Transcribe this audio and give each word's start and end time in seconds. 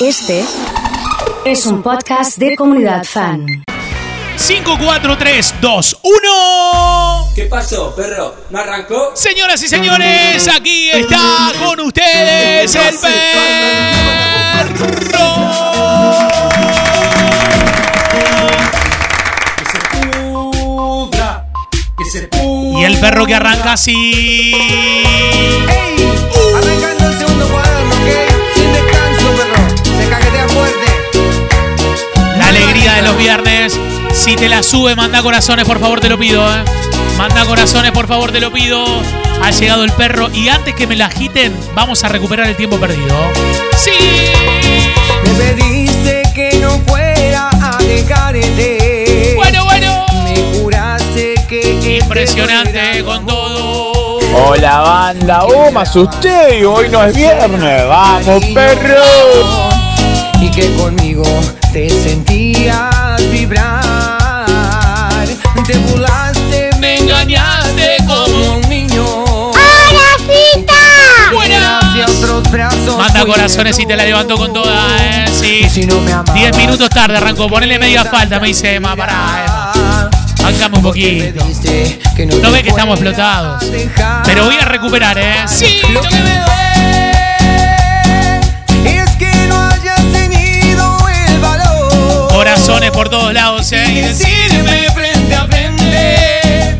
Este 0.00 0.42
es 1.44 1.66
un 1.66 1.82
podcast 1.82 2.38
de 2.38 2.56
comunidad 2.56 3.04
fan. 3.04 3.46
5, 4.34 4.78
4, 4.82 5.18
3, 5.18 5.54
2, 5.60 5.98
1. 6.02 7.32
¿Qué 7.34 7.44
pasó, 7.44 7.94
perro? 7.94 8.34
¿No 8.48 8.60
arrancó? 8.60 9.10
Señoras 9.14 9.62
y 9.62 9.68
señores, 9.68 10.48
aquí 10.48 10.88
está 10.88 11.52
con 11.62 11.80
ustedes 11.80 12.74
el 12.74 12.96
perro. 12.98 13.10
Que 19.58 19.64
se 19.66 19.78
pudra, 20.08 21.46
que 21.98 22.04
se 22.10 22.22
pudra. 22.28 22.80
Y 22.80 22.84
el 22.84 22.98
perro 23.00 23.26
que 23.26 23.34
arranca 23.34 23.74
así. 23.74 24.54
Arrancando 24.56 25.89
viernes. 33.20 33.78
Si 34.14 34.34
te 34.34 34.48
la 34.48 34.62
sube, 34.62 34.96
manda 34.96 35.22
corazones, 35.22 35.66
por 35.66 35.78
favor, 35.78 36.00
te 36.00 36.08
lo 36.08 36.18
pido. 36.18 36.42
¿eh? 36.42 36.64
Manda 37.18 37.44
corazones, 37.44 37.92
por 37.92 38.08
favor, 38.08 38.32
te 38.32 38.40
lo 38.40 38.50
pido. 38.50 38.84
Ha 39.42 39.50
llegado 39.50 39.84
el 39.84 39.92
perro 39.92 40.30
y 40.32 40.48
antes 40.48 40.74
que 40.74 40.86
me 40.86 40.96
la 40.96 41.06
agiten, 41.06 41.54
vamos 41.74 42.02
a 42.02 42.08
recuperar 42.08 42.48
el 42.48 42.56
tiempo 42.56 42.78
perdido. 42.78 43.14
¡Sí! 43.76 43.92
Me 45.24 45.52
pediste 45.52 46.22
que 46.34 46.58
no 46.60 46.70
fuera 46.86 47.50
a 47.62 47.76
dejarte. 47.82 49.34
Bueno, 49.36 49.64
bueno. 49.64 50.06
Me 50.24 50.58
juraste 50.58 51.34
que. 51.46 51.98
Impresionante 52.02 52.98
eh, 52.98 53.04
con 53.04 53.26
todo. 53.26 54.18
Hola 54.46 54.78
banda, 54.80 55.44
oh 55.44 55.70
me 55.72 55.80
asusté 55.80 56.60
y 56.60 56.64
hoy 56.64 56.88
no 56.88 57.04
es 57.04 57.14
viernes, 57.14 57.86
vamos 57.86 58.44
perro. 58.54 59.02
Y 60.40 60.50
que 60.50 60.72
conmigo 60.76 61.24
te 61.72 61.90
sentías 61.90 62.49
corazones 73.26 73.78
y 73.78 73.86
te 73.86 73.96
la 73.96 74.04
levanto 74.04 74.36
con 74.36 74.52
toda, 74.52 74.86
eh. 75.00 75.24
Sí. 75.32 75.62
Y 75.64 75.70
si 75.70 75.86
no 75.86 76.00
me 76.00 76.12
amabas, 76.12 76.34
10 76.34 76.56
minutos 76.56 76.88
tarde 76.90 77.16
arrancó. 77.16 77.48
Ponele 77.48 77.78
media 77.78 78.04
falta, 78.04 78.40
me 78.40 78.48
dice 78.48 78.74
Emma. 78.74 78.96
Pará, 78.96 79.44
Emma. 79.46 80.10
Bancame 80.42 80.76
un 80.76 80.82
poquito. 80.82 81.44
no, 82.42 82.50
ve 82.50 82.62
que 82.62 82.70
estamos 82.70 82.98
explotados. 82.98 83.64
Pero 84.24 84.44
voy 84.44 84.56
a 84.56 84.64
recuperar, 84.64 85.18
¿eh? 85.18 85.44
Sí, 85.46 85.80
Lo 85.92 86.00
que 86.00 86.16
me 86.16 86.20
duele 86.20 86.60
es 89.02 89.10
que 89.16 89.32
no 89.48 89.68
hayas 89.68 90.02
tenido 90.12 90.98
el 91.26 91.40
valor. 91.40 92.28
Corazones 92.28 92.90
por 92.90 93.08
todos 93.08 93.32
lados, 93.32 93.70
¿eh? 93.72 93.84
Y 93.88 94.00
decirme 94.00 94.88
frente 94.94 95.34
a 95.34 95.44
frente 95.46 96.78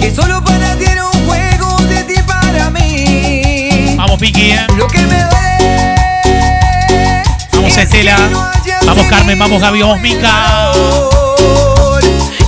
que 0.00 0.10
solo 0.14 0.42
para 0.42 0.61
Vamos, 4.12 4.28
Piki, 4.28 4.50
¿eh? 4.50 4.66
Lo 4.76 4.86
que 4.88 4.98
me 4.98 5.24
duele. 5.24 6.02
Vamos, 7.54 7.78
Estela. 7.78 8.14
no 8.28 8.50
Vamos, 8.84 9.06
Carmen. 9.06 9.38
Vamos, 9.38 9.58
Gaby. 9.58 9.80
Vamos, 9.80 10.00
Mica. 10.02 10.70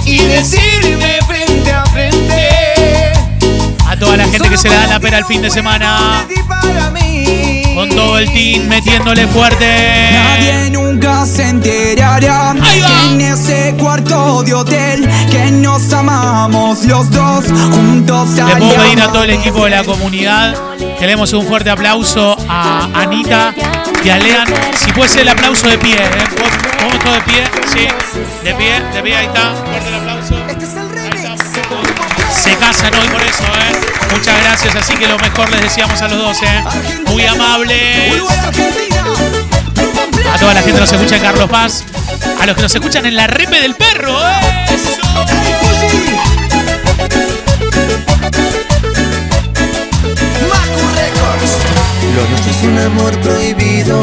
Y 0.04 0.18
decirme 0.18 1.20
frente 1.26 1.72
a 1.72 1.86
frente. 1.86 3.12
A 3.88 3.96
toda 3.96 4.18
la 4.18 4.24
gente 4.24 4.46
que 4.50 4.58
se 4.58 4.68
le 4.68 4.74
da 4.74 4.88
la 4.88 5.00
pera 5.00 5.16
el 5.16 5.24
fin 5.24 5.40
de 5.40 5.50
semana. 5.50 6.26
Con 7.74 7.88
todo 7.88 8.18
el 8.18 8.30
team 8.30 8.66
metiéndole 8.68 9.26
fuerte. 9.26 10.10
Nadie 10.12 10.70
nunca 10.70 11.24
se 11.24 11.44
Ahí 11.44 12.80
va. 12.80 13.10
en 13.10 13.20
ese 13.22 13.74
cuarto 13.78 14.42
de 14.42 14.52
hotel 14.52 15.08
que 15.30 15.50
nos 15.50 15.90
amamos 15.94 16.84
los 16.84 17.10
dos 17.10 17.47
juntos. 17.47 18.32
Le 18.36 18.56
puedo 18.56 18.74
pedir 18.74 19.00
a 19.00 19.08
todo 19.10 19.24
el 19.24 19.30
equipo 19.30 19.64
de 19.64 19.70
la 19.70 19.82
comunidad 19.82 20.54
que 20.99 21.03
le 21.03 21.09
demos 21.09 21.32
un 21.32 21.47
fuerte 21.47 21.71
aplauso 21.71 22.37
a 22.49 22.88
Anita 22.94 23.55
y 24.05 24.10
a 24.10 24.19
Lean. 24.19 24.47
Si 24.77 24.93
puede 24.93 25.09
ser 25.09 25.22
el 25.22 25.28
aplauso 25.28 25.69
de 25.69 25.78
pie, 25.78 25.97
¿eh? 25.97 26.25
¿Vamos 26.81 26.99
todos 27.00 27.16
de 27.16 27.22
pie? 27.22 27.44
Sí, 27.72 27.88
de 28.44 28.55
pie, 28.55 28.81
de 28.93 29.03
pie, 29.03 29.16
ahí 29.16 29.27
está. 29.27 29.54
Fuerte 29.54 29.88
el 29.88 29.94
aplauso. 29.94 30.34
Este 30.49 30.65
es 30.65 30.75
el 30.77 30.91
remix. 30.91 31.41
Se 32.34 32.54
casan 32.56 32.94
hoy 32.94 33.09
por 33.09 33.22
eso, 33.22 33.44
¿eh? 33.44 33.72
Muchas 34.12 34.38
gracias, 34.43 34.77
así 34.77 34.94
que 34.94 35.09
lo 35.09 35.19
mejor 35.19 35.50
les 35.50 35.62
decíamos 35.62 36.00
a 36.03 36.09
los 36.09 36.19
dos, 36.19 36.43
¿eh? 36.43 36.65
Muy 37.06 37.25
amables. 37.25 38.22
A 40.33 40.38
toda 40.38 40.54
la 40.54 40.60
gente 40.60 40.75
que 40.75 40.81
nos 40.81 40.93
escucha 40.93 41.16
en 41.16 41.22
Carlos 41.22 41.49
Paz. 41.49 41.84
A 42.41 42.47
los 42.47 42.56
que 42.56 42.62
nos 42.62 42.75
escuchan 42.75 43.06
en 43.06 43.16
la 43.16 43.27
repe 43.27 43.60
del 43.60 43.75
perro, 43.75 44.21
¿eh? 44.21 44.66
Eso. 44.71 46.34
Un 52.66 52.78
amor 52.78 53.16
prohibido, 53.20 54.00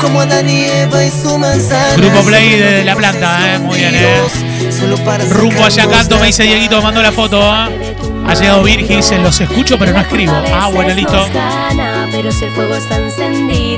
como 0.00 0.20
Adán 0.20 0.48
y 0.48 0.64
Eva 0.64 1.04
y 1.04 1.10
su 1.10 1.38
manzana. 1.38 1.94
Grupo 1.96 2.20
Play 2.22 2.58
de 2.58 2.84
La 2.84 2.94
Planta, 2.94 3.54
eh, 3.54 3.58
muy 3.58 3.78
bien, 3.78 3.94
eh. 3.94 4.70
Solo 4.70 4.96
para 4.98 5.24
Rumbo 5.24 5.64
allá 5.64 5.82
sacarnos 5.82 5.98
canto, 5.98 6.18
me 6.18 6.26
dice 6.26 6.42
Dieguito, 6.44 6.80
mandó 6.82 7.02
la 7.02 7.12
foto. 7.12 7.40
¿eh? 7.40 7.96
Ha 8.26 8.34
llegado 8.34 8.62
Virgil, 8.62 8.98
dice, 8.98 9.18
los 9.18 9.40
escucho 9.40 9.78
pero 9.78 9.92
no 9.92 10.00
escribo. 10.00 10.34
Ah, 10.52 10.68
bueno, 10.72 10.94
listo. 10.94 11.26
El. 11.26 11.32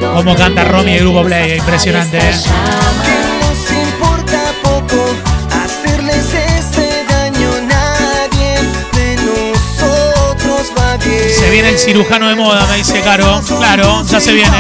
Cómo 0.01 0.35
canta 0.35 0.65
Romy 0.65 0.93
de 0.95 0.99
Grupo 0.99 1.23
Play, 1.23 1.59
impresionante. 1.59 2.19
¿eh? 2.19 2.33
Se 11.31 11.51
viene 11.51 11.71
el 11.71 11.79
cirujano 11.79 12.29
de 12.29 12.37
moda, 12.37 12.67
me 12.67 12.77
dice 12.77 13.01
Caro. 13.01 13.41
Claro, 13.59 14.05
ya 14.05 14.21
se 14.21 14.33
viene. 14.33 14.51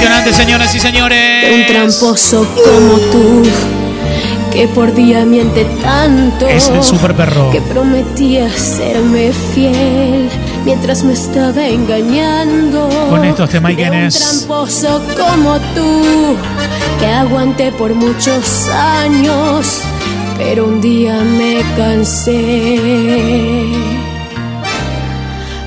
Impresionante, 0.00 0.32
señoras 0.32 0.72
y 0.76 0.78
señores. 0.78 1.52
Un 1.52 1.66
tramposo 1.66 2.46
como 2.54 2.98
tú, 3.10 3.42
que 4.52 4.68
por 4.68 4.94
día 4.94 5.24
miente 5.24 5.64
tanto. 5.82 6.46
Es 6.46 6.68
el 6.68 6.84
super 6.84 7.16
perro. 7.16 7.50
Que 7.50 7.60
prometía 7.60 8.48
serme 8.48 9.32
fiel 9.32 10.30
mientras 10.64 11.02
me 11.02 11.14
estaba 11.14 11.66
engañando. 11.66 12.88
Con 13.10 13.24
estos 13.24 13.50
temas, 13.50 13.70
De 13.70 13.76
¿quién 13.76 13.92
un 13.92 14.08
tramposo 14.08 15.02
como 15.16 15.58
tú, 15.74 16.36
que 17.00 17.06
aguanté 17.06 17.72
por 17.72 17.92
muchos 17.92 18.68
años, 18.68 19.80
pero 20.36 20.66
un 20.66 20.80
día 20.80 21.24
me 21.24 21.64
cansé. 21.76 22.78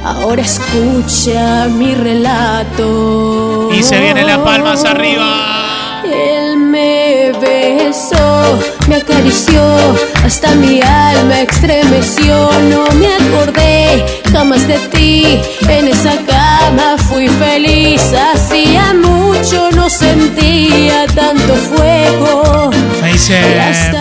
Ahora 0.03 0.41
escucha 0.41 1.67
mi 1.67 1.93
relato. 1.93 3.69
Y 3.71 3.83
se 3.83 3.99
viene 3.99 4.23
las 4.23 4.39
palmas 4.39 4.83
arriba. 4.83 6.01
Él 6.03 6.57
me 6.57 7.31
besó, 7.39 8.59
me 8.87 8.95
acarició, 8.95 9.61
hasta 10.25 10.55
mi 10.55 10.81
alma 10.81 11.41
estremeció. 11.41 12.49
No 12.69 12.85
me 12.95 13.13
acordé 13.13 14.20
jamás 14.31 14.67
de 14.67 14.77
ti, 14.89 15.39
en 15.67 15.87
esa 15.87 16.15
cama 16.25 16.97
fui 17.09 17.27
feliz. 17.27 18.01
Hacía 18.33 18.93
mucho 18.93 19.69
no 19.71 19.89
sentía 19.89 21.05
tanto 21.07 21.55
fuego. 21.55 22.71
Me 23.01 23.13
dice 23.13 23.39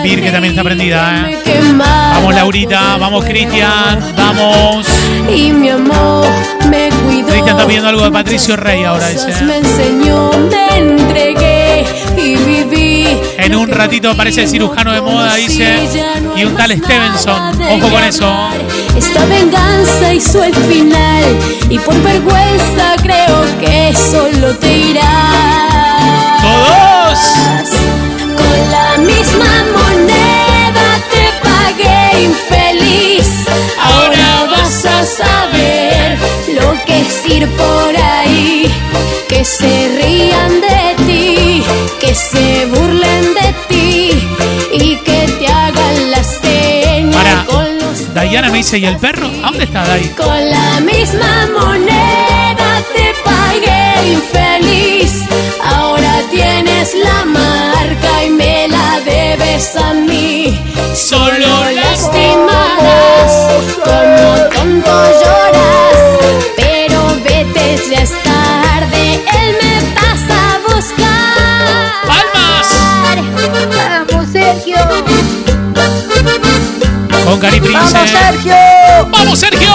Vir 0.02 0.22
que 0.22 0.30
también 0.30 0.52
está 0.52 0.62
prendida, 0.62 1.30
¿eh? 1.30 1.38
Vamos, 1.76 2.34
Laurita, 2.34 2.96
vamos, 2.98 3.24
ti. 3.24 3.30
Cristian, 3.30 4.00
vamos. 4.16 4.86
Y 5.34 5.52
mi 5.52 5.70
amor 5.70 6.26
me 6.68 6.90
cuidó. 6.90 7.28
Cristian 7.28 7.56
está 7.56 7.66
pidiendo 7.66 7.88
algo 7.88 8.04
de 8.04 8.10
Patricio 8.10 8.56
Rey 8.56 8.84
ahora, 8.84 9.08
dice. 9.08 9.42
Me 9.42 9.58
enseñó, 9.58 10.30
me 10.50 10.78
entregué 10.78 11.40
viví. 11.40 11.49
En 13.42 13.56
un 13.56 13.68
ratito 13.68 14.10
aparece 14.10 14.42
el 14.42 14.48
cirujano 14.48 14.92
de 14.92 15.00
moda, 15.00 15.34
dice, 15.34 15.76
y 16.36 16.44
un 16.44 16.54
tal 16.54 16.72
Stevenson. 16.72 17.62
Ojo 17.62 17.90
con 17.90 18.04
eso. 18.04 18.48
Esta 18.96 19.24
venganza 19.26 20.12
hizo 20.12 20.44
el 20.44 20.54
final 20.54 21.24
y 21.68 21.78
por 21.78 22.00
vergüenza 22.02 22.96
creo 23.02 23.44
que 23.58 23.94
solo 23.96 24.54
te 24.56 24.78
irás. 24.78 26.42
¡Todos! 26.42 27.18
Con 28.36 28.70
la 28.70 28.98
misma 28.98 29.64
moneda 29.72 30.30
feliz. 32.70 33.28
Ahora 33.82 34.48
vas 34.50 34.84
a 34.84 35.04
saber 35.04 36.18
lo 36.58 36.84
que 36.84 37.00
es 37.00 37.26
ir 37.26 37.48
por 37.50 37.96
ahí. 37.96 38.70
Que 39.28 39.44
se 39.44 39.72
rían 40.00 40.60
de 40.60 41.04
ti, 41.06 41.62
que 42.00 42.14
se 42.14 42.66
burlen 42.66 43.34
de 43.34 43.54
ti 43.68 44.10
y 44.72 44.96
que 44.96 45.20
te 45.38 45.46
hagan 45.46 46.10
la 46.10 46.22
señal 46.24 47.46
con 47.46 47.78
los 47.78 48.12
Dayana 48.12 48.50
me 48.50 48.58
dice, 48.58 48.78
¿y 48.78 48.86
el 48.86 48.96
perro? 48.96 49.28
¿A 49.42 49.50
dónde 49.50 49.64
está 49.64 49.86
Day? 49.86 50.04
Con 50.16 50.50
la 50.50 50.80
misma 50.80 51.48
moneda 51.58 52.70
te 52.94 53.14
pagué 53.24 54.12
infeliz. 54.16 55.12
Ahora 55.64 56.12
tienes 56.30 56.94
la 56.94 57.24
marca 57.24 58.24
y 58.26 58.30
me 58.30 58.68
la 58.68 58.79
debes 59.04 59.76
a 59.76 59.92
mí. 59.92 60.60
Solo 60.94 61.70
lastimadas, 61.72 63.32
como 63.84 64.48
tonto 64.54 64.96
lloras. 65.20 66.00
Pero 66.56 66.98
vete, 67.24 67.78
ya 67.90 68.02
es 68.02 68.12
tarde, 68.22 69.02
él 69.14 69.56
me 69.62 69.74
pasa 69.94 70.36
a 70.54 70.58
buscar. 70.66 71.92
¡Palmas! 72.06 72.68
Vamos, 74.10 74.26
Sergio. 74.32 74.76
Con 77.24 77.38
Cari. 77.38 77.60
¡Vamos, 77.60 77.90
Sergio! 77.90 78.54
Vamos, 79.10 79.38
Sergio. 79.38 79.70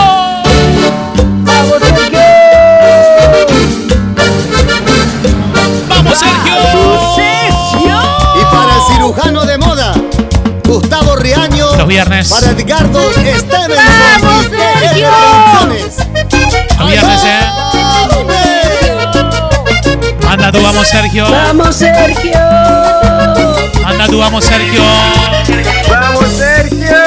Los 11.85 11.89
viernes. 11.91 12.29
Para 12.29 12.49
Edgardo 12.49 13.11
Stevenson. 13.11 13.71
¡Vamos, 14.23 14.45
Sergio! 14.49 15.11
Los 16.79 16.89
viernes, 16.89 17.23
¿eh? 17.25 17.39
Anda 20.27 20.51
tú, 20.51 20.63
vamos, 20.63 20.87
Sergio. 20.87 21.29
Vamos, 21.29 21.75
Sergio. 21.75 22.39
Anda 23.85 24.07
tú, 24.07 24.17
vamos, 24.17 24.45
Sergio. 24.45 24.81
¡Vamos, 25.87 26.25
Sergio! 26.35 26.97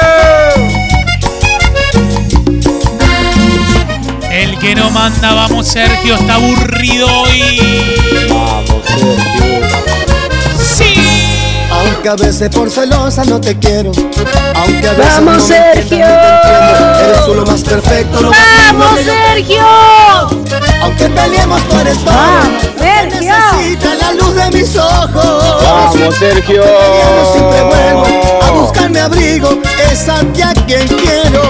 El 4.31 4.57
que 4.59 4.75
no 4.75 4.89
manda, 4.91 5.33
vamos, 5.33 5.67
Sergio, 5.67 6.15
está 6.15 6.35
aburrido 6.35 7.05
hoy. 7.23 7.59
¡Vamos, 8.29 8.85
Sergio! 8.87 9.88
Aunque 11.99 12.23
a 12.23 12.27
veces 12.27 12.49
por 12.49 12.71
celosa 12.71 13.25
no 13.25 13.41
te 13.41 13.59
quiero. 13.59 13.91
Aunque 14.55 14.87
a 14.87 14.93
veces 14.93 15.15
Vamos, 15.15 15.35
no 15.35 15.47
Sergio. 15.47 15.81
entiendo. 15.81 16.99
Eres 17.03 17.25
tú 17.25 17.33
lo 17.33 17.45
más 17.45 17.61
perfecto, 17.61 18.21
lo 18.21 18.29
más 18.29 18.39
lindo 18.39 18.85
Vamos, 18.85 18.99
Sergio. 19.03 19.61
Aunque 20.81 21.09
peleemos 21.09 21.61
por 21.63 21.85
esto. 21.85 22.11
Sergio. 22.77 23.33
Necesita 23.33 23.95
la 23.95 24.13
luz 24.13 24.33
de 24.33 24.51
mis 24.51 24.77
ojos. 24.77 25.61
¡Vamos, 25.61 26.15
Sergio! 26.15 26.63
Peleando 26.63 27.31
siempre 27.33 27.63
vuelvo 27.63 28.43
a 28.43 28.51
buscarme 28.51 29.01
abrigo. 29.01 29.59
Es 29.91 30.07
a 30.07 30.19
ti 30.21 30.41
a 30.41 30.53
quien 30.53 30.87
quiero. 30.87 31.41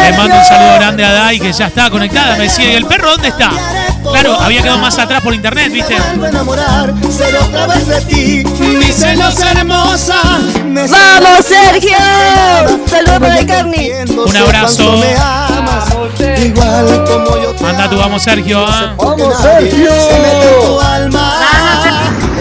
Le 0.00 0.16
mando 0.16 0.36
un 0.36 0.44
saludo 0.44 0.74
grande 0.76 1.04
a 1.04 1.12
Dai, 1.12 1.40
que 1.40 1.52
ya 1.52 1.66
está 1.66 1.90
conectada. 1.90 2.36
Me 2.36 2.44
decía, 2.44 2.70
¿y 2.70 2.76
el 2.76 2.86
perro 2.86 3.10
dónde 3.10 3.28
está? 3.28 3.50
Claro, 4.10 4.40
había 4.40 4.62
quedado 4.62 4.78
más 4.78 4.98
atrás 4.98 5.20
por 5.22 5.34
internet, 5.34 5.72
¿viste? 5.72 5.96
Vuelvo 5.96 6.24
a 6.24 6.28
enamorar, 6.28 6.94
ser 7.10 7.36
otra 7.36 7.66
vez 7.66 7.86
de 7.86 8.00
ti. 8.02 8.44
Mi 8.60 8.92
celosa 8.92 9.52
hermosa. 9.52 10.20
me 10.64 10.86
Vamos, 10.86 11.44
Sergio. 11.46 11.96
Saludos 12.86 13.18
para 13.18 13.38
el 13.38 13.46
Carni. 13.46 13.90
Un 14.08 14.36
abrazo. 14.36 14.94
igual 16.44 17.04
como 17.04 17.42
yo 17.42 17.54
te 17.54 17.66
Anda 17.66 17.90
tú, 17.90 17.96
vamos, 17.98 18.22
Sergio. 18.22 18.64
¿ah? 18.66 18.94
¡Vamos, 18.96 19.36
Sergio! 19.40 19.90
Se 19.90 20.18
mete 20.18 20.54
en 20.54 20.66
tu 20.66 20.80
alma. 20.80 21.32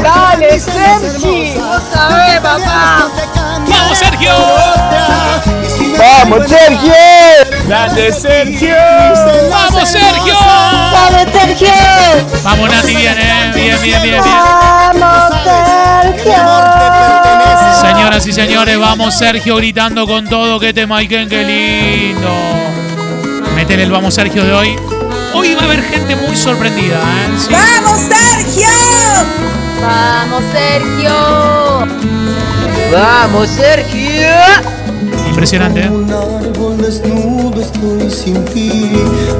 Dale, 0.04 0.60
Sergi. 0.60 1.58
Otra 1.58 2.08
vez, 2.10 2.40
papá. 2.42 3.10
¡Vamos, 3.68 3.98
Sergio! 3.98 4.32
¡Vamos, 5.98 6.48
Sergio! 6.48 6.94
¡Grande, 7.68 8.12
Sergio! 8.12 8.76
¡Vamos, 9.50 9.90
Sergio! 9.90 10.36
Vamos, 10.36 11.32
Sergio. 11.32 11.68
Vamos, 12.44 12.70
Nati, 12.70 12.96
bien, 12.96 13.18
¿eh? 13.18 13.52
Bien, 13.56 13.82
bien, 13.82 14.02
bien, 14.04 14.24
bien. 14.24 14.36
Vamos, 15.00 15.34
Sergio. 15.44 16.36
Señoras 17.82 18.26
y 18.28 18.34
señores, 18.34 18.80
vamos 18.80 19.16
Sergio 19.16 19.56
gritando 19.58 20.06
con 20.06 20.26
todo. 20.26 20.60
Que 20.60 20.74
te 20.74 20.86
Maiken, 20.86 21.28
qué 21.28 21.44
lindo. 21.44 22.30
Métele 23.56 23.84
el 23.84 23.92
vamos 23.92 24.14
Sergio 24.14 24.44
de 24.44 24.54
hoy. 24.54 24.76
Hoy 25.34 25.56
va 25.56 25.62
a 25.62 25.66
haber 25.66 25.84
gente 25.84 26.16
muy 26.16 26.36
sorprendida, 26.36 26.96
¿eh? 26.96 27.30
Sí. 27.38 27.52
Vamos, 27.52 28.00
Sergio. 28.02 28.70
Vamos, 29.82 30.44
Sergio. 30.54 31.14
Vamos, 32.92 33.50
Sergio. 33.50 34.30
Impresionante, 35.30 35.82
¿eh? 35.82 35.90
Estoy 37.86 38.10
sin 38.10 38.46
ti, 38.46 38.92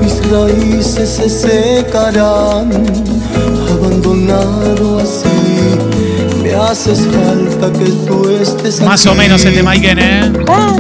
mis 0.02 0.30
raíces 0.30 1.10
se 1.10 1.30
secarán, 1.30 2.70
abandonado 3.72 5.00
así. 5.00 5.80
Me 6.44 6.54
haces 6.54 7.08
falta 7.08 7.72
que 7.78 7.86
tú 8.06 8.30
estés 8.30 8.82
Más 8.82 9.04
o 9.08 9.12
aquí. 9.12 9.18
menos 9.20 9.44
el 9.46 9.56
de 9.56 9.64
Maiken, 9.64 10.00
¿eh? 10.00 10.34
Vamos, 10.46 10.80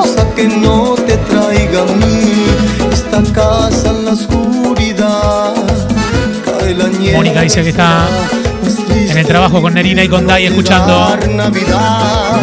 cosa 0.00 0.26
que 0.34 0.48
no 0.48 0.94
te 0.94 1.16
traiga 1.16 1.82
a 1.82 1.94
mí, 1.94 2.46
esta 2.92 3.22
casa 3.32 3.90
en 3.90 4.04
la 4.06 4.12
oscuridad. 4.12 5.54
Cae 6.44 6.74
la 6.74 6.86
Mónica 7.14 7.42
dice 7.42 7.62
que 7.62 7.68
está 7.68 8.08
en 8.90 9.16
el 9.16 9.26
trabajo 9.26 9.62
con 9.62 9.74
Nerina 9.74 10.02
y 10.02 10.08
con 10.08 10.26
Dai 10.26 10.46
escuchando. 10.46 11.16
Navidad 11.36 12.40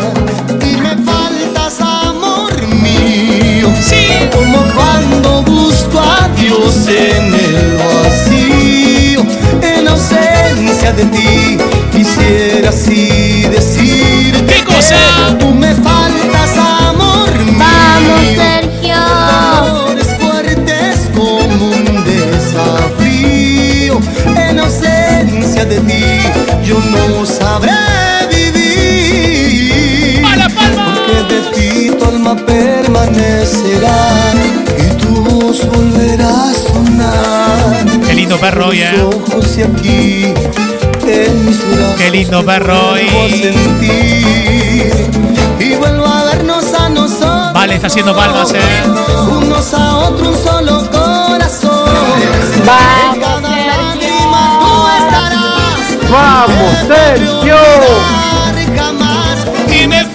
Como 4.34 4.60
cuando 4.74 5.44
busco 5.44 6.00
a 6.00 6.28
Dios 6.40 6.88
en 6.88 7.34
el 7.34 7.78
vacío, 7.78 9.22
en 9.62 9.88
ausencia 9.88 10.92
de 10.94 11.06
ti, 11.06 11.58
quisiera 11.92 12.70
así 12.70 13.44
decir 13.52 14.34
¿Qué 14.48 14.64
cosa? 14.64 14.96
Tú 15.40 15.54
me 15.54 15.74
faltas 15.76 16.58
amor 16.58 17.30
mío. 17.46 17.58
Vamos, 17.58 18.22
Sergio. 18.36 18.96
Amores 18.96 20.08
fuertes 20.20 21.10
como 21.16 21.68
un 21.68 22.04
desafío. 22.04 24.00
En 24.36 24.60
ausencia 24.60 25.66
de 25.66 25.80
ti, 25.80 26.04
yo 26.66 26.80
no 26.80 27.26
sabré 27.26 27.72
vivir. 28.30 30.22
¡Para 30.22 30.50
palma! 30.50 30.96
Porque 30.96 31.16
de 31.34 31.40
ti 31.54 31.92
tu 31.98 32.06
alma 32.06 32.36
permanecerá 33.24 34.34
y 34.78 34.96
tu 34.98 35.24
voz 35.24 35.66
volverá 35.68 36.28
a 36.28 36.54
sonar. 36.54 37.86
Qué 38.06 38.14
lindo 38.14 38.38
perro 38.38 38.68
hoy, 38.68 38.82
¿eh? 38.82 39.02
ojos 39.02 39.58
y 39.58 39.62
aquí 39.62 40.34
en 41.08 41.46
mis 41.46 41.60
brazos. 41.70 41.96
Qué 41.98 42.12
lindo 42.12 42.46
perro 42.46 42.92
hoy. 42.92 43.08
Y 45.60 45.76
vuelvo 45.76 46.06
a 46.06 46.24
vernos 46.26 46.74
a 46.74 46.90
nosotros. 46.90 47.54
Vale, 47.54 47.76
está 47.76 47.88
haciendo 47.88 48.16
palmas, 48.16 48.54
¿eh? 48.54 48.60
Unos 49.32 49.74
a 49.74 49.98
otros 49.98 50.28
un 50.38 50.44
solo 50.44 50.90
corazón. 50.92 51.90
Vamos, 52.66 53.16
En 53.16 53.22
cada 53.22 53.42
Sergio. 53.42 53.72
lágrima 53.72 54.60
tú 54.60 54.72
estarás. 55.06 56.12
¡Vamos, 56.12 56.74
Sergio! 56.88 57.58
Y 59.82 59.88
me. 59.88 60.13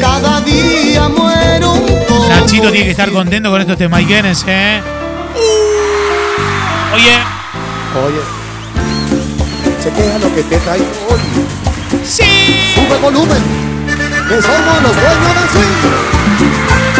Cada 0.00 0.40
día 0.40 1.08
muero 1.08 1.72
un 1.72 1.86
poco. 2.06 2.28
Nachito 2.28 2.70
tiene 2.70 2.84
que 2.86 2.90
estar 2.92 3.10
contento 3.10 3.50
con 3.50 3.60
estos 3.60 3.76
temaiquenes, 3.76 4.44
¿eh? 4.46 4.80
Oye, 6.94 7.18
Oye, 8.06 8.20
se 9.82 9.90
queja 9.90 10.18
lo 10.18 10.34
que 10.34 10.42
te 10.42 10.58
traigo 10.58 10.84
hoy. 11.10 11.20
sí. 12.04 12.24
Sube 12.74 12.98
volumen, 13.02 13.42
que 14.28 14.42
somos 14.42 14.82
los 14.82 14.92
dueños 14.94 15.34
del 15.34 15.48
swing. 15.50 16.96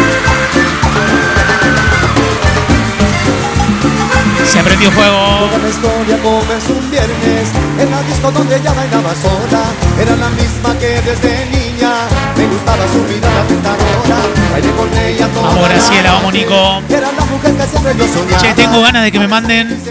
Se 4.45 4.63
prendió 4.63 4.89
fuego. 4.91 5.17
Toda 5.49 5.57
la 5.57 5.69
historia 5.69 6.17
comenzó 6.23 6.73
un 6.73 6.89
viernes 6.91 7.49
En 7.79 7.91
la 7.91 8.01
disco 8.03 8.31
donde 8.31 8.55
ella 8.55 8.71
bailaba 8.73 9.13
sola 9.15 9.63
Era 10.01 10.15
la 10.15 10.29
misma 10.29 10.77
que 10.79 11.01
desde 11.01 11.45
niña 11.47 11.93
me 12.37 12.45
gustaba 12.45 12.83
su 12.93 13.03
vida 13.05 13.29
tentadora. 13.47 14.17
Bailé 14.51 14.71
con 14.71 14.97
ella 14.97 15.27
toda 15.27 15.47
Vamos, 15.47 15.69
Graciela, 15.69 16.11
vamos, 16.13 16.33
Nico. 16.33 16.81
Era 16.89 17.11
la 17.11 17.25
mujer 17.25 17.55
que 17.55 17.63
siempre 17.67 17.95
yo 17.97 18.07
soñaba. 18.07 18.41
Che, 18.41 18.53
tengo 18.53 18.81
ganas 18.81 19.03
de 19.03 19.11
que 19.11 19.19
me 19.19 19.27
manden 19.27 19.83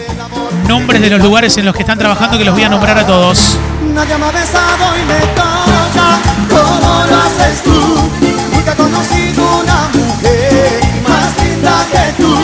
nombres 0.68 1.00
de 1.00 1.10
los 1.10 1.20
lugares 1.22 1.56
en 1.58 1.64
los 1.64 1.74
que 1.74 1.82
están 1.82 1.98
trabajando 1.98 2.38
que 2.38 2.44
los 2.44 2.54
voy 2.54 2.64
a 2.64 2.68
nombrar 2.68 2.98
a 2.98 3.06
todos. 3.06 3.58
Nadie 3.94 4.16
me 4.18 4.26
ha 4.26 4.30
besado 4.30 4.84
y 4.96 5.04
me 5.06 5.20
toca 5.34 6.18
como 6.48 7.04
lo 7.06 7.16
haces 7.22 7.62
tú. 7.62 8.10
Nunca 8.52 8.72
he 8.72 8.76
conocido 8.76 9.42
una 9.62 9.88
mujer 9.94 10.80
más 11.08 11.44
linda 11.44 11.84
que 11.90 12.22
tú. 12.22 12.34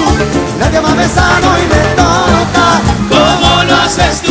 Nadie 0.59 0.81
me 0.81 0.89
ha 0.89 0.95
besado 0.95 1.49
y 1.59 1.67
me 1.75 1.83
toca 1.97 2.81
como 3.11 3.65
lo 3.65 3.77
haces 3.77 4.22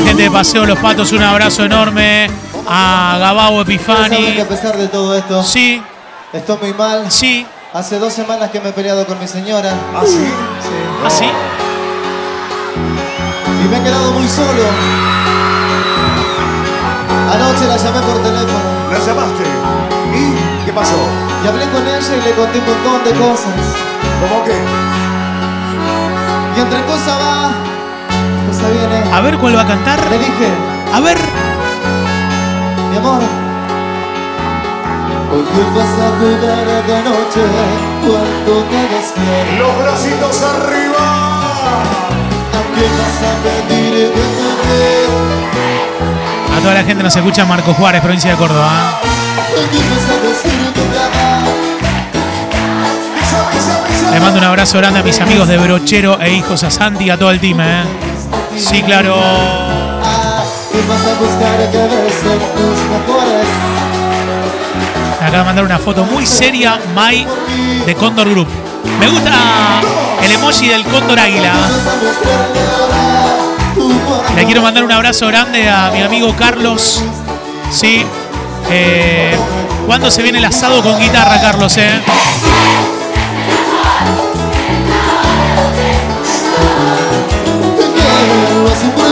la 0.00 0.06
gente 0.06 0.22
de 0.24 0.30
Paseo 0.30 0.66
Los 0.66 0.78
Patos, 0.78 1.12
un 1.12 1.22
abrazo 1.22 1.64
enorme. 1.64 2.28
A 2.68 3.16
Gabao 3.18 3.64
que 3.64 3.74
Epifani. 3.74 4.40
a 4.40 4.48
pesar 4.48 4.76
de 4.76 4.88
todo 4.88 5.16
esto, 5.16 5.42
Sí, 5.42 5.80
estoy 6.32 6.56
muy 6.60 6.74
mal. 6.74 7.04
sí, 7.10 7.46
Hace 7.72 7.98
dos 7.98 8.12
semanas 8.12 8.50
que 8.50 8.58
me 8.60 8.70
he 8.70 8.72
peleado 8.72 9.06
con 9.06 9.18
mi 9.18 9.26
señora. 9.28 9.70
¿Ah, 9.94 10.02
sí? 10.06 10.26
así. 11.04 11.24
Y 13.64 13.68
me 13.68 13.76
he 13.76 13.82
quedado 13.82 14.12
muy 14.12 14.26
solo. 14.26 14.62
Anoche 17.32 17.66
la 17.66 17.76
llamé 17.76 18.00
por 18.00 18.22
teléfono. 18.22 18.58
¿La 18.90 18.98
llamaste? 18.98 19.44
¿Y 20.14 20.64
qué 20.64 20.72
pasó? 20.72 20.96
Y 21.44 21.48
hablé 21.48 21.68
con 21.68 21.86
ella 21.86 22.16
y 22.16 22.22
le 22.24 22.32
conté 22.34 22.58
un 22.60 22.64
montón 22.64 23.04
de 23.04 23.10
cosas. 23.20 23.54
¿Cómo 24.20 24.44
que? 24.44 24.56
Y 26.56 26.60
entre 26.62 26.82
cosa 26.86 27.18
viene. 28.64 29.12
A 29.12 29.20
ver 29.20 29.38
cuál 29.38 29.56
va 29.56 29.62
a 29.62 29.66
cantar. 29.66 29.98
Le 30.10 30.18
dije, 30.18 30.48
A 30.94 31.00
ver. 31.00 31.18
mi 32.90 32.96
amor, 32.96 33.20
¿con 35.30 35.42
quién 35.44 35.74
vas 35.74 35.94
a 36.06 36.08
jugar 36.18 36.66
esta 36.68 36.98
noche 37.10 37.42
cuando 38.02 38.52
te 38.70 38.80
despiertes? 38.94 39.58
¡Los 39.58 39.78
bracitos 39.78 40.42
arriba! 40.42 41.06
¿A 42.52 42.62
quién 42.74 42.92
vas 42.98 43.18
a 43.22 43.32
pedir 43.42 43.92
dé? 44.12 45.06
A 46.56 46.60
toda 46.60 46.74
la 46.74 46.84
gente 46.84 47.02
nos 47.02 47.14
escucha 47.14 47.44
Marco 47.44 47.74
Juárez, 47.74 48.00
provincia 48.00 48.30
de 48.30 48.36
Córdoba. 48.36 49.00
Le 54.12 54.20
mando 54.20 54.38
un 54.38 54.44
abrazo 54.44 54.78
grande 54.78 55.00
a 55.00 55.02
mis 55.02 55.20
amigos 55.20 55.48
de 55.48 55.58
Brochero 55.58 56.20
e 56.20 56.32
hijos 56.32 56.62
a 56.64 56.70
Santi 56.70 57.04
y 57.04 57.10
a 57.10 57.18
todo 57.18 57.30
el 57.30 57.40
team, 57.40 57.60
¿eh? 57.60 57.82
Sí, 58.56 58.82
claro. 58.82 59.16
Me 65.20 65.26
acaba 65.26 65.38
de 65.38 65.44
mandar 65.44 65.64
una 65.64 65.78
foto 65.78 66.04
muy 66.04 66.24
seria, 66.26 66.78
Mai, 66.94 67.26
de 67.84 67.94
Condor 67.94 68.30
Group. 68.30 68.48
Me 68.98 69.08
gusta 69.08 69.30
el 70.22 70.32
emoji 70.32 70.68
del 70.68 70.84
Cóndor 70.84 71.18
Águila. 71.18 71.52
¿Vas 71.52 71.70
a 71.70 71.96
mostrarle 72.02 72.60
ahora 72.78 73.34
tu 73.74 74.36
Le 74.36 74.44
quiero 74.46 74.62
mandar 74.62 74.84
un 74.84 74.92
abrazo 74.92 75.26
grande 75.26 75.68
a 75.68 75.90
mi 75.90 76.02
amigo 76.02 76.34
Carlos. 76.36 77.02
Sí. 77.70 78.04
Eh, 78.70 79.36
¿Cuándo 79.86 80.10
se 80.10 80.22
viene 80.22 80.38
el 80.38 80.44
asado 80.44 80.82
con 80.82 80.98
guitarra, 80.98 81.40
Carlos? 81.40 81.76
Eh? 81.76 82.00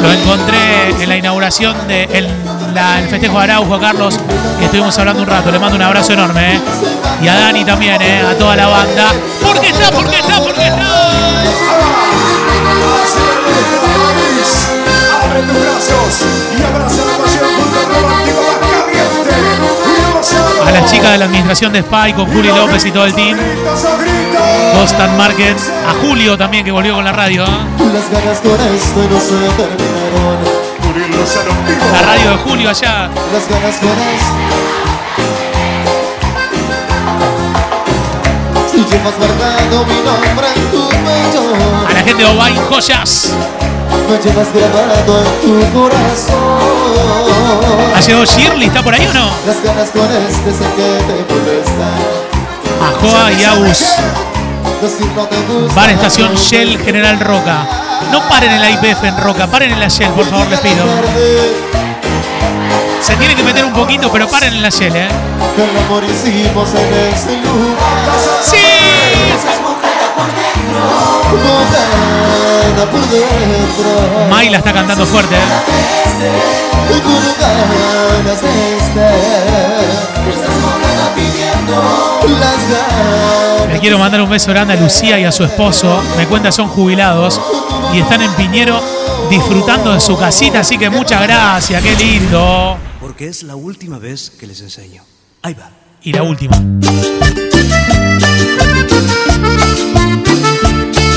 Lo 0.02 0.12
encontré 0.12 0.90
en 1.00 1.08
la 1.08 1.16
inauguración 1.16 1.76
del 1.88 2.08
de 2.08 2.18
el- 2.18 2.28
festejo 3.08 3.38
de 3.38 3.44
Araujo, 3.44 3.78
Carlos, 3.80 4.18
y 4.60 4.64
estuvimos 4.64 4.96
hablando 4.98 5.22
un 5.22 5.28
rato. 5.28 5.50
Le 5.50 5.58
mando 5.58 5.76
un 5.76 5.82
abrazo 5.82 6.12
enorme. 6.12 6.54
eh. 6.56 6.60
Y 7.22 7.28
a 7.28 7.34
Dani 7.34 7.64
también, 7.64 8.00
eh, 8.02 8.22
a 8.28 8.34
toda 8.36 8.56
la 8.56 8.66
banda. 8.66 9.12
¿Por 9.42 9.60
qué 9.60 9.68
está? 9.68 9.90
¿Por 9.92 10.08
qué 10.10 10.16
está? 10.18 10.36
¿Por 10.42 10.52
qué 10.54 10.66
está? 10.66 11.44
Abre 15.24 15.40
tus 15.42 15.60
brazos 15.60 16.24
y 16.58 16.62
abraza 16.62 17.02
las 20.84 20.92
chicas 20.92 21.12
de 21.12 21.18
la 21.18 21.24
administración 21.24 21.72
de 21.72 21.80
Spy 21.80 22.12
con 22.12 22.26
Juli 22.26 22.48
López 22.48 22.84
y 22.84 22.90
todo 22.90 23.06
el 23.06 23.14
team. 23.14 23.38
Constant 24.74 25.16
Market. 25.16 25.56
A 25.88 25.94
Julio 26.02 26.36
también 26.36 26.62
que 26.62 26.70
volvió 26.70 26.94
con 26.94 27.04
la 27.04 27.12
radio. 27.12 27.42
¿eh? 27.42 27.48
Las 27.90 28.10
ganas 28.10 28.38
con 28.40 28.52
esto 28.52 29.08
no 29.10 29.18
se 29.18 29.34
terminaron. 29.56 30.38
Muriel 30.84 31.10
Lozano 31.12 31.50
en 31.50 31.66
vivo. 31.66 31.86
La 31.90 32.02
radio 32.02 32.30
de 32.32 32.36
Julio 32.36 32.68
allá. 32.68 33.08
Las 33.32 33.48
ganas 33.48 33.76
con 33.76 33.88
esto. 33.88 34.34
Si 38.70 38.84
llevas 38.84 39.14
guardado 39.16 39.86
mi 39.86 39.94
nombre 40.02 40.48
en 40.54 40.70
tu 40.70 40.88
pecho, 40.90 41.88
A 41.88 41.92
la 41.94 42.00
gente 42.00 42.24
de 42.24 42.26
Obay 42.26 42.54
Joyas. 42.68 43.32
Me 44.08 44.18
llevas 44.18 44.48
grabado 44.52 45.22
en 45.22 45.40
tu 45.40 45.78
corazón. 45.78 46.34
¿Ha 47.94 48.00
llegado 48.00 48.24
Shirley? 48.24 48.68
¿Está 48.68 48.82
por 48.82 48.94
ahí 48.94 49.06
o 49.06 49.12
no? 49.12 49.30
Las 49.46 49.62
ganas 49.62 49.90
con 49.90 50.10
este 50.10 50.52
sé 50.52 50.64
que 50.76 50.98
te 51.06 51.34
molestan. 51.34 51.98
A 52.82 52.92
Joa 53.00 53.32
y 53.32 53.44
Agus. 53.44 53.94
Bar 55.74 55.90
Estación 55.90 56.34
Shell 56.34 56.78
General 56.84 57.18
Roca. 57.20 57.66
No 58.10 58.20
paren 58.28 58.52
en 58.52 58.60
la 58.60 58.70
IPF 58.70 59.04
en 59.04 59.16
Roca, 59.16 59.46
paren 59.46 59.72
en 59.72 59.80
la 59.80 59.88
Shell, 59.88 60.10
por 60.10 60.26
favor, 60.26 60.46
les 60.48 60.60
pido. 60.60 60.84
Se 63.00 63.16
tiene 63.16 63.34
que 63.34 63.42
meter 63.42 63.64
un 63.64 63.72
poquito, 63.72 64.10
pero 64.12 64.28
paren 64.28 64.54
en 64.54 64.62
la 64.62 64.68
Shell, 64.68 64.94
¿eh? 64.94 65.08
Que 65.56 65.64
el 65.64 65.76
amor 65.84 66.04
hicimos 66.04 66.68
en 66.74 67.14
ese 67.14 67.36
lugar. 67.36 68.03
Por 70.16 70.26
dentro. 70.26 71.14
Está 74.64 74.72
cantando 74.72 75.04
fuerte, 75.04 75.34
¿eh? 75.34 75.38
Y 76.96 77.00
con 77.00 77.14
ganas 77.38 78.40
de 78.40 78.76
estar. 78.78 79.14
Estás 80.30 80.56
mojada 80.60 81.14
pidiendo 81.14 82.38
las 82.40 82.68
ganas. 82.70 83.72
Le 83.72 83.80
quiero 83.80 83.98
mandar 83.98 84.22
un 84.22 84.30
beso 84.30 84.50
grande 84.52 84.72
a 84.72 84.76
Lucía 84.76 85.18
y 85.18 85.24
a 85.24 85.32
su 85.32 85.44
esposo. 85.44 86.02
Me 86.16 86.26
cuenta 86.26 86.50
son 86.50 86.68
jubilados 86.68 87.40
y 87.92 88.00
están 88.00 88.22
en 88.22 88.32
Piñero 88.34 88.80
disfrutando 89.28 89.92
de 89.92 90.00
su 90.00 90.16
casita, 90.16 90.60
así 90.60 90.78
que 90.78 90.88
muchas 90.88 91.20
gracias, 91.20 91.82
qué 91.82 91.94
lindo. 91.96 92.78
Porque 93.00 93.28
es 93.28 93.42
la 93.42 93.56
última 93.56 93.98
vez 93.98 94.30
que 94.30 94.46
les 94.46 94.62
enseño. 94.62 95.02
Ahí 95.42 95.52
va. 95.52 95.70
Y 96.02 96.12
la 96.12 96.22
última. 96.22 96.56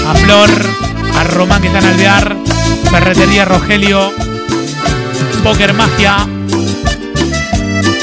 A 0.08 0.16
Flor, 0.16 0.50
a 1.16 1.24
Román 1.26 1.62
que 1.62 1.68
está 1.68 1.80
en 1.80 1.86
Alvear, 1.86 2.38
Ferretería 2.90 3.44
Rogelio, 3.44 4.14
Poker 5.44 5.74
Magia, 5.74 6.26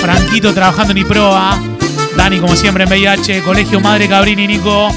Franquito 0.01 0.53
trabajando 0.53 0.93
en 0.93 0.99
Iproa, 0.99 1.59
Dani 2.17 2.41
como 2.41 2.55
siempre 2.57 2.85
en 2.85 2.91
VIH, 2.91 3.43
Colegio 3.43 3.81
Madre 3.81 4.07
Cabrini 4.09 4.45
y 4.45 4.49
Nico, 4.49 4.89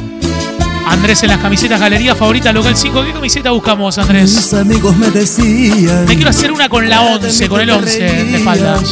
Andrés 0.86 1.24
en 1.24 1.30
las 1.30 1.40
camisetas, 1.40 1.80
Galería 1.80 2.16
Favorita 2.16 2.52
Local 2.52 2.76
5. 2.76 3.04
¿Qué 3.06 3.14
camiseta 3.14 3.52
buscamos, 3.52 3.98
Andrés? 3.98 4.34
Mis 4.36 4.54
amigos 4.54 4.96
me 4.98 5.10
decían. 5.10 6.06
Me 6.06 6.16
quiero 6.16 6.30
hacer 6.30 6.52
una 6.52 6.70
con 6.70 6.90
la 6.90 7.02
11, 7.02 7.50
con 7.50 7.62
el 7.62 7.70
11 7.70 8.00
de 8.00 8.38
espaldas. 8.38 8.84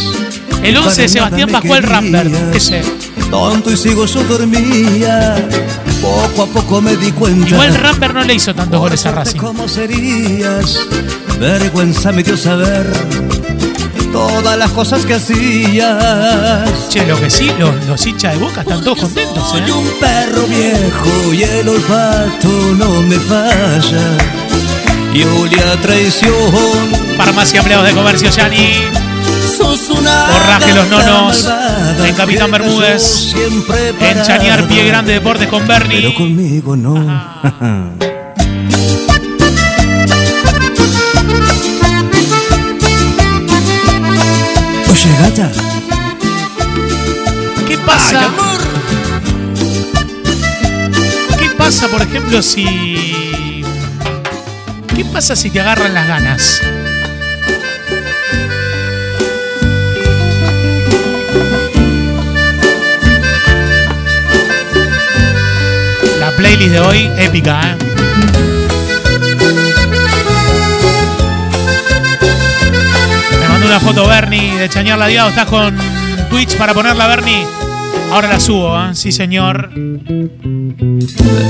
El 0.64 0.78
11 0.78 1.02
de 1.02 1.08
Sebastián 1.08 1.50
Pascual 1.50 1.84
Rambert, 1.84 2.56
ese. 2.56 2.82
Tonto 3.30 3.72
y 3.72 3.78
sigo 3.78 4.06
yo 4.06 4.24
dormía. 4.24 5.36
Poco 6.06 6.44
a 6.44 6.46
poco 6.48 6.82
me 6.82 6.96
di 6.96 7.12
cuenta. 7.12 7.48
Igual 7.48 7.74
Rambert 7.74 8.14
no 8.14 8.24
le 8.24 8.36
hizo 8.36 8.54
tantos 8.54 8.80
goles 8.80 9.04
a 9.08 9.12
Racing. 9.12 9.40
¿Cómo 9.40 9.68
serías? 9.68 10.80
Vergüenza 11.40 12.12
me 12.12 12.22
dio 12.22 12.38
saber 12.38 12.86
todas 14.12 14.56
las 14.58 14.70
cosas 14.72 15.04
que 15.06 15.16
hacías. 15.16 16.90
Che, 16.90 17.06
lo 17.08 17.20
que 17.20 17.30
sí, 17.30 17.50
los, 17.58 17.74
los 17.86 18.06
hinchas 18.06 18.34
de 18.34 18.40
Boca 18.40 18.62
están 18.62 18.84
todos 18.84 19.00
contentos, 19.00 19.50
Soy 19.50 19.62
¿eh? 19.62 19.72
un 19.72 19.90
perro 20.00 20.44
viejo 20.48 21.34
y 21.34 21.44
el 21.44 21.68
olfato 21.70 22.50
no 22.78 23.02
me 23.02 23.16
falla. 23.18 24.08
Y 25.14 25.24
olía 25.24 25.76
traición. 25.82 26.34
Farmacia 27.18 27.60
Empleados 27.60 27.88
de 27.88 27.94
Comercio, 27.94 28.30
Yani. 28.30 29.15
Forraje 29.88 30.74
Los 30.74 30.88
Nonos, 30.90 31.50
en 32.04 32.16
Capitán 32.16 32.52
Bermúdez, 32.52 33.34
En. 34.00 34.24
Chanear 34.24 34.68
Pie 34.68 34.86
Grande 34.86 35.14
Deportes 35.14 35.48
con 35.48 35.66
Pero 35.66 35.88
Bernie. 35.88 36.14
conmigo 36.14 36.76
no. 36.76 36.94
Oye, 44.92 45.16
gata. 45.20 45.52
¿Qué 47.68 47.78
pasa? 47.80 48.30
¿Qué 51.38 51.50
pasa, 51.58 51.88
por 51.88 52.02
ejemplo, 52.02 52.42
si. 52.42 53.64
¿Qué 54.96 55.06
pasa 55.06 55.36
si 55.36 55.50
te 55.50 55.60
agarran 55.60 55.94
las 55.94 56.08
ganas? 56.08 56.62
Playlist 66.46 66.74
de 66.74 66.80
hoy, 66.80 67.12
épica, 67.18 67.72
¿eh? 67.72 67.76
Me 73.42 73.48
mandó 73.50 73.66
una 73.66 73.80
foto 73.80 74.08
Bernie 74.08 74.56
de 74.56 74.70
Chañar 74.70 75.00
Ladeado. 75.00 75.30
¿Estás 75.30 75.48
con 75.48 75.76
Twitch 76.30 76.56
para 76.56 76.76
ponerla, 76.76 77.08
Bernie? 77.08 77.48
Ahora 78.12 78.28
la 78.28 78.40
subo, 78.40 78.80
¿eh? 78.80 78.94
sí 78.94 79.12
señor. 79.12 79.72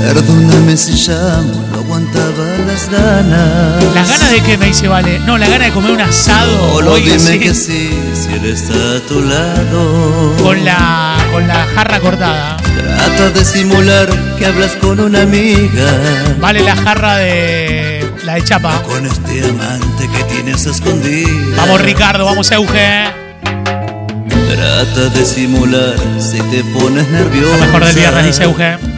Perdóname 0.02 0.78
si 0.78 0.94
llamo, 0.94 1.52
no 1.72 1.80
aguantaba 1.80 2.46
las 2.66 2.90
ganas. 2.90 3.84
¿Las 3.94 4.10
ganas 4.10 4.32
de 4.32 4.42
qué 4.44 4.58
me 4.58 4.68
dice 4.68 4.88
Vale? 4.88 5.20
No, 5.20 5.38
la 5.38 5.50
gana 5.50 5.66
de 5.66 5.72
comer 5.72 5.92
un 5.92 6.00
asado. 6.00 6.75
Solo 6.75 6.94
oiga, 6.94 7.18
dime 7.18 7.20
sí, 7.20 7.40
que 7.40 7.54
sí, 7.54 7.90
si 8.14 8.34
él 8.34 8.46
está 8.46 8.96
a 8.96 9.00
tu 9.02 9.22
lado. 9.22 10.34
Con 10.42 10.64
la, 10.64 11.18
con 11.34 11.46
la 11.46 11.66
jarra 11.75 12.00
cortada. 12.00 12.56
Trata 12.77 13.29
de 13.29 13.46
simular 13.46 14.10
que 14.38 14.46
hablas 14.46 14.75
con 14.75 15.00
una 15.00 15.22
amiga. 15.22 15.86
Vale 16.39 16.62
la 16.62 16.75
jarra 16.75 17.17
de. 17.17 18.10
La 18.25 18.36
de 18.36 18.44
chapa. 18.44 18.82
Con 18.84 19.05
este 19.05 19.48
amante 19.48 20.10
que 20.10 20.24
tienes 20.25 20.65
escondido. 20.65 21.55
Vamos 21.58 21.82
Ricardo, 21.82 22.25
vamos 22.25 22.51
Euge. 22.51 23.05
Trata 24.50 25.10
de 25.10 25.25
simular 25.25 25.96
si 26.20 26.38
te 26.38 26.63
pones 26.77 27.08
nervioso. 27.10 27.58
Lo 27.58 27.65
mejor 27.65 27.86
del 27.86 27.96
viernes, 27.96 28.25
dice 28.25 28.44
Euge. 28.44 28.95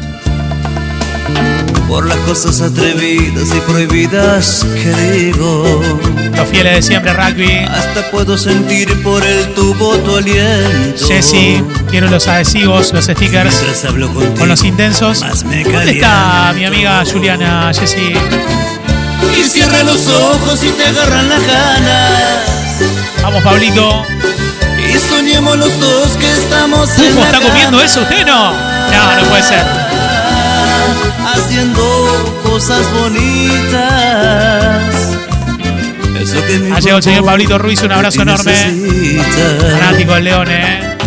Por 1.87 2.05
las 2.05 2.17
cosas 2.17 2.59
atrevidas 2.61 3.49
y 3.55 3.59
prohibidas 3.61 4.65
que 4.75 4.91
digo. 5.11 5.81
Los 6.35 6.47
fieles 6.49 6.75
de 6.75 6.81
siempre, 6.81 7.13
rugby. 7.13 7.65
Hasta 7.69 8.11
puedo 8.11 8.37
sentir 8.37 9.01
por 9.03 9.23
el 9.23 9.53
tubo 9.53 9.95
tu 9.99 10.17
aliento. 10.17 11.07
Jessy, 11.07 11.63
quiero 11.89 12.09
los 12.09 12.27
adhesivos, 12.27 12.91
los 12.93 13.05
stickers 13.05 13.63
contigo, 13.85 14.35
con 14.37 14.49
los 14.49 14.63
intensos. 14.63 15.21
¿Dónde 15.21 15.91
está 15.91 16.51
mi 16.55 16.65
amiga 16.65 17.03
Juliana, 17.11 17.71
Jessy? 17.73 18.13
Y 19.39 19.43
cierra 19.43 19.83
los 19.83 20.07
ojos 20.07 20.63
y 20.63 20.69
te 20.69 20.87
agarran 20.87 21.29
las 21.29 21.47
ganas. 21.47 22.81
Vamos, 23.23 23.41
Pablito. 23.43 24.05
Y 24.93 24.97
soñemos 25.09 25.57
los 25.57 25.79
dos 25.79 26.17
que 26.17 26.31
estamos 26.31 26.89
en 26.99 27.11
Ufo, 27.11 27.19
la 27.21 27.25
¿está 27.27 27.39
comiendo 27.41 27.77
cama. 27.77 27.83
eso 27.83 28.01
usted 28.01 28.25
no? 28.25 28.51
No, 28.53 29.15
no 29.21 29.29
puede 29.29 29.43
ser. 29.43 29.86
Haciendo 31.37 31.83
cosas 32.43 32.85
bonitas. 32.91 34.81
Eso 36.19 36.45
que 36.45 36.55
Ha 36.73 36.79
llegado 36.79 36.97
el 36.97 37.03
señor 37.03 37.23
Pablito 37.25 37.57
Ruiz, 37.57 37.81
un 37.83 37.91
abrazo 37.91 38.23
enorme. 38.23 38.53
Fanático 39.79 40.13
del 40.15 40.23
León, 40.23 40.47
¿eh? 40.49 40.97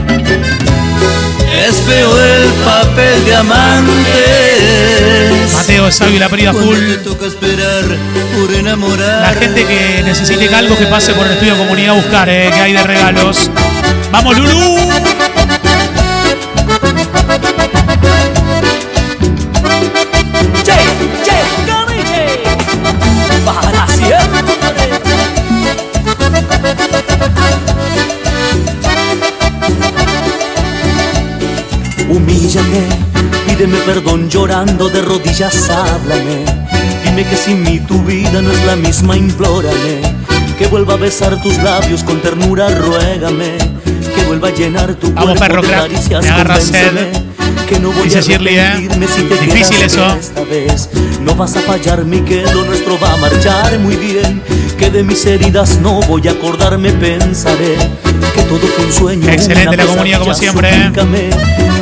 Es 1.67 1.77
feo 1.83 2.25
el 2.25 2.45
papel 2.65 3.25
de 3.25 3.35
amantes. 3.35 4.01
Mateo 5.53 5.89
es 5.89 5.95
sabio 5.97 6.17
y 6.17 6.19
la 6.21 6.29
Cuando 6.29 6.55
full. 6.55 6.79
La 9.21 9.35
gente 9.39 9.65
que 9.67 10.03
necesite 10.05 10.55
algo 10.55 10.79
que 10.79 10.87
pase 10.87 11.13
por 11.13 11.27
el 11.27 11.33
estudio 11.33 11.55
de 11.55 11.59
comunidad 11.59 11.91
a 11.91 11.97
buscar, 11.97 12.29
¿eh? 12.29 12.51
Que 12.55 12.61
hay 12.61 12.73
de 12.73 12.83
regalos. 12.83 13.51
¡Vamos, 14.13 14.39
Lulu! 14.39 14.79
Humíllate, 32.09 32.89
pídeme 33.47 33.79
perdón 33.87 34.29
llorando 34.29 34.89
de 34.89 35.01
rodillas, 35.01 35.71
háblame. 35.71 36.45
Dime 37.05 37.25
que 37.25 37.37
sin 37.37 37.63
mí 37.63 37.79
tu 37.81 38.03
vida 38.03 38.43
no 38.43 38.51
es 38.51 38.65
la 38.65 38.75
misma, 38.77 39.17
implórame. 39.17 40.01
Que 40.59 40.67
vuelva 40.67 40.95
a 40.95 40.97
besar 40.97 41.41
tus 41.41 41.57
labios 41.59 42.03
con 42.03 42.21
ternura, 42.21 42.69
ruégame. 42.69 43.59
Que 44.15 44.25
vuelva 44.27 44.49
a 44.49 44.51
llenar 44.51 44.95
tu 44.95 45.13
Vamos, 45.13 45.39
cuerpo 45.39 45.41
perro 45.41 45.63
de 45.63 45.69
caricias, 45.69 46.25
Que 47.71 47.79
no 47.79 47.93
voy 47.93 48.03
Dice 48.03 48.19
a 48.19 48.21
Shirley, 48.21 48.59
¿eh? 48.59 48.89
si 49.07 49.23
te 49.23 49.39
Difícil 49.39 49.81
eso. 49.81 50.05
esta 50.17 50.43
vez. 50.43 50.89
No 51.21 51.37
vas 51.37 51.55
a 51.57 51.61
fallar, 51.61 52.05
mi 52.05 52.21
que 52.23 52.43
lo 52.53 52.65
nuestro 52.65 52.99
va 52.99 53.13
a 53.13 53.17
marchar 53.17 53.79
muy 53.79 53.95
bien. 53.95 54.43
Que 54.77 54.91
de 54.91 55.05
mis 55.05 55.25
heridas 55.25 55.79
no 55.81 56.01
voy 56.01 56.27
a 56.27 56.33
acordarme, 56.33 56.91
pensaré 56.91 57.77
que 58.35 58.43
todo 58.43 58.59
fue 58.59 58.87
un 58.87 58.93
sueño. 58.93 59.29
Excelente 59.31 59.77
la 59.77 59.87
comunidad, 59.87 60.19
como 60.19 60.35
siempre, 60.35 60.69
¿eh? 60.69 60.73
suplícame 60.73 61.31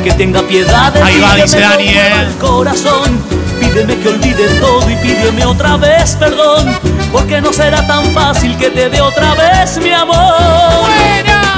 Que 0.03 0.11
tenga 0.11 0.43
piedad 0.43 0.95
Ahí 1.01 1.19
va, 1.19 1.35
dice 1.35 1.55
me 1.55 1.61
Dani, 1.61 1.85
conmueva 1.85 2.21
¿eh? 2.21 2.27
corazón. 2.39 3.38
Pídeme 3.59 3.97
que 3.97 4.09
olvide 4.09 4.47
todo 4.59 4.89
y 4.89 4.95
pídeme 4.95 5.45
otra 5.45 5.77
vez 5.77 6.15
perdón. 6.15 6.77
Porque 7.11 7.41
no 7.41 7.51
será 7.51 7.85
tan 7.85 8.05
fácil 8.13 8.55
que 8.57 8.69
te 8.69 8.89
dé 8.89 9.01
otra 9.01 9.33
vez 9.35 9.77
mi 9.77 9.91
amor. 9.91 10.17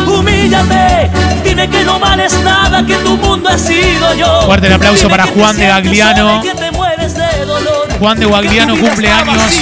Humíllate, 0.07 1.09
dime 1.43 1.69
que 1.69 1.83
no 1.83 1.99
vales 1.99 2.33
nada, 2.43 2.85
que 2.85 2.95
tu 2.95 3.15
mundo 3.17 3.49
he 3.49 3.57
sido 3.57 4.13
yo. 4.15 4.41
Fuerte 4.41 4.67
el 4.67 4.73
aplauso 4.73 5.03
Dime 5.03 5.11
para 5.11 5.25
Juan 5.27 5.57
de 5.57 5.67
Gagliano. 5.67 6.41
Juan 7.99 8.19
de 8.19 8.25
Guagliano 8.25 8.77
cumple 8.77 9.11
años. 9.11 9.61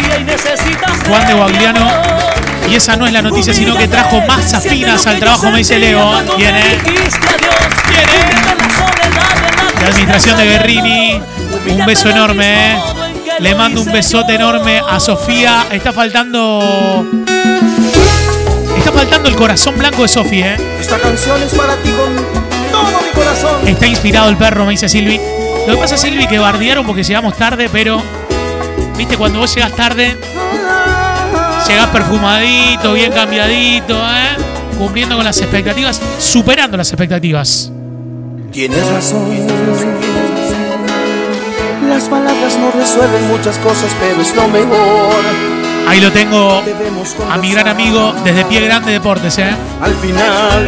Juan 1.07 1.27
de 1.27 1.33
Guagliano. 1.33 1.87
Y 2.69 2.75
esa 2.75 2.95
no 2.95 3.05
es 3.05 3.11
la 3.11 3.21
noticia, 3.21 3.53
sino 3.53 3.75
que 3.75 3.87
trajo 3.87 4.21
masas 4.21 4.63
finas 4.63 5.05
al 5.07 5.19
trabajo, 5.19 5.51
me 5.51 5.57
dice 5.57 5.77
Leo. 5.77 6.23
¿Quién 6.37 6.55
es? 6.55 6.83
¿Quién 6.83 6.95
es? 6.95 8.39
La 9.81 9.87
administración 9.87 10.37
de 10.37 10.45
Guerrini. 10.45 11.21
Un 11.67 11.85
beso 11.85 12.09
enorme, 12.09 12.73
¿eh? 12.73 12.77
Le 13.39 13.55
mando 13.55 13.81
un 13.81 13.91
besote 13.91 14.35
enorme 14.35 14.81
a 14.87 14.99
Sofía. 14.99 15.67
Está 15.71 15.93
faltando. 15.93 17.05
Está 18.77 18.91
faltando 18.91 19.29
el 19.29 19.35
corazón 19.35 19.77
blanco 19.77 20.03
de 20.03 20.07
Sofía, 20.07 20.55
¿eh? 20.55 20.57
Esta 20.79 20.97
canción 20.97 21.41
es 21.41 21.53
para 21.53 21.75
ti 21.77 21.89
con 21.91 22.15
todo 22.71 23.01
mi 23.01 23.11
corazón. 23.13 23.67
Está 23.67 23.87
inspirado 23.87 24.29
el 24.29 24.37
perro, 24.37 24.65
me 24.65 24.71
dice 24.71 24.89
Silvi. 24.89 25.19
Lo 25.67 25.73
que 25.75 25.79
pasa, 25.79 25.97
Silvi, 25.97 26.27
que 26.27 26.39
bardearon 26.39 26.85
porque 26.85 27.03
llegamos 27.03 27.35
tarde, 27.37 27.69
pero. 27.71 28.01
Viste, 28.97 29.15
cuando 29.15 29.39
vos 29.39 29.53
llegás 29.53 29.73
tarde, 29.73 30.17
llegás 31.67 31.87
perfumadito, 31.87 32.93
bien 32.93 33.11
cambiadito, 33.11 33.95
¿eh? 33.95 34.37
Cumpliendo 34.77 35.15
con 35.15 35.25
las 35.25 35.39
expectativas, 35.39 36.01
superando 36.19 36.75
las 36.75 36.89
expectativas. 36.89 37.71
Tienes 38.51 38.85
razón. 38.87 40.08
Las 41.89 42.03
palabras 42.07 42.55
no 42.57 42.71
resuelven 42.71 43.27
muchas 43.27 43.57
cosas, 43.57 43.91
pero 43.99 44.21
es 44.21 44.35
lo 44.35 44.47
mejor. 44.47 45.23
Ahí 45.87 45.99
lo 45.99 46.11
tengo 46.11 46.61
a 47.31 47.37
mi 47.37 47.51
gran 47.51 47.67
amigo 47.67 48.13
desde 48.23 48.45
Pie 48.45 48.61
Grande 48.61 48.91
Deportes, 48.91 49.37
¿eh? 49.39 49.49
Al 49.81 49.95
final, 49.95 50.67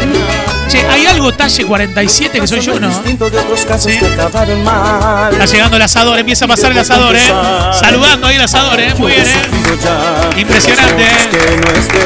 Che, 0.68 0.86
¿hay 0.88 1.06
algo 1.06 1.32
talle 1.34 1.66
47 1.66 2.40
que 2.40 2.48
soy 2.48 2.62
yo, 2.62 2.80
no? 2.80 2.88
distinto 2.88 3.30
de 3.30 3.38
otros 3.38 3.66
casos 3.66 3.92
Sí. 3.92 4.00
que 4.00 4.06
acabaron 4.06 4.64
mal. 4.64 5.32
Está 5.34 5.46
llegando 5.46 5.76
el 5.78 5.84
asador, 5.84 6.18
empieza 6.18 6.46
a 6.46 6.48
pasar 6.48 6.72
el 6.72 6.80
asador, 6.80 7.16
¿eh? 7.16 7.34
Saludando 7.74 8.28
ahí 8.28 8.36
el 8.38 8.42
asador, 8.42 8.80
¿eh? 8.80 8.94
Muy 8.98 9.12
bien, 9.12 9.26
¿eh? 9.28 10.40
Impresionante, 10.40 11.04
¿eh? 11.04 11.30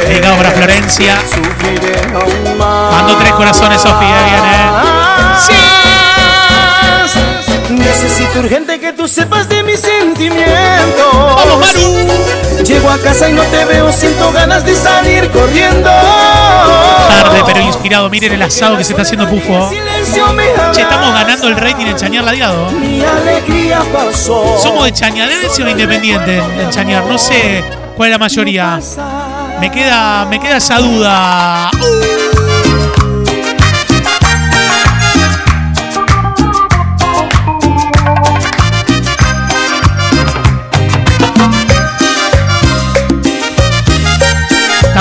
Dedicado 0.10 0.36
para 0.38 0.52
Florencia. 0.52 1.16
Mando 2.92 3.16
tres 3.18 3.34
corazones, 3.34 3.82
Sofía, 3.82 4.18
viene. 4.26 6.15
Necesito 7.70 8.40
urgente 8.40 8.80
que 8.80 8.94
tú 8.94 9.08
sepas 9.08 9.50
de 9.50 9.64
mis 9.64 9.80
sentimientos. 9.80 11.14
¡Vamos, 11.14 11.60
Manu! 11.60 12.64
Llego 12.64 12.90
a 12.90 12.98
casa 12.98 13.30
y 13.30 13.34
no 13.34 13.44
te 13.44 13.66
veo, 13.66 13.92
siento 13.92 14.32
ganas 14.32 14.66
de 14.66 14.76
salir 14.76 15.30
corriendo. 15.30 15.90
Tarde, 15.90 17.44
pero 17.46 17.60
inspirado. 17.62 18.10
Miren 18.10 18.34
el 18.34 18.42
asado 18.42 18.78
que 18.78 18.84
se 18.84 18.94
está 18.94 19.02
haciendo 19.02 19.28
Pufo. 19.30 19.72
Che, 20.72 20.82
estamos 20.82 21.14
ganando 21.14 21.48
el 21.48 21.56
rating 21.56 21.86
en 21.86 21.96
Chañar 21.96 22.24
Ladiado. 22.24 22.72
Mi 22.72 23.04
alegría 23.04 23.82
pasó. 23.92 24.58
¿Somos 24.62 24.86
de 24.86 24.94
o 25.64 25.70
Independiente 25.70 26.38
en 26.38 26.70
Chañar? 26.70 27.06
No 27.06 27.18
sé 27.18 27.64
cuál 27.96 28.10
es 28.10 28.12
la 28.14 28.20
mayoría. 28.20 28.80
Me 29.60 29.72
queda, 29.72 30.26
me 30.26 30.40
queda 30.40 30.58
esa 30.58 30.80
duda. 30.80 31.72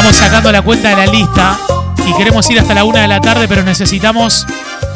Estamos 0.05 0.23
sacando 0.23 0.53
la 0.53 0.61
cuenta 0.61 0.91
de 0.91 0.97
la 0.97 1.07
lista 1.07 1.59
y 2.07 2.15
queremos 2.19 2.51
ir 2.51 2.61
hasta 2.61 2.75
la 2.75 2.85
una 2.85 3.01
de 3.01 3.09
la 3.09 3.23
tarde, 3.23 3.49
pero 3.49 3.63
necesitamos 3.63 4.47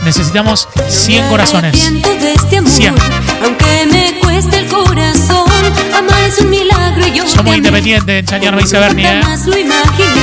necesitamos 0.05 0.69
100 0.87 1.29
corazones. 1.31 1.91
de 2.03 2.35
este 2.35 2.59
amor, 2.59 2.71
100. 2.71 2.95
Aunque 3.43 3.89
me 3.91 4.21
cueste 4.21 4.59
el 4.59 4.67
corazón, 4.67 5.49
amar 5.97 6.25
es 6.25 6.39
un 6.41 6.51
milagro 6.51 7.07
y 7.07 7.13
yo 7.13 7.25
te 7.25 7.31
Somos 7.31 7.57
independientes 7.57 8.19
en 8.19 8.27
Chañar, 8.27 8.55
me 8.55 8.61
dice 8.61 8.79
Bernie, 8.79 9.07
¿eh? 9.07 9.23
Jamás 9.23 9.47
lo 9.47 9.59
imaginé. 9.59 10.21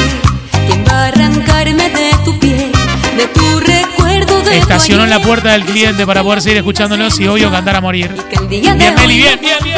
¿Quién 0.68 0.86
va 0.88 0.92
a 0.92 1.08
arrancarme 1.08 1.90
de 1.90 2.12
tu 2.24 2.38
piel, 2.38 2.72
de 3.18 3.26
tu 3.26 3.60
recuerdo 3.62 4.38
de 4.38 4.44
tu 4.44 4.50
Estacionó 4.52 5.04
en 5.04 5.10
la 5.10 5.20
puerta 5.20 5.54
del 5.54 5.66
cliente 5.66 6.06
para 6.06 6.22
poder 6.22 6.44
seguir 6.44 6.60
escuchándolos 6.60 7.20
y 7.20 7.28
obvio 7.28 7.50
cantar 7.50 7.78
a 7.78 7.82
morir. 7.82 8.16
Bien, 8.48 8.78
Meli, 8.78 9.18
bien, 9.18 9.40
bien, 9.42 9.58
bien. 9.64 9.76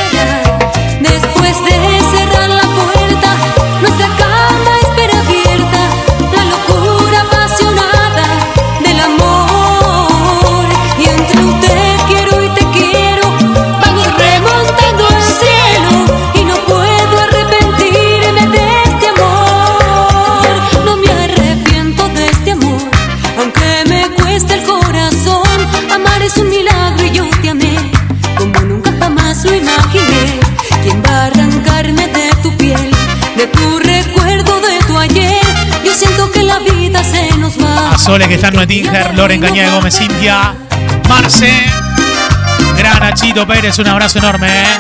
Después 1.02 1.56
de 1.64 2.18
cerrar 2.18 2.57
Sole 38.08 38.26
que 38.30 38.36
está 38.36 38.48
en 38.48 38.54
Nuetinger, 38.54 39.16
Loren 39.16 39.42
Cañada 39.42 39.76
Gómez, 39.76 39.98
Cintia, 39.98 40.56
Marce, 41.10 41.52
Gran 42.78 43.02
Nachito 43.02 43.46
Pérez, 43.46 43.78
un 43.80 43.88
abrazo 43.88 44.20
enorme. 44.20 44.48
¿eh? 44.48 44.78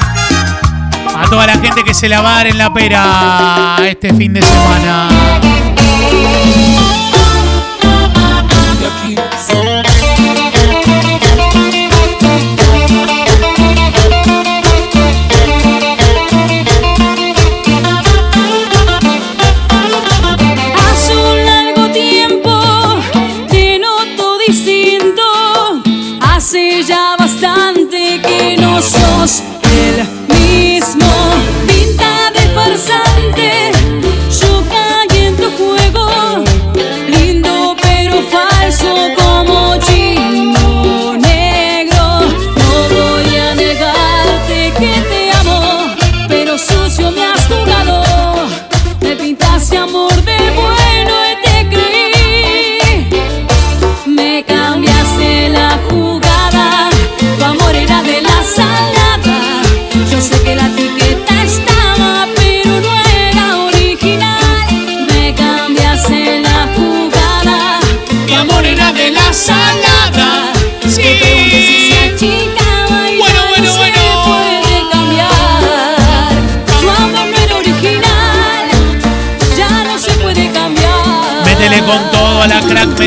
A 1.13 1.30
toda 1.30 1.46
la 1.46 1.58
gente 1.58 1.84
que 1.84 1.94
se 1.94 2.08
la 2.08 2.22
va 2.22 2.32
a 2.32 2.38
dar 2.38 2.48
en 2.48 2.58
la 2.58 2.72
pera 2.72 3.80
este 3.86 4.13
fin 4.13 4.34
de 4.34 4.42
semana. 4.42 5.10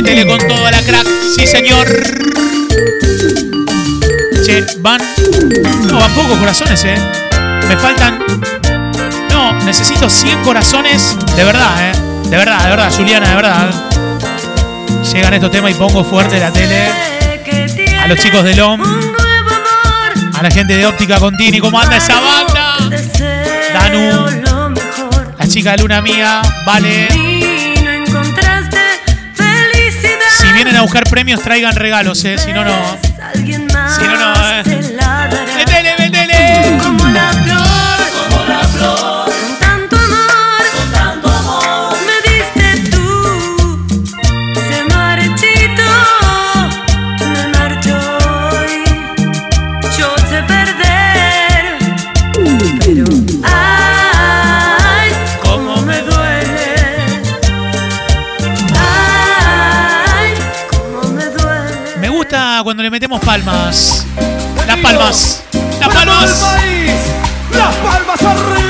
Métele 0.02 0.26
con 0.26 0.38
todo 0.38 0.66
a 0.66 0.70
la 0.70 0.82
crack. 0.82 1.06
Sí, 1.36 1.46
señor. 1.46 1.86
Che, 4.44 4.64
van. 4.78 5.00
No, 5.86 5.98
van 5.98 6.14
pocos 6.14 6.38
corazones, 6.38 6.84
eh. 6.84 6.96
Me 7.68 7.76
faltan. 7.76 8.18
No, 9.30 9.52
necesito 9.64 10.08
100 10.08 10.42
corazones. 10.42 11.16
De 11.36 11.44
verdad, 11.44 11.70
eh. 11.80 11.92
De 12.30 12.36
verdad, 12.36 12.62
de 12.62 12.70
verdad, 12.70 12.92
Juliana, 12.96 13.28
de 13.28 13.36
verdad. 13.36 13.68
Llegan 15.12 15.34
estos 15.34 15.50
temas 15.50 15.72
y 15.72 15.74
pongo 15.74 16.02
fuerte 16.02 16.40
la 16.40 16.50
tele. 16.50 16.86
A 18.02 18.06
los 18.06 18.18
chicos 18.18 18.42
de 18.44 18.54
LOM. 18.54 18.80
A 20.34 20.42
la 20.42 20.50
gente 20.50 20.76
de 20.76 20.86
Óptica 20.86 21.18
Contini. 21.18 21.60
¿Cómo 21.60 21.78
anda 21.78 21.96
esa 21.98 22.18
banda? 22.20 22.76
Danu. 23.74 24.74
La 25.38 25.46
chica 25.46 25.72
de 25.72 25.78
Luna 25.78 26.00
Mía. 26.00 26.40
Vale. 26.64 27.29
Vienen 30.64 30.76
a 30.76 30.82
buscar 30.82 31.04
premios, 31.04 31.40
traigan 31.40 31.74
regalos, 31.74 32.22
eh. 32.26 32.36
Si 32.36 32.52
no, 32.52 32.62
no. 32.62 33.09
Metemos 63.10 63.26
palmas. 63.26 64.06
Las 64.66 64.76
palmas. 64.78 65.42
Las 65.80 65.88
¡Para 65.88 66.04
todo 66.04 66.24
el 66.24 66.28
palmas. 66.28 66.54
país! 66.54 66.92
¡Las 67.52 67.74
palmas 67.76 68.22
arriba! 68.22 68.60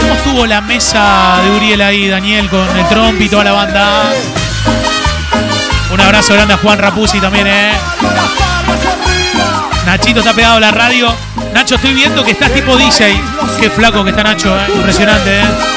¿Cómo 0.00 0.12
estuvo 0.14 0.46
la 0.46 0.60
mesa 0.60 1.40
de 1.44 1.50
Uriel 1.50 1.80
ahí, 1.82 2.08
Daniel, 2.08 2.48
con 2.48 2.76
el 2.76 2.88
trompi 2.88 3.24
y 3.24 3.28
toda 3.28 3.44
la 3.44 3.52
banda? 3.52 4.12
Un 5.92 6.00
abrazo 6.00 6.34
grande 6.34 6.54
a 6.54 6.56
Juan 6.56 6.78
Rapuzzi 6.80 7.20
también, 7.20 7.46
eh. 7.46 7.72
Nachito 9.86 10.18
está 10.18 10.32
pegado 10.32 10.56
a 10.56 10.60
la 10.60 10.72
radio. 10.72 11.14
Nacho, 11.54 11.76
estoy 11.76 11.94
viendo 11.94 12.24
que 12.24 12.32
estás 12.32 12.52
tipo 12.52 12.76
DJ. 12.76 13.20
Qué 13.60 13.70
flaco 13.70 14.02
que 14.02 14.10
está 14.10 14.24
Nacho, 14.24 14.58
eh. 14.58 14.72
Impresionante, 14.74 15.40
eh. 15.40 15.75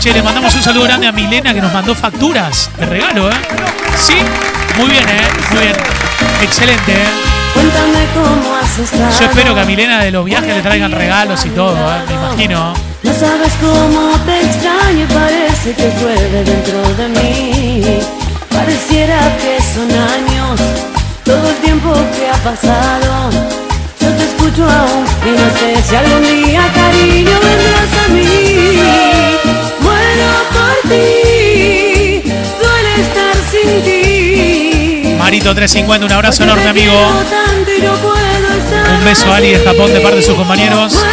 Che, 0.00 0.14
le 0.14 0.22
mandamos 0.22 0.54
un 0.54 0.62
saludo 0.62 0.84
grande 0.84 1.06
a 1.08 1.12
Milena 1.12 1.52
que 1.52 1.60
nos 1.60 1.74
mandó 1.74 1.94
facturas 1.94 2.70
de 2.78 2.86
regalo, 2.86 3.28
¿eh? 3.28 3.34
Sí, 3.96 4.14
muy 4.78 4.88
bien, 4.88 5.06
¿eh? 5.06 5.28
Muy 5.50 5.60
bien. 5.60 5.76
Excelente, 6.40 6.92
¿eh? 6.92 7.06
Cuéntame 7.52 8.06
cómo 8.14 8.56
has 8.56 8.78
estado. 8.78 9.10
Yo 9.10 9.24
espero 9.26 9.54
que 9.54 9.60
a 9.60 9.64
Milena 9.66 10.02
de 10.02 10.10
los 10.10 10.24
viajes 10.24 10.56
le 10.56 10.62
traigan 10.62 10.90
regalos 10.90 11.44
y 11.44 11.50
todo, 11.50 11.76
¿eh? 11.76 12.00
Me 12.08 12.14
imagino. 12.14 12.72
No 13.02 13.12
sabes 13.12 13.52
cómo 13.60 14.16
te 14.24 14.40
extraño 14.40 15.04
y 15.04 15.12
parece 15.12 15.74
que 15.74 15.92
llueve 16.00 16.44
dentro 16.44 16.94
de 16.94 17.08
mí. 17.08 17.98
Pareciera 18.48 19.36
que 19.36 19.58
son 19.60 19.90
años, 19.90 20.60
todo 21.26 21.46
el 21.46 21.56
tiempo 21.56 21.92
que 22.16 22.30
ha 22.30 22.38
pasado. 22.42 23.30
Yo 24.00 24.08
te 24.08 24.24
escucho 24.24 24.64
aún 24.64 25.04
y 25.26 25.38
no 25.38 25.50
sé 25.58 25.82
si 25.86 25.94
algún 25.94 26.22
día, 26.22 26.62
cariño, 26.72 27.38
vendrás 27.38 28.04
a 28.06 28.08
mí. 28.08 29.19
Muero 30.70 30.70
por 30.70 30.78
ti, 30.90 32.22
duele 32.60 32.92
estar 33.00 33.34
sin 33.50 33.82
ti. 33.82 35.16
Marito 35.18 35.54
350, 35.54 36.06
un 36.06 36.12
abrazo 36.12 36.44
enorme, 36.44 36.68
amigo. 36.68 36.92
no 36.92 37.20
Un 38.94 39.04
beso 39.04 39.32
a 39.32 39.36
Ali 39.36 39.50
de 39.50 39.58
Japón 39.64 39.92
de 39.92 40.00
parte 40.00 40.16
de 40.16 40.22
sus 40.22 40.34
compañeros. 40.34 41.04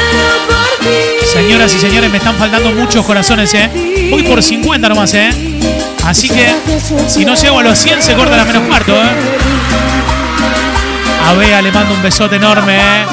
Señoras 1.26 1.74
y 1.76 1.80
señores, 1.80 2.10
me 2.10 2.18
están 2.18 2.36
faltando 2.36 2.72
muchos 2.72 3.06
corazones, 3.06 3.54
¿eh? 3.54 4.08
Voy 4.10 4.24
por 4.24 4.42
50 4.42 4.90
nomás, 4.90 5.14
¿eh? 5.14 5.30
Así 6.06 6.30
que, 6.30 6.48
si 7.08 7.26
no 7.26 7.36
llego 7.36 7.60
a 7.60 7.64
los 7.64 7.78
100, 7.78 8.02
se 8.02 8.16
corta 8.16 8.38
la 8.38 8.46
menos 8.46 8.66
cuarto, 8.68 8.96
¿eh? 8.96 9.10
A 11.28 11.34
Bea 11.34 11.62
le 11.62 11.72
mando 11.72 11.94
un 11.94 12.02
besote 12.02 12.38
enorme, 12.38 12.78
¿eh? 12.78 13.06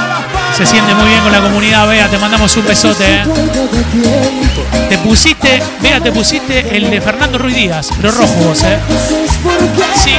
Se 0.57 0.65
siente 0.65 0.95
muy 0.95 1.09
bien 1.09 1.21
con 1.21 1.33
la 1.33 1.41
comunidad, 1.41 1.87
Bea, 1.89 2.09
te 2.09 2.17
mandamos 2.19 2.57
un 2.57 2.65
besote, 2.65 3.05
¿eh? 3.05 3.25
Te 4.89 4.99
pusiste, 4.99 5.63
Bea, 5.81 6.01
te 6.01 6.13
pusiste 6.13 6.77
el 6.77 6.91
de 6.91 7.01
Fernando 7.01 7.39
Ruiz 7.39 7.57
Díaz, 7.57 7.91
pero 7.97 8.11
rojo 8.13 8.35
vos, 8.45 8.63
¿eh? 8.63 8.79
Sí. 9.95 10.13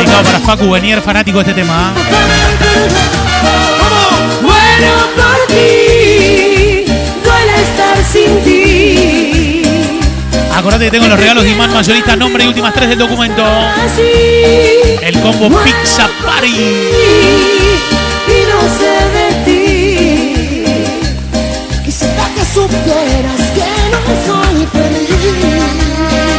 Y 0.00 0.06
para 0.24 0.40
Facu 0.40 0.70
Benier, 0.70 1.02
fanático 1.02 1.38
de 1.38 1.50
este 1.50 1.54
tema, 1.60 1.92
¿eh? 1.96 2.00
Muero 4.42 4.94
por 5.16 5.46
ti, 5.48 6.84
duele 7.24 7.62
estar 7.62 8.04
sin 8.12 8.44
ti. 8.44 8.57
Acordate 10.58 10.86
que 10.86 10.90
tengo 10.90 11.06
los 11.06 11.20
regalos 11.20 11.44
de 11.44 11.50
Imán 11.50 11.72
Mayorista, 11.72 12.16
nombre 12.16 12.42
y 12.42 12.48
últimas 12.48 12.74
tres 12.74 12.88
del 12.88 12.98
documento. 12.98 13.44
El 15.00 15.20
combo 15.20 15.48
Pizza 15.62 16.10
Party. 16.26 16.48
que 21.84 22.44
supieras 22.44 23.40
que 23.54 23.68
no 23.92 24.00
soy 24.26 24.66
feliz. 24.72 25.62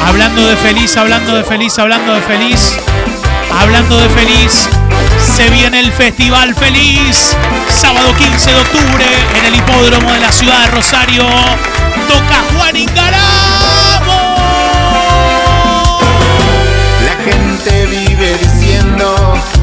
Hablando 0.05 0.47
de 0.47 0.57
feliz, 0.57 0.97
hablando 0.97 1.35
de 1.37 1.43
feliz, 1.45 1.79
hablando 1.79 2.13
de 2.13 2.21
feliz, 2.21 2.77
hablando 3.57 3.97
de 4.01 4.09
feliz, 4.09 4.67
se 5.17 5.49
viene 5.49 5.79
el 5.79 5.93
Festival 5.93 6.53
Feliz, 6.55 7.37
sábado 7.69 8.13
15 8.17 8.51
de 8.51 8.57
octubre 8.57 9.05
en 9.37 9.45
el 9.45 9.55
hipódromo 9.55 10.11
de 10.11 10.19
la 10.19 10.31
ciudad 10.33 10.65
de 10.65 10.71
Rosario. 10.71 11.23
Toca 12.09 12.43
Juan 12.53 12.75
Ingaramo. 12.75 13.58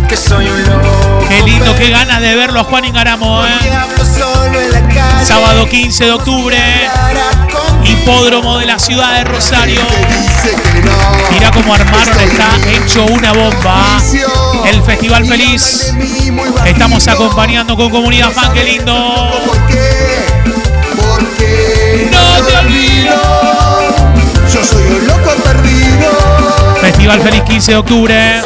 Que 0.08 0.16
soy 0.16 0.46
un 0.46 0.62
loco. 0.64 1.24
Qué 1.28 1.42
lindo, 1.42 1.74
qué 1.76 1.90
ganas 1.90 2.20
de 2.20 2.34
verlo 2.34 2.60
a 2.60 2.64
Juan 2.64 2.84
Ingaramo, 2.84 3.44
¿eh? 3.44 3.50
Sábado 5.24 5.68
15 5.68 6.04
de 6.04 6.10
octubre, 6.12 6.58
hipódromo 7.84 8.58
de 8.58 8.66
la 8.66 8.78
ciudad 8.78 9.14
de 9.18 9.24
Rosario. 9.24 9.80
Mira 11.32 11.50
cómo 11.50 11.74
armaron, 11.74 12.20
está 12.20 12.56
hecho 12.70 13.04
una 13.06 13.32
bomba. 13.32 13.98
El 14.66 14.82
Festival 14.82 15.26
Feliz. 15.26 15.92
Estamos 16.64 17.08
acompañando 17.08 17.76
con 17.76 17.90
Comunidad 17.90 18.30
Fan, 18.30 18.52
qué 18.52 18.64
lindo. 18.64 18.92
No 22.12 22.46
te 22.46 22.56
olvido. 22.56 23.16
yo 24.52 24.64
soy 24.64 24.84
un 24.84 25.06
loco 25.06 25.30
perdido. 25.42 26.76
Festival 26.80 27.20
Feliz 27.20 27.42
15 27.42 27.72
de 27.72 27.76
octubre. 27.78 28.42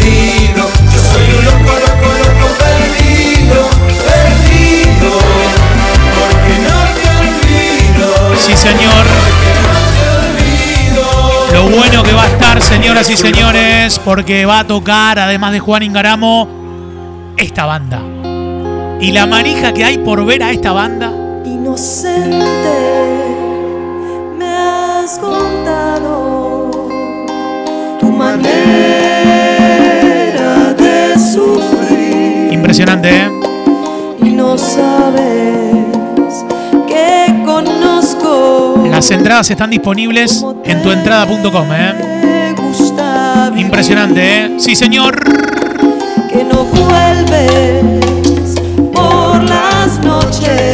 Perdido. 0.00 0.64
Yo 0.92 0.98
soy 0.98 1.22
un 1.38 1.44
loco, 1.44 1.72
loco, 1.86 2.08
loco 2.18 2.46
perdido. 2.58 3.60
Perdido. 4.06 5.10
Porque 6.18 6.54
no 6.66 6.78
te 6.96 7.06
olvido. 7.18 8.08
Sí, 8.36 8.56
señor. 8.56 9.06
Lo 11.52 11.62
bueno 11.76 12.02
que 12.02 12.12
va 12.12 12.24
a 12.24 12.28
estar, 12.28 12.62
señoras 12.62 13.10
y 13.10 13.16
señores, 13.16 13.98
porque 14.04 14.46
va 14.46 14.60
a 14.60 14.66
tocar, 14.66 15.18
además 15.18 15.52
de 15.52 15.58
Juan 15.58 15.82
Ingaramo, 15.82 16.48
esta 17.36 17.66
banda. 17.66 18.00
Y 19.00 19.10
la 19.12 19.26
manija 19.26 19.72
que 19.74 19.84
hay 19.84 19.98
por 19.98 20.24
ver 20.24 20.42
a 20.44 20.52
esta 20.52 20.72
banda. 20.72 21.12
Inocente, 21.44 22.38
me 24.38 24.46
has 24.46 25.18
Impresionante, 32.70 33.08
¿eh? 33.08 33.28
y 34.22 34.30
no 34.30 34.56
sabes 34.56 35.74
que 36.86 37.42
conozco. 37.44 38.84
Las 38.88 39.10
entradas 39.10 39.50
están 39.50 39.70
disponibles 39.70 40.46
en 40.62 40.80
tuentrada.com, 40.80 41.66
¿eh? 41.72 42.54
Impresionante, 43.56 44.20
¿eh? 44.22 44.50
Sí, 44.60 44.76
señor. 44.76 45.20
que 46.28 46.44
no 46.44 46.62
vuelves 46.62 48.54
por 48.92 49.42
las 49.42 49.98
noches, 50.04 50.69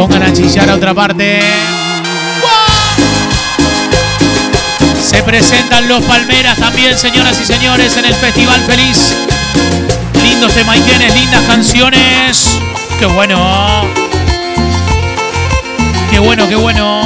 Pongan 0.00 0.22
a 0.22 0.32
chillar 0.32 0.70
a 0.70 0.76
otra 0.76 0.94
parte. 0.94 1.40
Se 4.98 5.22
presentan 5.22 5.86
los 5.88 6.02
Palmeras 6.04 6.56
también, 6.56 6.96
señoras 6.96 7.38
y 7.38 7.44
señores, 7.44 7.98
en 7.98 8.06
el 8.06 8.14
Festival 8.14 8.58
Feliz. 8.62 9.14
Lindos 10.22 10.54
temaiquenes, 10.54 11.14
lindas 11.14 11.42
canciones. 11.42 12.58
Qué 12.98 13.04
bueno. 13.04 13.84
Qué 16.10 16.18
bueno, 16.18 16.48
qué 16.48 16.56
bueno. 16.56 17.02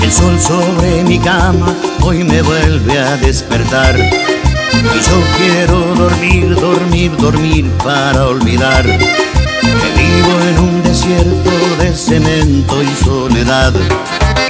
El 0.00 0.10
sol 0.10 0.40
sobre 0.40 1.04
mi 1.04 1.18
cama 1.18 1.74
hoy 2.00 2.24
me 2.24 2.40
vuelve 2.40 2.98
a 2.98 3.18
despertar. 3.18 4.41
Y 4.74 5.00
yo 5.08 5.18
quiero 5.36 5.94
dormir, 5.94 6.54
dormir, 6.54 7.16
dormir 7.16 7.70
para 7.84 8.26
olvidar 8.26 8.84
que 8.84 10.02
vivo 10.02 10.40
en 10.50 10.58
un 10.58 10.82
desierto 10.82 11.50
de 11.78 11.94
cemento 11.94 12.82
y 12.82 13.04
soledad. 13.04 13.72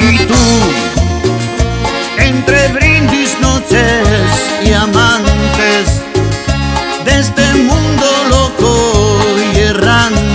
Y 0.01 0.19
tú, 0.19 0.35
entre 2.19 2.69
brindis, 2.69 3.37
noches 3.41 4.29
y 4.65 4.73
amantes 4.73 6.03
de 7.05 7.21
este 7.21 7.55
mundo 7.55 8.07
loco 8.31 9.19
y 9.55 9.59
errante, 9.59 10.32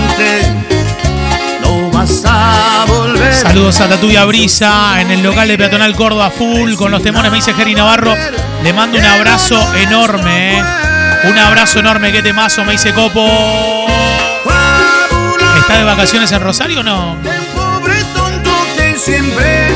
Saludos 3.42 3.80
a 3.80 3.88
Tatuya 3.88 4.24
Brisa 4.24 5.00
en 5.00 5.12
el 5.12 5.22
local 5.22 5.46
de 5.46 5.56
Peatonal 5.56 5.94
Córdoba 5.94 6.30
Full 6.30 6.74
con 6.74 6.90
los 6.90 7.02
temones, 7.02 7.30
me 7.30 7.36
dice 7.36 7.54
Jerry 7.54 7.74
Navarro. 7.74 8.14
Le 8.64 8.72
mando 8.72 8.98
un 8.98 9.04
abrazo 9.04 9.74
enorme, 9.76 10.58
¿eh? 10.58 10.62
Un 11.24 11.38
abrazo 11.38 11.78
enorme, 11.78 12.10
qué 12.10 12.20
temazo, 12.20 12.64
me 12.64 12.72
dice 12.72 12.92
Copo. 12.92 13.86
¿Está 15.56 15.78
de 15.78 15.84
vacaciones 15.84 16.32
en 16.32 16.40
Rosario 16.40 16.80
o 16.80 16.82
no? 16.82 17.16
siempre 18.98 19.68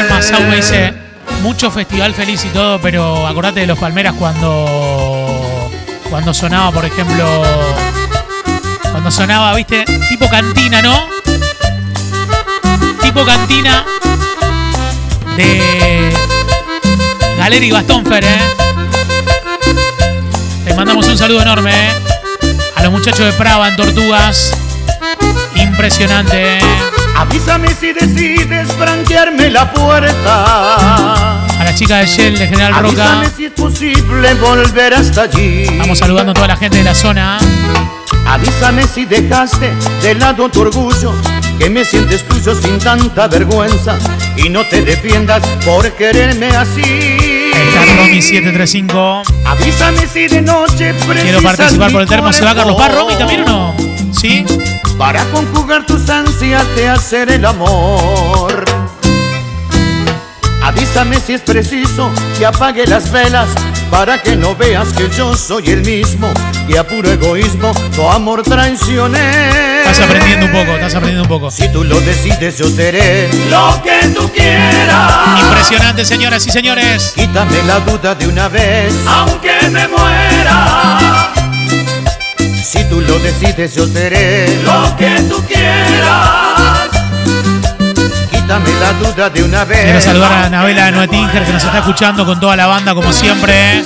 amanecer. 0.00 0.40
Me 0.48 0.56
dice 0.56 0.94
mucho 1.42 1.70
festival 1.70 2.14
feliz 2.14 2.44
y 2.44 2.48
todo, 2.48 2.80
pero 2.80 3.26
acordate 3.26 3.60
de 3.60 3.66
los 3.66 3.78
Palmeras 3.78 4.14
cuando, 4.18 5.70
cuando 6.10 6.34
sonaba, 6.34 6.72
por 6.72 6.84
ejemplo, 6.84 7.24
cuando 8.90 9.10
sonaba, 9.10 9.54
viste, 9.54 9.84
tipo 10.08 10.28
cantina, 10.28 10.82
¿no? 10.82 11.06
Tipo 13.02 13.24
cantina 13.24 13.84
de 15.36 16.12
Galeri 17.38 17.66
y 17.66 17.70
Gastón 17.70 18.04
Fer, 18.06 18.24
¿eh? 18.24 18.38
Les 20.64 20.76
mandamos 20.76 21.06
un 21.06 21.18
saludo 21.18 21.42
enorme, 21.42 21.70
¿eh? 21.72 21.92
A 22.74 22.82
los 22.82 22.92
muchachos 22.92 23.26
de 23.26 23.32
Prava 23.32 23.68
en 23.68 23.76
Tortugas. 23.76 24.52
Impresionante, 25.54 26.58
¿eh? 26.58 26.60
Avísame 27.16 27.74
si 27.74 27.92
decides 27.94 28.70
franquearme 28.72 29.50
la 29.50 29.72
puerta. 29.72 31.46
A 31.58 31.64
la 31.64 31.74
chica 31.74 31.98
de 31.98 32.06
Shell 32.06 32.38
de 32.38 32.46
General 32.46 32.74
Roca. 32.74 32.88
Avísame 32.88 33.30
si 33.34 33.44
es 33.46 33.52
posible 33.52 34.34
volver 34.34 34.92
hasta 34.94 35.22
allí. 35.22 35.62
Estamos 35.62 35.98
saludando 35.98 36.32
a 36.32 36.34
toda 36.34 36.48
la 36.48 36.56
gente 36.56 36.76
de 36.76 36.84
la 36.84 36.94
zona. 36.94 37.38
Avísame 38.26 38.86
si 38.86 39.06
dejaste 39.06 39.72
de 40.02 40.14
lado 40.16 40.50
tu 40.50 40.60
orgullo, 40.60 41.14
que 41.58 41.70
me 41.70 41.84
sientes 41.84 42.22
tuyo 42.28 42.54
sin 42.54 42.78
tanta 42.78 43.28
vergüenza 43.28 43.96
y 44.36 44.50
no 44.50 44.66
te 44.66 44.82
defiendas 44.82 45.42
por 45.64 45.90
quererme 45.92 46.48
así. 46.48 47.50
Romy 47.96 48.20
735. 48.20 49.22
Avísame 49.44 50.06
si 50.06 50.28
de 50.28 50.42
noche 50.42 50.94
Quiero 51.22 51.40
participar 51.40 51.92
por 51.92 52.02
el 52.02 52.08
termo. 52.08 52.32
¿Se 52.32 52.44
va 52.44 52.54
Carlos 52.54 52.76
Paz, 52.76 52.94
Romy 52.94 53.14
también 53.14 53.42
o 53.42 53.46
no? 53.46 53.76
¿Sí? 54.12 54.44
Para 54.98 55.24
conjugar 55.26 55.84
tus 55.86 56.08
ansias 56.08 56.64
de 56.74 56.88
hacer 56.88 57.30
el 57.30 57.44
amor. 57.44 58.64
Avísame 60.62 61.20
si 61.20 61.34
es 61.34 61.42
preciso 61.42 62.10
que 62.38 62.46
apague 62.46 62.86
las 62.86 63.10
velas 63.12 63.48
para 63.90 64.20
que 64.20 64.34
no 64.36 64.56
veas 64.56 64.88
que 64.92 65.08
yo 65.10 65.36
soy 65.36 65.70
el 65.70 65.82
mismo 65.82 66.32
y 66.68 66.76
a 66.76 66.86
puro 66.86 67.10
egoísmo 67.10 67.72
tu 67.94 68.08
amor 68.08 68.42
traicioné. 68.42 69.78
Estás 69.78 70.00
aprendiendo 70.00 70.46
un 70.46 70.52
poco, 70.52 70.72
estás 70.72 70.94
aprendiendo 70.94 71.22
un 71.22 71.28
poco. 71.28 71.50
Si 71.50 71.68
tú 71.68 71.84
lo 71.84 72.00
decides, 72.00 72.58
yo 72.58 72.68
seré 72.68 73.28
lo 73.48 73.80
que 73.82 74.08
tú 74.08 74.30
quieras. 74.32 75.40
Impresionante, 75.40 76.04
señoras 76.04 76.46
y 76.46 76.50
señores. 76.50 77.12
Quítame 77.14 77.62
la 77.66 77.78
duda 77.80 78.14
de 78.14 78.26
una 78.26 78.48
vez, 78.48 78.92
Aunque 79.06 79.52
me 79.70 79.86
muera, 79.86 80.98
si 82.66 82.82
tú 82.84 83.00
lo 83.00 83.18
decides, 83.20 83.74
yo 83.74 83.86
seré 83.86 84.48
lo 84.64 84.96
que 84.96 85.10
tú 85.28 85.40
quieras. 85.46 86.90
Quítame 88.30 88.70
la 88.80 88.92
duda 88.94 89.30
de 89.30 89.44
una 89.44 89.64
vez. 89.64 89.84
Quiero 89.84 90.00
saludar 90.00 90.32
a 90.32 90.46
Anabela 90.46 90.86
de 90.86 90.92
Nuetinger 90.92 91.44
que 91.44 91.52
nos 91.52 91.62
está 91.62 91.78
escuchando 91.78 92.26
con 92.26 92.40
toda 92.40 92.56
la 92.56 92.66
banda 92.66 92.92
como 92.92 93.12
siempre. 93.12 93.84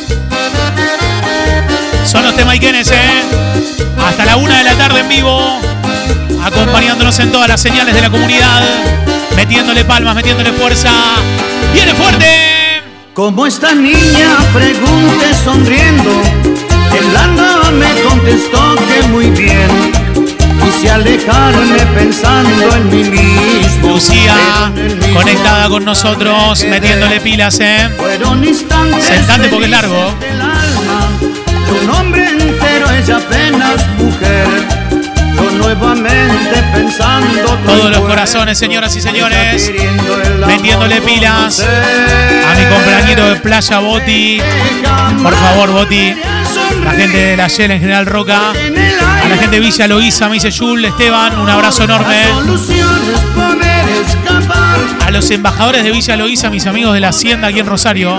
Son 2.06 2.24
los 2.24 2.34
temaiquenes, 2.34 2.90
¿eh? 2.90 3.22
Hasta 4.02 4.24
la 4.24 4.36
una 4.36 4.56
de 4.58 4.64
la 4.64 4.74
tarde 4.74 5.00
en 5.00 5.08
vivo. 5.08 5.60
acompañándonos 6.42 7.18
en 7.18 7.30
todas 7.30 7.48
las 7.48 7.60
señales 7.60 7.94
de 7.94 8.00
la 8.00 8.08
comunidad, 8.08 8.62
metiéndole 9.36 9.84
palmas, 9.84 10.14
metiéndole 10.14 10.52
fuerza. 10.52 10.90
¡Viene 11.74 11.94
fuerte! 11.94 12.82
Como 13.12 13.44
esta 13.44 13.74
niña 13.74 14.38
pregunté 14.54 15.34
sonriendo, 15.44 16.22
el 16.98 17.16
anda 17.16 17.70
me 17.72 18.02
contestó 18.02 18.74
que 18.76 19.08
muy 19.08 19.30
bien. 19.30 19.70
Quise 20.64 20.90
alejarme 20.90 21.80
pensando 21.94 22.76
en 22.76 22.88
mí 22.90 23.04
mismo. 23.04 23.88
Lucía, 23.88 24.70
mismo 24.74 25.14
conectada 25.14 25.68
con 25.68 25.84
nosotros, 25.84 26.64
metiéndole 26.64 27.20
pilas, 27.20 27.58
¿eh? 27.60 27.88
Fueron 27.96 28.44
instantes 28.44 29.04
Sentate 29.04 29.48
porque 29.48 29.64
es 29.64 29.70
largo. 29.70 30.14
del 30.20 30.40
alma. 30.40 31.10
Tu 31.68 31.86
nombre 31.86 32.28
entero, 32.28 32.90
ella 32.90 33.16
apenas 33.16 33.88
mujer. 33.98 34.79
Nuevamente 35.58 36.62
pensando 36.74 37.58
Todos 37.64 37.90
los 37.90 38.00
corazones, 38.00 38.58
señoras 38.58 38.94
y 38.96 39.00
señores, 39.00 39.72
metiéndole 40.46 41.00
pilas 41.00 41.60
a 41.60 42.58
mi 42.58 42.64
compañero 42.74 43.26
de 43.26 43.36
Playa 43.36 43.78
Boti. 43.78 44.40
Por 45.22 45.34
favor, 45.34 45.70
Boti. 45.70 46.14
La 46.84 46.90
gente 46.92 47.16
de 47.16 47.36
la 47.36 47.48
Shell 47.48 47.70
en 47.70 47.80
General 47.80 48.06
Roca. 48.06 48.50
A 48.50 49.28
la 49.28 49.36
gente 49.36 49.56
de 49.56 49.60
Villa 49.60 49.86
Loíza, 49.86 50.28
me 50.28 50.34
dice 50.34 50.50
Jul, 50.50 50.84
Esteban, 50.84 51.38
un 51.38 51.48
abrazo 51.48 51.84
enorme. 51.84 52.16
A 55.04 55.10
los 55.10 55.30
embajadores 55.30 55.84
de 55.84 55.90
Villa 55.90 56.16
Loíza, 56.16 56.50
mis 56.50 56.66
amigos 56.66 56.94
de 56.94 57.00
la 57.00 57.08
Hacienda 57.08 57.48
aquí 57.48 57.60
en 57.60 57.66
Rosario. 57.66 58.16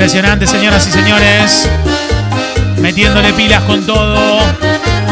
Impresionante, 0.00 0.46
señoras 0.46 0.86
y 0.86 0.92
señores. 0.92 1.68
Metiéndole 2.78 3.34
pilas 3.34 3.62
con 3.64 3.84
todo. 3.84 4.40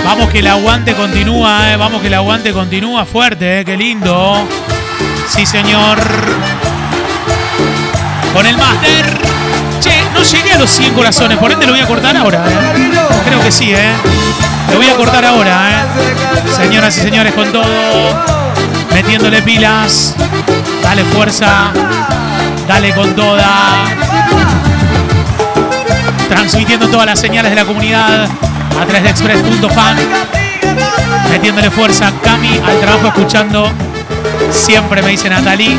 Vamos 0.02 0.30
que 0.30 0.38
el 0.38 0.46
aguante 0.46 0.94
continúa, 0.94 1.70
eh. 1.70 1.76
Vamos 1.76 2.00
que 2.00 2.06
el 2.06 2.14
aguante 2.14 2.54
continúa 2.54 3.04
fuerte, 3.04 3.60
eh. 3.60 3.64
Qué 3.66 3.76
lindo. 3.76 4.48
Sí, 5.28 5.44
señor. 5.44 5.98
Con 8.32 8.46
el 8.46 8.56
máster. 8.56 9.04
Che, 9.82 9.92
no 10.14 10.22
llegué 10.22 10.52
a 10.54 10.58
los 10.58 10.70
100 10.70 10.94
corazones, 10.94 11.36
por 11.36 11.52
ende 11.52 11.66
lo 11.66 11.72
voy 11.74 11.82
a 11.82 11.86
cortar 11.86 12.16
ahora, 12.16 12.42
eh. 12.48 12.90
Creo 13.26 13.42
que 13.42 13.52
sí, 13.52 13.70
eh. 13.74 13.92
Lo 14.72 14.78
voy 14.78 14.88
a 14.88 14.96
cortar 14.96 15.22
ahora, 15.22 15.68
eh. 15.70 16.50
Señoras 16.56 16.96
y 16.96 17.02
señores, 17.02 17.34
con 17.34 17.52
todo. 17.52 17.68
Metiéndole 18.94 19.42
pilas. 19.42 20.14
Dale 20.82 21.04
fuerza. 21.04 21.72
Dale 22.66 22.94
con 22.94 23.14
toda. 23.14 24.07
Transmitiendo 26.28 26.88
todas 26.88 27.06
las 27.06 27.18
señales 27.18 27.50
de 27.50 27.56
la 27.56 27.64
comunidad 27.64 28.24
a 28.24 28.84
través 28.86 29.02
de 29.02 29.10
express.fan. 29.10 29.96
Metiéndole 31.30 31.70
fuerza 31.70 32.12
Cami 32.22 32.60
al 32.64 32.80
trabajo 32.80 33.08
escuchando. 33.08 33.70
Siempre 34.50 35.02
me 35.02 35.10
dice 35.10 35.28
Natalie 35.28 35.76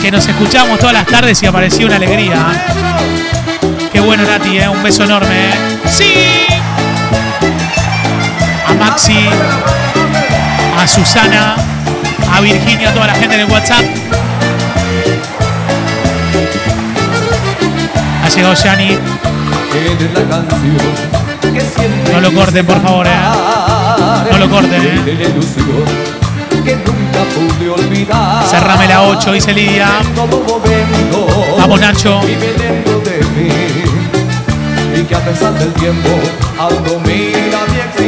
que 0.00 0.12
nos 0.12 0.26
escuchamos 0.26 0.78
todas 0.78 0.94
las 0.94 1.06
tardes 1.06 1.42
y 1.42 1.46
apareció 1.46 1.86
una 1.86 1.96
alegría. 1.96 2.36
Qué 3.92 4.00
bueno 4.00 4.22
Nati, 4.24 4.58
¿eh? 4.58 4.68
un 4.68 4.82
beso 4.82 5.04
enorme. 5.04 5.50
¿eh? 5.50 5.52
Sí. 5.90 6.12
A 8.66 8.72
Maxi, 8.74 9.18
a 10.78 10.86
Susana, 10.86 11.56
a 12.32 12.40
Virginia, 12.40 12.90
a 12.90 12.94
toda 12.94 13.08
la 13.08 13.14
gente 13.14 13.36
de 13.36 13.44
WhatsApp. 13.44 13.84
No 22.12 22.20
lo 22.20 22.32
corten, 22.32 22.66
por 22.66 22.80
favor, 22.80 23.06
eh. 23.06 23.10
No 24.30 24.38
lo 24.38 24.48
corten, 24.50 24.80
eh. 24.82 25.00
Cerrame 28.48 28.86
la 28.86 29.02
8, 29.02 29.32
dice 29.32 29.52
Lidia. 29.52 29.88
Vamos, 31.58 31.80
Nacho. 31.80 32.20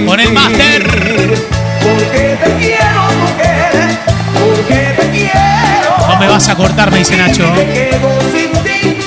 Con 0.07 0.21
el 0.21 0.33
máster. 0.33 0.83
Porque 1.83 2.39
te 2.43 2.53
quiero. 2.59 3.01
No 6.09 6.17
me 6.19 6.29
vas 6.29 6.49
a 6.49 6.55
cortar, 6.57 6.91
me 6.91 6.99
dice 6.99 7.17
Nacho. 7.17 7.45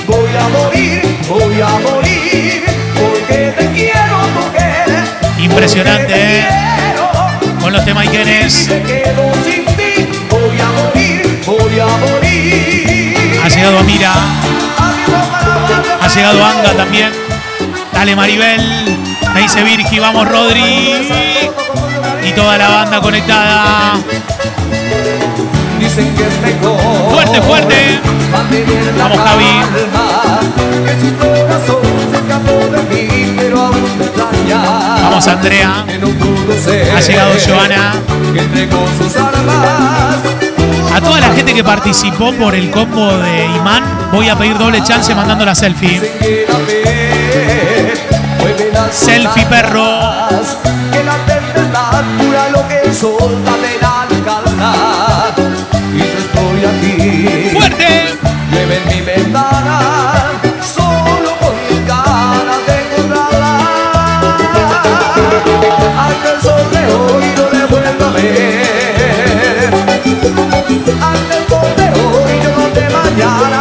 Voy 0.06 0.36
a 0.38 0.48
morir, 0.48 1.02
voy 1.28 1.60
a 1.60 1.68
morir, 1.68 2.64
porque 2.94 3.54
te 3.56 3.70
quiero, 3.72 4.18
mujer. 4.34 5.04
Impresionante, 5.38 6.14
¿eh? 6.14 6.46
Con 7.60 7.72
los 7.72 7.84
temas 7.84 8.04
Ikenes. 8.04 8.68
Me 8.68 8.82
quedo 8.82 9.32
sin 9.44 9.64
ti, 9.76 10.06
voy 10.28 10.60
a 10.60 10.68
morir, 10.82 11.40
voy 11.46 11.80
a 11.80 11.86
morir. 11.86 13.40
Ha 13.42 13.48
llegado 13.48 13.78
Amira. 13.78 14.12
Ha 16.00 16.08
llegado 16.08 16.44
Anga 16.44 16.72
también. 16.74 17.10
Dale 17.92 18.14
Maribel. 18.14 18.98
Me 19.34 19.40
dice 19.40 19.62
Virgi, 19.62 19.98
vamos 19.98 20.28
Rodri. 20.28 21.08
Y 22.22 22.32
toda 22.32 22.58
la 22.58 22.68
banda 22.68 23.00
conectada. 23.00 23.94
Dicen 25.84 26.14
que 26.14 26.26
es 26.26 26.40
mejor. 26.40 26.80
Fuerte, 27.12 27.42
fuerte. 27.42 28.00
Vamos, 28.98 29.18
Javi. 29.18 29.44
Vamos 35.02 35.28
Andrea. 35.28 35.84
Ha 36.96 37.00
llegado 37.00 37.32
Joana. 37.46 37.92
A 40.94 41.00
toda 41.02 41.20
la 41.20 41.34
gente 41.34 41.52
que 41.52 41.62
participó 41.62 42.32
por 42.32 42.54
el 42.54 42.70
combo 42.70 43.18
de 43.18 43.44
Imán, 43.44 44.08
voy 44.10 44.30
a 44.30 44.38
pedir 44.38 44.56
doble 44.56 44.82
chance 44.82 45.14
mandando 45.14 45.44
la 45.44 45.54
selfie. 45.54 46.00
Selfie, 48.90 49.44
perro. 49.46 50.00
Que 50.90 51.04
la 51.04 51.16
tempestad 51.26 52.04
lo 52.52 52.68
que 52.68 52.80
el 52.80 52.94
sol 52.94 53.34
calma. 54.24 55.13
¡Fuerte! 57.04 58.16
Llueve 58.50 58.76
en 58.78 58.84
mi 58.88 59.00
ventana, 59.02 59.78
solo 60.62 61.36
con 61.38 61.54
mis 61.68 61.86
ganas 61.86 62.66
de 62.66 62.74
encontrarla. 62.80 63.52
Hasta 65.98 66.28
el 66.34 66.40
sol 66.40 66.64
de 66.72 66.82
hoy 66.94 67.24
no 67.36 67.44
le 67.58 67.64
vuelvo 67.66 68.04
a 68.06 68.10
ver. 68.10 69.70
Hasta 71.02 71.34
el 71.36 71.44
sol 71.46 71.70
de 71.76 71.86
hoy 72.00 72.32
yo 72.42 72.50
no 72.56 72.64
de 72.70 72.84
mañana. 72.88 73.60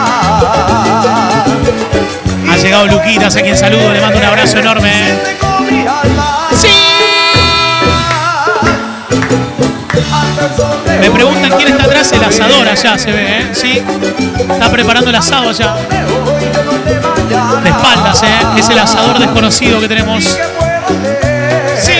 Ha 2.50 2.58
llegado 2.58 2.88
Luquitas, 2.88 3.36
a 3.36 3.42
quien 3.42 3.58
saludo, 3.58 3.92
le 3.92 4.00
mando 4.00 4.20
un 4.20 4.26
abrazo 4.26 4.60
enorme. 4.60 5.43
Me 11.00 11.12
preguntan 11.12 11.52
quién 11.58 11.70
está 11.70 11.84
atrás, 11.84 12.12
el 12.12 12.24
asador 12.24 12.68
allá 12.68 12.98
se 12.98 13.12
ve, 13.12 13.40
¿eh? 13.40 13.50
Sí. 13.54 13.82
Está 14.52 14.72
preparando 14.72 15.10
el 15.10 15.16
asado 15.16 15.50
allá. 15.50 15.76
De 17.64 17.70
espaldas, 17.70 18.24
¿eh? 18.24 18.60
Es 18.60 18.70
el 18.70 18.80
asador 18.80 19.20
desconocido 19.20 19.80
que 19.80 19.88
tenemos. 19.88 20.38
Sí. 21.80 21.94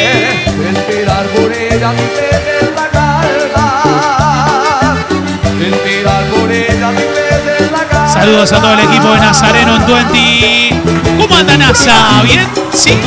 Saludos 8.14 8.54
a 8.54 8.62
todo 8.62 8.74
el 8.74 8.80
equipo 8.80 9.12
de 9.12 9.20
Nazareno 9.20 9.76
en 9.76 9.86
20. 9.86 10.82
¿Cómo 11.20 11.36
anda 11.36 11.58
NASA? 11.58 12.22
¿Bien? 12.24 12.48
Sí. 12.72 12.98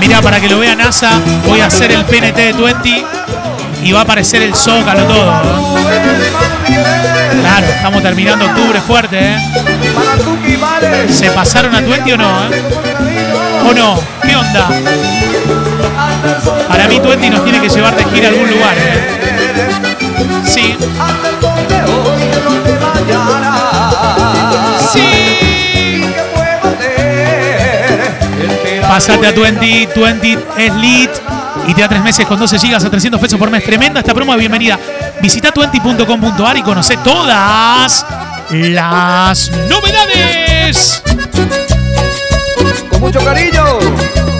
Mira, 0.00 0.20
para 0.20 0.40
que 0.40 0.48
lo 0.48 0.58
vea 0.58 0.74
NASA, 0.74 1.10
voy 1.46 1.60
a 1.60 1.66
hacer 1.66 1.92
el 1.92 2.04
PNT 2.04 2.36
de 2.36 2.52
20 2.52 3.21
y 3.82 3.92
va 3.92 4.00
a 4.00 4.02
aparecer 4.02 4.42
el 4.42 4.54
zócalo 4.54 5.04
todo. 5.04 5.32
Claro, 7.40 7.66
estamos 7.66 8.02
terminando 8.02 8.46
octubre 8.46 8.80
fuerte, 8.80 9.18
¿eh? 9.18 9.36
¿Se 11.08 11.30
pasaron 11.30 11.74
a 11.74 11.80
20 11.80 12.12
o 12.12 12.16
no? 12.16 12.44
eh? 12.44 12.62
¿O 13.68 13.74
no? 13.74 14.00
¿Qué 14.22 14.36
onda? 14.36 14.68
Para 16.68 16.88
mí 16.88 17.00
hoy 17.00 17.08
20 17.16 17.30
nos 17.30 17.44
tiene 17.44 17.60
que 17.60 17.68
llevar 17.68 17.96
de 17.96 18.04
gira 18.04 18.28
a 18.28 18.30
algún 18.30 18.50
lugar, 18.50 18.74
¿eh? 18.78 19.18
Sí. 20.44 20.76
Sí. 24.92 26.04
Pásate 28.88 29.26
a 29.26 29.32
20, 29.32 29.88
20 29.96 30.38
es 30.58 30.74
lit 30.74 31.10
y 31.66 31.74
te 31.74 31.80
da 31.80 31.88
tres 31.88 32.02
meses 32.02 32.26
con 32.26 32.38
12 32.38 32.58
gigas 32.58 32.84
a 32.84 32.90
300 32.90 33.20
pesos 33.20 33.38
por 33.38 33.50
mes. 33.50 33.64
Tremenda 33.64 34.00
esta 34.00 34.14
promo 34.14 34.32
de 34.32 34.38
bienvenida. 34.38 34.78
Visita 35.20 35.52
20.com.ar 35.52 36.56
y 36.56 36.62
conoce 36.62 36.96
todas 36.98 38.06
las 38.50 39.50
novedades. 39.68 41.02
Con 42.90 43.00
mucho 43.00 43.20
cariño 43.24 43.64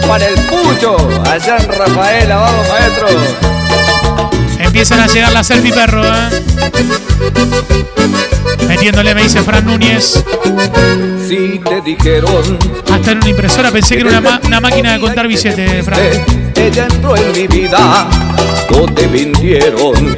para 0.09 0.27
el 0.27 0.35
Pucho, 0.35 0.97
allá 1.31 1.57
en 1.59 1.73
Rafaela, 1.73 2.37
vamos 2.37 2.69
maestro. 2.69 3.07
Empiezan 4.59 5.01
a 5.01 5.07
llegar 5.07 5.33
las 5.33 5.47
selfie 5.47 5.73
perro, 5.73 6.05
¿eh? 6.05 6.43
Metiéndole, 8.69 9.15
me 9.15 9.23
dice 9.23 9.43
Fran 9.43 9.67
Núñez. 9.67 10.25
Si 11.29 11.61
te 11.61 11.81
dijeron 11.83 12.59
Hasta 12.93 13.13
en 13.13 13.19
una 13.19 13.29
impresora 13.29 13.71
pensé 13.71 13.97
que 13.97 14.03
era 14.03 14.19
una, 14.19 14.41
una 14.45 14.61
máquina 14.61 14.93
de 14.93 15.01
contar 15.01 15.27
billetes, 15.27 15.85
Fran. 15.85 16.42
Ella 16.67 16.87
entró 16.89 17.17
en 17.17 17.33
mi 17.33 17.47
vida, 17.49 18.07
no 18.71 18.85
te 18.95 19.09
mintieron. 19.09 20.17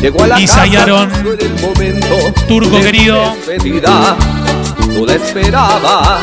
Llegó 0.00 0.22
a 0.24 0.26
la 0.28 0.36
justo 0.38 0.62
en 0.64 1.40
el 1.40 1.60
momento 1.60 2.16
Turco 2.48 2.76
de 2.76 2.82
querido. 2.82 3.32
mi 3.32 3.36
despedida. 3.36 4.16
No 4.88 5.04
la 5.06 5.14
esperaba. 5.14 6.20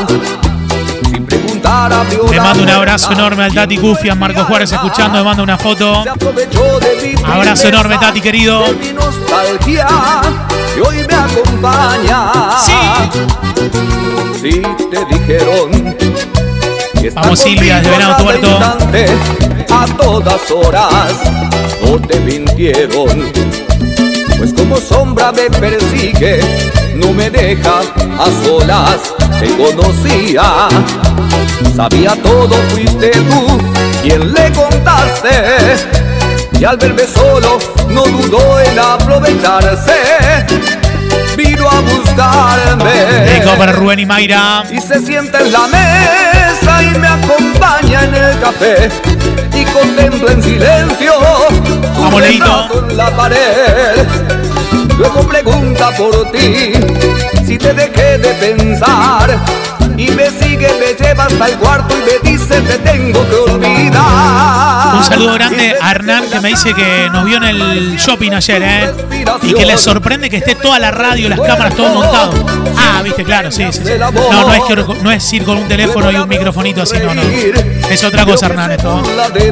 Sin 1.10 1.26
preguntar 1.26 1.92
abrió 1.92 2.26
Le 2.28 2.36
la 2.36 2.42
mando 2.42 2.62
un 2.64 2.70
abrazo 2.70 3.12
enorme 3.12 3.44
al 3.44 3.54
Tati 3.54 3.76
Cufian, 3.78 4.18
Marco 4.18 4.44
Juárez 4.44 4.72
escuchando, 4.72 5.18
me 5.18 5.24
manda 5.24 5.42
una 5.42 5.58
foto. 5.58 6.04
Abrazo 7.24 7.68
enorme, 7.68 7.98
Tati, 7.98 8.20
querido. 8.20 8.64
de 8.64 8.72
mi 8.74 8.92
nostalgia 8.92 9.86
y 10.76 10.80
hoy 10.80 11.06
me 11.06 11.14
acompaña. 11.14 12.32
Sí. 12.60 12.72
Sí 14.40 14.62
te 14.90 15.04
dijeron 15.14 15.96
Vamos, 17.12 17.38
Silvia, 17.38 17.82
conmigo 17.82 17.98
Venado 17.98 18.24
Tuerto. 18.24 18.58
A 19.70 19.86
todas 19.96 20.50
horas 20.50 21.12
no 21.82 22.00
te 22.00 22.18
mintieron. 22.20 23.30
Pues 24.38 24.54
como 24.54 24.76
sombra 24.76 25.32
me 25.32 25.50
persigue, 25.50 26.40
no 26.94 27.12
me 27.12 27.30
deja 27.30 27.80
a 28.18 28.44
solas, 28.44 29.14
te 29.40 29.48
conocía. 29.56 30.68
Sabía 31.76 32.14
todo, 32.22 32.54
fuiste 32.70 33.10
tú 33.10 33.58
quien 34.02 34.32
le 34.32 34.52
contaste. 34.52 35.28
Y 36.58 36.64
al 36.64 36.76
verme 36.76 37.04
solo, 37.06 37.58
no 37.88 38.04
dudó 38.04 38.60
en 38.60 38.78
aprovecharse. 38.78 40.83
Vino 41.36 41.68
a 41.68 41.80
buscarme. 41.80 42.90
Dedico 42.90 43.54
para 43.56 43.72
Rubén 43.72 44.00
y 44.00 44.06
Mayra. 44.06 44.64
Y 44.70 44.80
se 44.80 45.00
sienta 45.00 45.40
en 45.40 45.52
la 45.52 45.66
mesa 45.66 46.82
y 46.82 46.98
me 46.98 47.08
acompaña 47.08 48.04
en 48.04 48.14
el 48.14 48.40
café. 48.40 48.88
Y 49.52 49.64
contempla 49.66 50.32
en 50.32 50.42
silencio 50.42 51.12
tu 51.94 52.88
en 52.88 52.96
la 52.96 53.10
pared. 53.10 54.06
Luego 54.98 55.26
pregunta 55.26 55.90
por 55.96 56.30
ti 56.30 56.72
si 57.44 57.58
te 57.58 57.74
dejé 57.74 58.18
de 58.18 58.34
pensar. 58.34 59.38
Y 59.96 60.10
me 60.10 60.28
sigue, 60.28 60.68
me 60.80 60.92
lleva 61.04 61.26
hasta 61.26 61.48
el 61.48 61.56
cuarto 61.56 61.94
y 61.96 62.00
me 62.00 62.30
dice 62.30 62.60
te 62.62 62.78
tengo 62.78 63.28
que 63.28 63.52
olvidar. 63.52 64.96
Un 64.96 65.04
saludo 65.04 65.34
grande 65.34 65.76
a 65.80 65.90
Hernán 65.92 66.24
que 66.30 66.40
me 66.40 66.48
dice 66.48 66.74
que 66.74 67.08
nos 67.12 67.24
vio 67.24 67.36
en 67.36 67.44
el 67.44 67.96
shopping 67.96 68.32
ayer, 68.32 68.62
¿eh? 68.62 68.92
Y 69.42 69.54
que 69.54 69.64
le 69.64 69.78
sorprende 69.78 70.28
que 70.28 70.38
esté 70.38 70.56
toda 70.56 70.80
la 70.80 70.90
radio, 70.90 71.28
las 71.28 71.40
cámaras, 71.40 71.76
todo 71.76 71.94
montado. 71.94 72.32
Ah, 72.76 73.02
viste, 73.02 73.22
claro, 73.22 73.52
sí, 73.52 73.64
sí. 73.70 73.82
sí. 73.84 73.92
No, 73.98 74.10
no 74.10 74.52
es, 74.52 74.62
que, 74.64 75.02
no 75.02 75.10
es 75.12 75.32
ir 75.32 75.44
con 75.44 75.58
un 75.58 75.68
teléfono 75.68 76.10
y 76.10 76.16
un 76.16 76.28
microfonito 76.28 76.82
así, 76.82 76.96
no, 76.98 77.14
no. 77.14 77.22
Es 77.22 78.02
otra 78.02 78.24
cosa, 78.24 78.46
Hernán, 78.46 78.72
esto. 78.72 79.00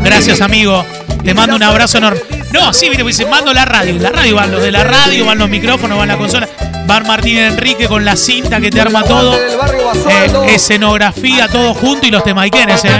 Gracias, 0.01 0.40
amigo. 0.40 0.84
Te 1.22 1.34
mando 1.34 1.55
un 1.55 1.62
abrazo 1.62 1.99
enorme. 1.99 2.41
No, 2.53 2.73
sí, 2.73 2.89
viste, 2.89 3.03
pues 3.03 3.17
dice, 3.17 3.29
mando 3.29 3.53
la 3.53 3.65
radio. 3.65 3.99
La 3.99 4.11
radio 4.11 4.37
van 4.37 4.51
los 4.51 4.63
de 4.63 4.71
la 4.71 4.85
radio, 4.85 5.25
van 5.25 5.39
los 5.39 5.49
micrófonos, 5.49 5.99
van 5.99 6.09
la 6.09 6.17
consola. 6.17 6.49
Van 6.87 7.07
Martín 7.07 7.39
Enrique 7.39 7.89
con 7.89 8.05
la 8.05 8.17
cinta 8.17 8.61
que 8.61 8.71
te 8.71 8.81
arma 8.81 9.03
todo. 9.05 9.35
Eh, 9.35 10.31
escenografía, 10.49 11.49
todo 11.49 11.75
junto 11.75 12.07
y 12.07 12.11
los 12.11 12.23
temaiquenes, 12.25 12.85
¿eh? 12.85 12.91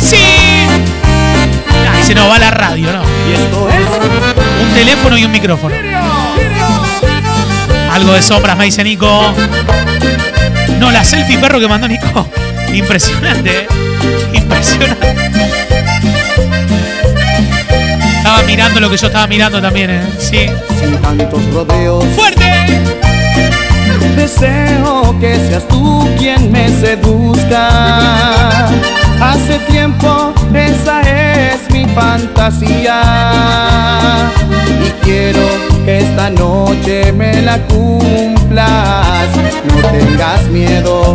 ¡Sí! 0.00 0.16
Ah, 1.88 1.96
dice, 1.96 2.14
no, 2.14 2.28
va 2.28 2.38
la 2.38 2.50
radio, 2.50 2.92
¿no? 2.92 3.02
Y 3.28 3.32
esto 3.32 3.68
es 3.70 4.66
Un 4.68 4.74
teléfono 4.74 5.16
y 5.16 5.24
un 5.24 5.32
micrófono. 5.32 5.74
Algo 7.90 8.12
de 8.12 8.20
sombras, 8.20 8.56
me 8.58 8.66
dice 8.66 8.84
Nico. 8.84 9.32
No, 10.78 10.90
la 10.90 11.04
selfie 11.04 11.38
perro 11.38 11.58
que 11.58 11.68
mandó 11.68 11.88
Nico. 11.88 12.28
Impresionante, 12.72 13.60
¿eh? 13.60 13.66
Impresionante. 14.34 15.30
Mirando 18.46 18.80
lo 18.80 18.88
que 18.90 18.96
yo 18.96 19.06
estaba 19.08 19.26
mirando 19.26 19.60
también, 19.60 19.90
¿eh? 19.90 20.00
Sí. 20.18 20.46
sin 20.80 20.96
tantos 21.02 21.44
rodeos. 21.52 22.04
¡Fuerte! 22.14 22.44
Deseo 24.16 25.14
que 25.20 25.36
seas 25.36 25.66
tú 25.68 26.08
quien 26.18 26.50
me 26.50 26.68
seduzca. 26.68 28.66
Hace 29.20 29.58
tiempo 29.70 30.32
esa 30.54 31.00
es 31.02 31.70
mi 31.70 31.84
fantasía. 31.86 33.02
Y 34.84 34.90
quiero 35.04 35.40
que 35.84 35.98
esta 35.98 36.30
noche 36.30 37.12
me 37.12 37.42
la 37.42 37.58
cumplas. 37.66 39.28
No 39.68 39.88
tengas 39.88 40.42
miedo. 40.48 41.14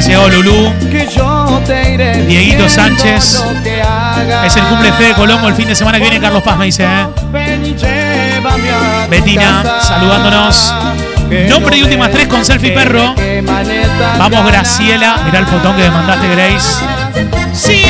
Ha 0.00 0.02
llegado 0.02 0.30
Lulú. 0.30 0.72
Que 0.90 1.06
yo 1.14 1.60
te 1.66 1.92
iré 1.92 2.22
Dieguito 2.22 2.66
Sánchez. 2.70 3.44
Es 4.46 4.56
el 4.56 4.62
cumple 4.64 4.90
de 4.90 4.96
Fede 4.96 5.12
Colombo 5.12 5.46
el 5.46 5.54
fin 5.54 5.68
de 5.68 5.74
semana 5.74 5.98
que 5.98 6.04
viene. 6.04 6.18
Carlos 6.18 6.42
Paz 6.42 6.56
me 6.56 6.64
dice, 6.64 6.84
¿eh? 6.84 7.06
Ven 7.30 7.76
Betina, 9.10 9.62
casa. 9.62 9.82
saludándonos. 9.82 10.74
Nombre 11.50 11.76
y 11.76 11.82
últimas 11.82 12.10
tres 12.12 12.28
con 12.28 12.42
selfie 12.42 12.70
perro. 12.70 13.14
Vamos. 14.18 14.46
Graciela. 14.46 15.18
Mirá 15.26 15.40
el 15.40 15.46
fotón 15.46 15.76
que 15.76 15.82
me 15.82 15.90
mandaste, 15.90 16.28
Grace. 16.28 16.82
¡Sí! 17.52 17.82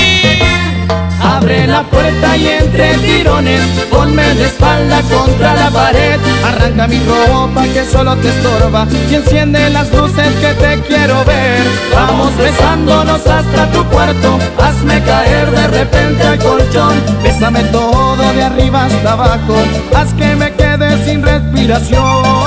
Abre 1.31 1.66
la 1.66 1.83
puerta 1.85 2.37
y 2.37 2.49
entre 2.49 2.95
tirones 2.99 3.61
Ponme 3.91 4.35
de 4.35 4.47
espalda 4.47 5.01
contra 5.03 5.55
la 5.55 5.70
pared. 5.70 6.18
Arranca 6.45 6.89
mi 6.89 7.01
ropa 7.01 7.62
que 7.72 7.85
solo 7.85 8.16
te 8.16 8.28
estorba 8.28 8.87
Y 9.11 9.14
enciende 9.14 9.70
las 9.70 9.93
luces 9.93 10.28
que 10.41 10.55
te 10.55 10.81
quiero 10.83 11.24
ver. 11.24 11.62
Vamos 11.95 12.37
besándonos 12.37 13.26
hasta 13.26 13.70
tu 13.70 13.85
cuarto 13.87 14.39
Hazme 14.59 15.03
caer 15.05 15.51
de 15.51 15.66
repente 15.68 16.22
al 16.22 16.39
colchón. 16.39 16.95
Bésame 17.22 17.62
todo 17.64 18.33
de 18.33 18.43
arriba 18.43 18.87
hasta 18.87 19.12
abajo 19.12 19.55
Haz 19.95 20.12
que 20.14 20.35
me 20.35 20.53
quede 20.55 21.05
sin 21.05 21.22
respiración 21.22 22.39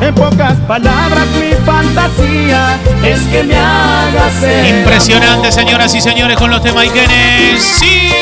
en 0.00 0.14
pocas 0.14 0.58
palabras 0.68 1.26
mi 1.38 1.52
fantasía 1.64 2.78
es 3.04 3.20
que 3.22 3.42
me 3.44 3.56
hagas 3.56 4.42
el 4.42 4.78
Impresionante, 4.78 5.52
señoras 5.52 5.94
y 5.94 6.00
señores, 6.00 6.36
con 6.36 6.50
los 6.50 6.62
temaiquenes. 6.62 7.62
¡Sí! 7.62 8.12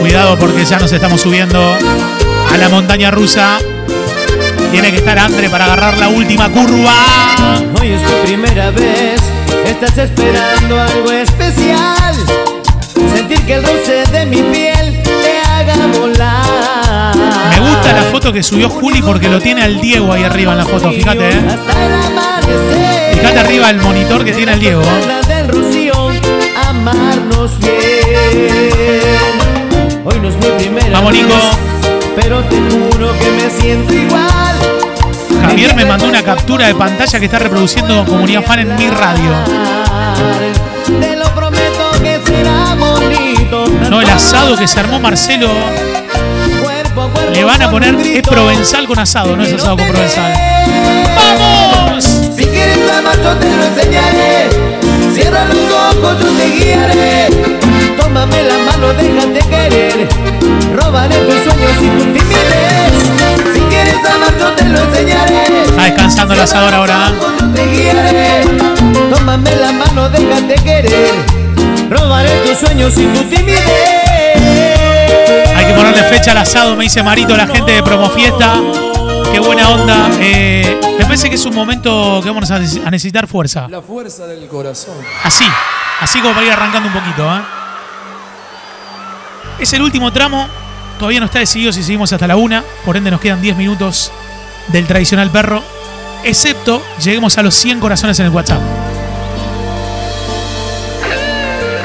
Cuidado 0.00 0.38
porque 0.38 0.64
ya 0.64 0.78
nos 0.78 0.92
estamos 0.92 1.20
subiendo 1.20 1.76
a 2.50 2.56
la 2.56 2.68
montaña 2.68 3.10
rusa. 3.10 3.58
Tiene 4.74 4.90
que 4.90 4.96
estar 4.96 5.16
Andre 5.16 5.48
para 5.48 5.66
agarrar 5.66 5.96
la 6.00 6.08
última 6.08 6.50
curva. 6.50 6.92
Hoy 7.80 7.92
es 7.92 8.02
tu 8.02 8.10
primera 8.24 8.72
vez, 8.72 9.20
estás 9.64 9.96
esperando 9.96 10.80
algo 10.80 11.12
especial. 11.12 12.12
Sentir 13.14 13.40
que 13.42 13.54
el 13.54 13.62
roce 13.62 14.02
de 14.10 14.26
mi 14.26 14.42
piel 14.42 15.00
te 15.04 15.38
haga 15.48 15.76
volar. 15.96 17.14
Me 17.50 17.60
gusta 17.60 17.92
la 17.92 18.02
foto 18.10 18.32
que 18.32 18.42
subió 18.42 18.68
Juli 18.68 19.00
porque 19.00 19.28
lo 19.28 19.38
tiene 19.38 19.62
al 19.62 19.80
Diego 19.80 20.12
ahí 20.12 20.24
arriba 20.24 20.50
en 20.50 20.58
la 20.58 20.64
foto. 20.64 20.90
Fíjate, 20.90 21.28
eh. 21.30 21.40
El. 23.12 23.18
Fíjate 23.20 23.38
arriba 23.38 23.70
el 23.70 23.78
monitor 23.80 24.24
que 24.24 24.32
tiene 24.32 24.54
al 24.54 24.58
Diego. 24.58 24.82
Rocío, 25.46 26.10
amarnos 26.66 27.60
bien. 27.60 28.70
Hoy 30.04 30.18
no 30.20 30.28
es 30.28 30.34
mi 30.34 30.48
primera 30.58 30.90
Vamos, 30.90 31.12
vez, 31.12 31.22
Nico. 31.22 31.36
pero 32.16 32.40
te 32.42 32.56
juro 32.56 33.12
que 33.20 33.30
me 33.30 33.48
siento 33.50 33.94
igual. 33.94 34.53
Javier 35.54 35.76
me 35.76 35.84
mandó 35.84 36.08
una 36.08 36.20
captura 36.20 36.66
de 36.66 36.74
pantalla 36.74 37.20
que 37.20 37.26
está 37.26 37.38
reproduciendo 37.38 38.04
Comunidad 38.04 38.42
Fan 38.42 38.58
en 38.58 38.76
mi 38.76 38.88
radio. 38.88 39.30
Te 41.00 41.14
lo 41.14 41.32
prometo 41.32 41.92
que 42.02 42.20
será 42.26 42.74
bonito. 42.74 43.64
No, 43.88 44.00
el 44.00 44.08
asado 44.08 44.56
que 44.56 44.66
se 44.66 44.80
armó 44.80 44.98
Marcelo. 44.98 45.48
Le 47.32 47.44
van 47.44 47.62
a 47.62 47.70
poner 47.70 47.94
es 47.94 48.22
provenzal 48.22 48.88
con 48.88 48.98
asado, 48.98 49.36
no 49.36 49.44
es 49.44 49.52
asado 49.52 49.76
con 49.76 49.86
provenzal. 49.86 50.32
¡Vamos! 51.14 52.04
Si 52.04 52.44
quieres 52.46 52.90
amar 52.90 53.16
yo 53.22 53.36
te 53.36 53.48
lo 53.48 53.64
enseñaré 53.64 54.48
Cierra 55.14 55.44
los 55.44 55.72
ojos 55.72 56.18
yo 56.20 56.26
te 56.30 56.50
guiaré 56.50 57.28
Tómame 57.96 58.42
la 58.42 58.58
mano 58.58 58.92
de 58.92 59.04
tus 61.18 61.42
sueños 61.42 61.76
y 61.80 61.88
tu 61.88 62.04
timidez. 62.12 63.23
Está 65.64 65.84
descansando 65.84 66.34
el 66.34 66.40
asador 66.40 66.74
ahora. 66.74 67.12
Te 67.54 67.66
guiaré. 67.66 68.40
Tómame 69.10 69.54
la 69.56 69.72
mano, 69.72 70.08
déjate 70.08 70.54
querer. 70.54 71.10
Robaré 71.90 72.30
tus 72.46 72.58
sueños 72.58 72.96
y 72.96 73.06
tu 73.06 73.22
timidez. 73.24 73.60
Hay 75.56 75.66
que 75.66 75.72
ponerle 75.74 76.02
fecha 76.04 76.32
al 76.32 76.38
asado, 76.38 76.76
me 76.76 76.84
dice 76.84 77.02
Marito, 77.02 77.36
la 77.36 77.46
gente 77.46 77.72
de 77.72 77.82
Promo 77.82 78.08
Fiesta. 78.10 78.60
Qué 79.32 79.40
buena 79.40 79.68
onda. 79.70 80.10
Eh, 80.20 80.80
me 80.98 81.04
parece 81.04 81.28
que 81.28 81.36
es 81.36 81.44
un 81.44 81.54
momento 81.54 82.20
que 82.22 82.30
vamos 82.30 82.50
a 82.50 82.58
necesitar 82.58 83.26
fuerza. 83.26 83.68
La 83.68 83.82
fuerza 83.82 84.26
del 84.26 84.46
corazón. 84.48 84.94
Así, 85.24 85.44
así 86.00 86.20
como 86.20 86.34
para 86.34 86.46
ir 86.46 86.52
arrancando 86.52 86.88
un 86.88 86.94
poquito. 86.94 87.36
¿eh? 87.36 87.40
Es 89.58 89.72
el 89.72 89.82
último 89.82 90.12
tramo. 90.12 90.48
Todavía 90.98 91.20
no 91.20 91.26
está 91.26 91.40
decidido 91.40 91.72
si 91.72 91.82
seguimos 91.82 92.12
hasta 92.12 92.26
la 92.26 92.36
una. 92.36 92.64
Por 92.84 92.96
ende, 92.96 93.10
nos 93.10 93.20
quedan 93.20 93.40
10 93.42 93.56
minutos 93.56 94.12
del 94.68 94.86
tradicional 94.86 95.30
perro. 95.30 95.62
Excepto 96.22 96.82
lleguemos 97.02 97.36
a 97.36 97.42
los 97.42 97.54
100 97.54 97.80
corazones 97.80 98.18
en 98.20 98.26
el 98.26 98.32
WhatsApp. 98.32 98.60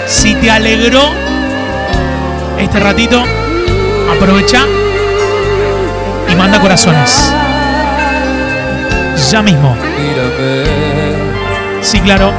Si 0.07 0.33
te 0.35 0.49
alegró 0.49 1.01
este 2.57 2.79
ratito, 2.79 3.23
aprovecha 4.15 4.65
y 6.31 6.35
manda 6.35 6.59
corazones. 6.59 7.31
Ya 9.29 9.41
mismo. 9.41 9.75
Sí, 11.81 11.99
claro. 11.99 12.33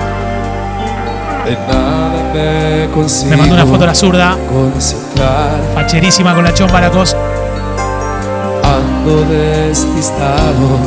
Me 2.33 3.37
mandó 3.37 3.55
una 3.55 3.66
foto 3.66 3.85
a 3.85 3.87
la 3.89 3.95
zurda. 3.95 4.37
Facherísima 5.74 6.35
con 6.35 6.45
la 6.45 6.55
chompa 6.55 6.81
la 6.81 6.91
cos. 6.91 7.16
Ando 8.62 9.22
despistado, 9.24 10.78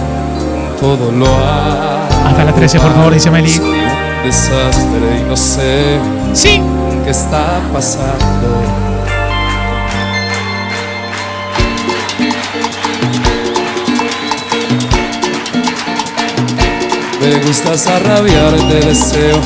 todo 0.80 1.12
lo. 1.12 1.26
Hasta 2.28 2.44
la 2.46 2.54
13, 2.54 2.80
por 2.80 2.94
favor, 2.94 3.14
dice 3.14 3.30
Meli. 3.32 3.52
Desastre 4.24 5.20
y 5.20 5.24
no 5.30 5.36
sé 5.36 6.00
Sí. 6.34 6.62
qué 7.04 7.10
está 7.12 7.60
pasando. 7.74 8.64
Me 17.22 17.40
gustas 17.46 17.88
a 17.88 18.00
rabiar, 18.00 18.54
te 18.70 18.86
deseo, 18.86 19.40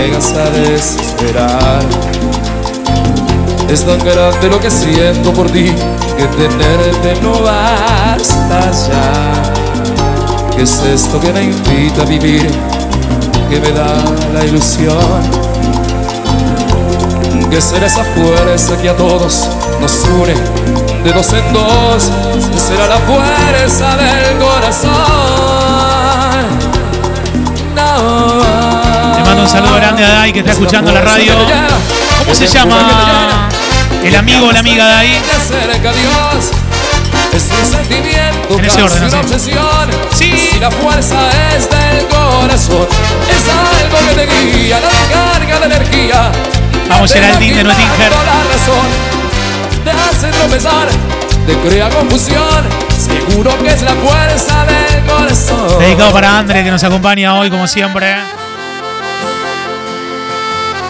llegas 0.00 0.32
a 0.32 0.50
desesperar. 0.50 1.82
Es 3.68 3.84
tan 3.84 3.98
grande 3.98 4.48
lo 4.48 4.58
que 4.58 4.70
siento 4.70 5.32
por 5.32 5.50
ti, 5.50 5.74
que 6.16 6.26
tenerte 6.36 7.20
no 7.22 7.32
basta 7.42 8.70
ya. 8.88 9.42
¿Qué 10.56 10.62
es 10.62 10.82
esto 10.82 11.20
que 11.20 11.32
me 11.32 11.44
invita 11.44 12.02
a 12.02 12.04
vivir? 12.04 12.50
Que 13.48 13.60
me 13.60 13.70
da 13.72 13.92
la 14.32 14.44
ilusión. 14.44 15.20
Que 17.50 17.60
será 17.60 17.86
esa 17.86 18.04
fuerza 18.04 18.76
que 18.76 18.88
a 18.88 18.96
todos 18.96 19.48
nos 19.80 20.04
une 20.04 20.34
de 21.04 21.12
dos 21.12 21.32
en 21.32 21.52
dos. 21.52 22.10
Será 22.56 22.86
la 22.88 22.98
fuerza 23.00 23.96
del 23.96 24.38
corazón. 24.38 24.90
No. 27.74 28.59
Mando 29.30 29.44
un 29.44 29.48
saludo 29.48 29.76
grande 29.76 30.04
a 30.04 30.08
Dai 30.08 30.32
que 30.32 30.40
está 30.40 30.50
escuchando 30.50 30.90
la 30.90 31.02
radio. 31.02 31.34
¿Cómo 32.18 32.34
se 32.34 32.48
llama 32.48 33.48
el 34.02 34.16
amigo 34.16 34.48
o 34.48 34.52
la 34.52 34.58
amiga 34.58 35.04
sentimiento, 37.64 38.58
En 38.58 38.64
ese 38.64 38.82
orden, 38.82 39.04
así. 39.04 39.52
Sí. 40.12 40.34
Si 40.36 40.58
la 40.58 40.68
fuerza 40.72 41.28
es 41.54 41.70
del 41.70 42.08
corazón, 42.08 42.88
es 43.30 43.44
algo 43.78 43.98
que 44.08 44.14
te 44.16 44.26
guía, 44.26 44.80
la 44.80 44.90
carga 45.14 45.60
de 45.60 45.66
energía. 45.76 46.32
Vamos, 46.88 47.12
Geraldine 47.12 47.58
de 47.58 47.62
razón, 47.62 48.88
te 49.84 49.90
hace 49.92 50.26
tropezar, 50.38 50.88
te 51.46 51.56
crea 51.68 51.88
confusión. 51.88 52.68
Seguro 52.98 53.56
que 53.62 53.74
es 53.74 53.82
la 53.82 53.94
fuerza 53.94 54.66
del 54.66 55.04
corazón. 55.06 55.78
Dedicado 55.78 56.12
para 56.12 56.36
Andre 56.36 56.64
que 56.64 56.70
nos 56.72 56.82
acompaña 56.82 57.36
hoy, 57.36 57.48
como 57.48 57.68
siempre. 57.68 58.39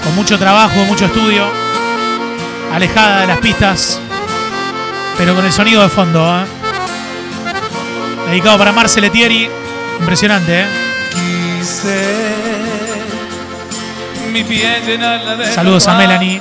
Con 0.04 0.14
mucho 0.14 0.38
trabajo, 0.38 0.84
mucho 0.84 1.06
estudio. 1.06 1.44
Alejada 2.72 3.22
de 3.22 3.26
las 3.26 3.38
pistas. 3.38 4.00
Pero 5.18 5.34
con 5.34 5.44
el 5.44 5.52
sonido 5.52 5.82
de 5.82 5.88
fondo. 5.88 6.40
¿eh? 6.40 6.44
Dedicado 8.28 8.58
para 8.58 8.72
Marceletieri. 8.72 9.48
Impresionante, 9.98 10.62
¿eh? 10.62 10.66
Mi 14.32 14.44
piel 14.44 14.84
llenarla 14.86 15.36
de 15.36 15.52
Saludos 15.52 15.88
a 15.88 15.94
Melanie. 15.96 16.40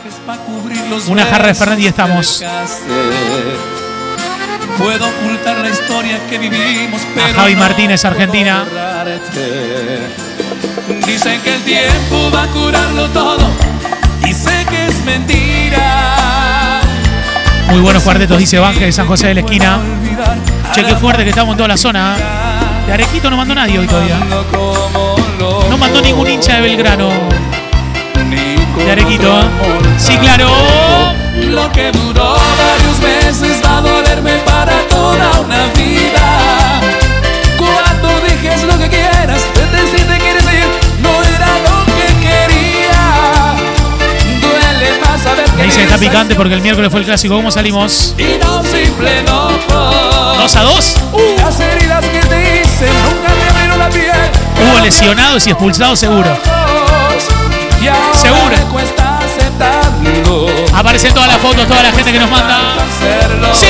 Una 1.07 1.25
jarra 1.25 1.47
de 1.47 1.55
Fernet 1.55 1.79
y 1.79 1.87
estamos. 1.87 2.39
dejaste. 2.39 2.83
Puedo 4.77 5.09
ocultar 5.09 5.57
la 5.57 5.69
historia 5.69 6.19
que 6.29 6.37
vivimos, 6.37 7.01
pero 7.13 7.33
Javi 7.33 7.55
Martínez, 7.57 8.05
Argentina. 8.05 8.63
Dicen 11.29 11.43
que 11.43 11.53
el 11.53 11.61
tiempo 11.61 12.31
va 12.33 12.43
a 12.43 12.47
curarlo 12.47 13.07
todo 13.09 13.47
y 14.27 14.33
sé 14.33 14.65
que 14.67 14.87
es 14.87 15.05
mentira. 15.05 16.81
Muy 17.69 17.81
buenos 17.81 18.01
cuartetos, 18.01 18.39
dice 18.39 18.57
Vanje 18.57 18.85
de 18.85 18.91
San 18.91 19.05
José 19.05 19.27
de 19.27 19.35
la 19.35 19.39
Esquina. 19.41 19.77
Che, 20.73 20.83
qué 20.83 20.95
fuerte 20.95 21.23
que 21.23 21.29
estamos 21.29 21.51
en 21.53 21.57
toda 21.57 21.67
la 21.67 21.77
zona. 21.77 22.15
De 22.87 22.93
Arequito 22.93 23.29
no 23.29 23.37
mandó 23.37 23.53
nadie 23.53 23.77
hoy 23.77 23.85
todavía. 23.85 24.17
No 25.69 25.77
mandó 25.77 26.01
ningún 26.01 26.27
hincha 26.27 26.55
de 26.55 26.61
Belgrano. 26.61 27.09
De 28.75 28.91
Arequito. 28.91 29.43
Sí, 29.99 30.17
claro. 30.17 30.49
Lo 31.47 31.71
que 31.71 31.91
duró 31.91 32.37
varios 32.57 32.99
meses 33.01 33.61
va 33.63 33.77
a 33.77 33.81
dolerme 33.81 34.33
para 34.47 34.73
toda 34.89 35.29
una 35.41 35.67
vida. 35.75 36.81
Cuando 37.55 38.19
dejes 38.21 38.63
lo 38.63 38.79
que 38.79 38.89
quieras, 38.89 39.18
dice 45.65 45.77
que 45.77 45.83
está 45.83 45.97
picante 45.97 46.35
porque 46.35 46.53
el 46.53 46.61
miércoles 46.61 46.91
fue 46.91 46.99
el 47.01 47.05
clásico. 47.05 47.35
¿Cómo 47.35 47.51
salimos? 47.51 48.15
¿Dos 50.37 50.55
a 50.55 50.63
dos? 50.63 50.95
Las 51.37 51.59
heridas 51.59 52.05
que 52.05 52.19
te 52.19 52.61
hice 52.61 52.87
nunca 53.05 53.33
te 53.33 53.49
abrieron 53.49 53.79
la 53.79 53.89
piel. 53.89 54.11
Hubo 54.61 54.79
lesionados 54.79 55.45
y 55.47 55.49
expulsados 55.51 55.99
seguro. 55.99 56.37
Seguro. 58.13 58.55
Aparecen 60.73 61.13
todas 61.13 61.27
las 61.27 61.37
fotos, 61.37 61.67
toda 61.67 61.83
la 61.83 61.91
gente 61.91 62.11
que 62.11 62.19
nos 62.19 62.29
manda. 62.29 62.59
¡Sí! 63.53 63.67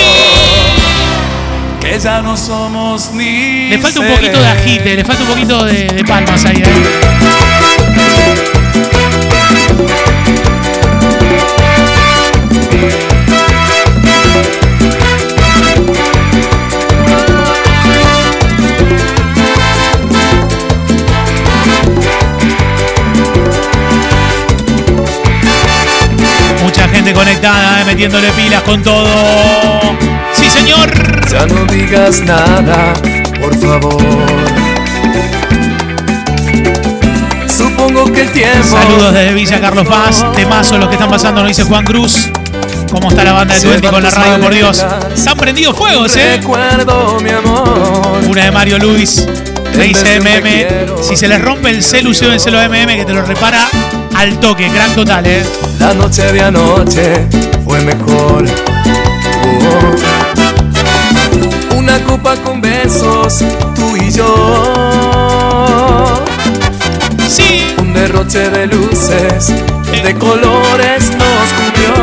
Que 1.79 1.99
ya 1.99 2.21
no 2.21 2.35
somos 2.35 3.11
ni. 3.13 3.69
Le 3.69 3.79
falta 3.79 3.99
un 4.01 4.07
poquito 4.07 4.39
de 4.39 4.47
agite, 4.47 4.95
le 4.95 5.05
falta 5.05 5.23
un 5.23 5.29
poquito 5.29 5.63
de, 5.63 5.87
de 5.87 6.03
palmas 6.03 6.45
ahí. 6.45 6.57
¿eh? 6.57 7.68
Conectada, 27.39 27.81
¿eh? 27.81 27.85
metiéndole 27.85 28.31
pilas 28.31 28.61
con 28.63 28.83
todo. 28.83 29.79
Sí, 30.33 30.49
señor. 30.49 30.89
Ya 31.29 31.45
no 31.45 31.65
digas 31.65 32.21
nada, 32.21 32.93
por 33.39 33.55
favor. 33.57 34.01
Supongo 37.47 38.11
que 38.11 38.21
el 38.21 38.31
tiempo. 38.31 38.63
Saludos 38.63 39.13
desde 39.13 39.33
Villa 39.33 39.61
Carlos 39.61 39.87
Paz. 39.87 40.25
Temazo 40.35 40.77
los 40.77 40.87
que 40.89 40.95
están 40.95 41.09
pasando, 41.09 41.41
nos 41.41 41.49
dice 41.49 41.63
Juan 41.63 41.85
Cruz. 41.85 42.29
¿Cómo 42.91 43.09
está 43.09 43.23
la 43.23 43.33
banda 43.33 43.53
de 43.53 43.61
Twenty 43.61 43.87
con 43.87 44.03
la 44.03 44.09
radio, 44.09 44.39
por 44.41 44.53
Dios? 44.53 44.85
Están 45.13 45.37
prendidos 45.37 45.77
fuegos, 45.77 46.15
¿eh? 46.15 46.37
Recuerdo, 46.37 47.19
mi 47.21 47.29
amor. 47.29 48.21
Una 48.27 48.45
de 48.45 48.51
Mario 48.51 48.79
Luis. 48.79 49.25
Me 49.77 49.85
dice 49.85 50.19
MM. 50.19 51.03
Si 51.03 51.15
se 51.15 51.27
les 51.27 51.41
rompe 51.41 51.69
el 51.69 51.83
celu, 51.83 52.11
llévenselo 52.11 52.59
a 52.59 52.67
MM 52.67 52.95
que 52.97 53.05
te 53.05 53.13
lo 53.13 53.21
repara 53.21 53.67
al 54.19 54.37
toque. 54.39 54.69
Gran 54.69 54.93
total, 54.93 55.25
¿eh? 55.25 55.43
La 55.79 55.93
noche 55.93 56.31
de 56.33 56.41
anoche 56.41 57.27
fue 57.65 57.79
mejor. 57.81 58.45
Oh. 61.71 61.77
Una 61.77 61.99
copa 62.03 62.35
con 62.37 62.59
besos, 62.59 63.39
tú 63.75 63.95
y 63.95 64.11
yo. 64.11 64.25
Sí. 67.29 67.73
Un 67.77 67.93
derroche 67.93 68.49
de 68.49 68.67
luces, 68.67 69.53
de 70.03 70.15
colores 70.15 71.11
nos 71.15 71.53
cubrió. 71.53 71.93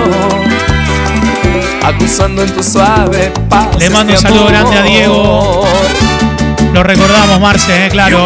acusando 1.84 2.42
en 2.42 2.50
tu 2.50 2.62
suave 2.62 3.30
paz. 3.48 3.76
Le 3.78 3.90
mando 3.90 4.12
un 4.12 4.16
este 4.16 4.28
saludo 4.28 4.48
amor. 4.48 4.52
grande 4.52 4.78
a 4.78 4.82
Diego. 4.82 5.64
Lo 6.72 6.82
recordamos, 6.82 7.40
Marce, 7.40 7.86
eh, 7.86 7.88
claro. 7.90 8.24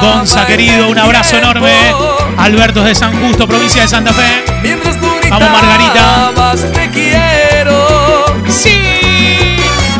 Gonza, 0.00 0.46
querido, 0.46 0.88
un 0.88 0.98
abrazo 0.98 1.36
enorme. 1.38 2.25
Alberto 2.38 2.82
de 2.82 2.94
San 2.94 3.12
Justo, 3.20 3.46
provincia 3.46 3.82
de 3.82 3.88
Santa 3.88 4.12
Fe. 4.12 4.44
Mientras 4.62 5.00
tú 5.00 5.06
Vamos, 5.30 5.50
Margarita. 5.50 6.32
te 6.72 6.90
quiero. 6.90 8.26
Sí. 8.48 8.78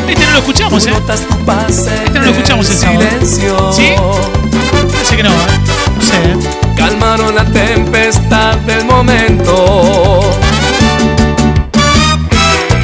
Este 0.09 0.25
no 0.27 0.33
lo 0.33 0.39
escuchamos, 0.39 0.87
¿eh? 0.87 0.93
Este 2.05 2.19
no 2.19 2.25
lo 2.27 2.31
escuchamos 2.31 2.71
el 2.71 2.77
sábado. 2.77 3.03
¿Sí? 3.73 3.93
Parece 4.93 5.17
que 5.17 5.23
no, 5.23 5.31
¿eh? 5.31 5.35
No 5.97 6.03
sé, 6.03 6.17
¿eh? 6.17 6.37
Calmaron 6.77 7.35
la 7.35 7.45
tempestad 7.45 8.55
del 8.59 8.85
momento. 8.85 10.21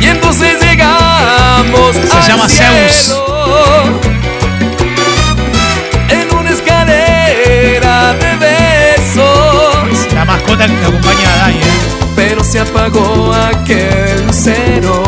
Y 0.01 0.07
entonces 0.07 0.61
llegamos 0.61 1.95
Se 1.95 2.29
llama 2.29 2.49
Zeus. 2.49 3.15
Se 12.53 12.61
apagó 12.61 13.33
aquel 13.33 14.27
lucero. 14.27 15.03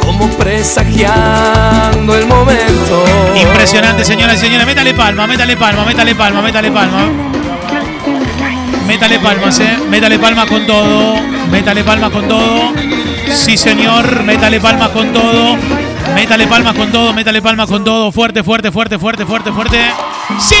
Como 0.00 0.28
presagiando 0.38 2.14
el 2.14 2.26
momento. 2.28 3.04
Impresionante, 3.34 4.04
señoras 4.04 4.36
y 4.36 4.46
señores. 4.46 4.64
Métale 4.64 4.94
palma, 4.94 5.26
métale 5.26 5.56
palma, 5.56 5.84
métale 5.84 6.14
palma, 6.14 6.42
métale 6.42 6.70
palma. 6.70 7.08
Métale 8.86 9.18
palmas, 9.18 9.58
eh. 9.58 9.78
Métale 9.90 10.16
palma 10.20 10.46
con 10.46 10.64
todo. 10.64 11.16
Métale 11.50 11.82
palma 11.82 12.08
con 12.08 12.28
todo. 12.28 12.72
Sí, 13.28 13.56
señor. 13.56 14.22
Métale 14.22 14.60
palma 14.60 14.90
con 14.90 15.12
todo. 15.12 15.56
Métale 16.14 16.46
palma 16.46 16.72
con 16.72 16.92
todo. 16.92 17.12
Métale 17.12 17.42
palma 17.42 17.66
con 17.66 17.82
todo. 17.82 18.12
Fuerte, 18.12 18.44
fuerte, 18.44 18.70
fuerte, 18.70 18.96
fuerte, 18.96 19.26
fuerte, 19.26 19.50
fuerte. 19.50 19.78
¡Sí! 20.38 20.54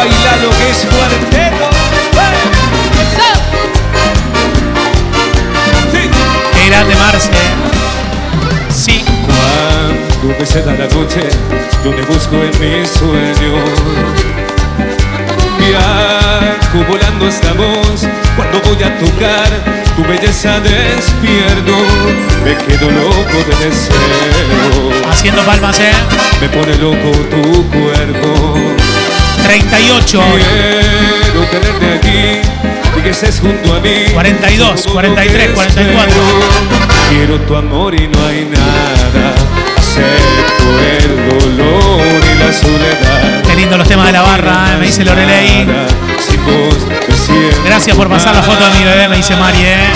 Baila 0.00 0.36
lo 0.36 0.48
que 0.48 0.70
es 0.70 0.86
cuarteto. 0.86 1.68
Qué 6.54 6.70
grande 6.70 6.96
Marce. 6.96 7.30
Sí. 8.70 9.04
Cuando 9.26 10.38
me 10.38 10.78
la 10.78 10.86
noche, 10.94 11.28
yo 11.84 11.90
me 11.92 12.00
busco 12.06 12.36
en 12.36 12.60
mis 12.60 12.88
sueños. 12.88 13.68
Viajo 15.58 16.78
volando 16.88 17.28
estamos 17.28 18.06
cuando 18.36 18.58
voy 18.62 18.82
a 18.82 18.98
tocar 19.00 19.50
tu 19.96 20.02
belleza 20.04 20.60
despierto. 20.60 21.76
Me 22.42 22.56
quedo 22.56 22.90
loco 22.90 23.36
de 23.50 23.66
deseo. 23.66 25.10
Haciendo 25.10 25.42
palmas, 25.42 25.78
eh. 25.78 25.92
Me 26.40 26.48
pone 26.48 26.74
loco 26.78 27.10
tu 27.28 27.68
cuerpo. 27.68 28.99
38. 29.50 30.22
Quiero 31.24 31.44
tenerte 31.46 31.94
aquí 31.94 32.48
y 32.96 33.02
que 33.02 33.10
estés 33.10 33.40
junto 33.40 33.74
a 33.74 33.80
mí. 33.80 34.04
42, 34.12 34.86
43, 34.92 35.50
44. 35.50 36.14
Quiero 37.08 37.40
tu 37.40 37.56
amor 37.56 37.92
y 37.96 38.06
no 38.06 38.26
hay 38.28 38.44
nada. 38.44 39.34
Acepto 39.76 40.68
el 40.78 41.40
dolor 41.40 42.00
y 42.32 42.38
la 42.38 42.52
soledad. 42.52 43.42
Qué 43.42 43.56
lindo 43.56 43.76
los 43.76 43.88
temas 43.88 44.06
de 44.06 44.12
la 44.12 44.22
barra, 44.22 44.74
eh, 44.74 44.76
me 44.78 44.86
dice 44.86 45.04
Lorelei. 45.04 45.66
Gracias 47.64 47.96
por 47.96 48.08
pasar 48.08 48.36
la 48.36 48.44
foto 48.44 48.64
de 48.70 48.78
mi 48.78 48.84
bebé, 48.84 49.08
me 49.08 49.16
dice 49.16 49.34
Mari, 49.34 49.62
eh. 49.62 49.90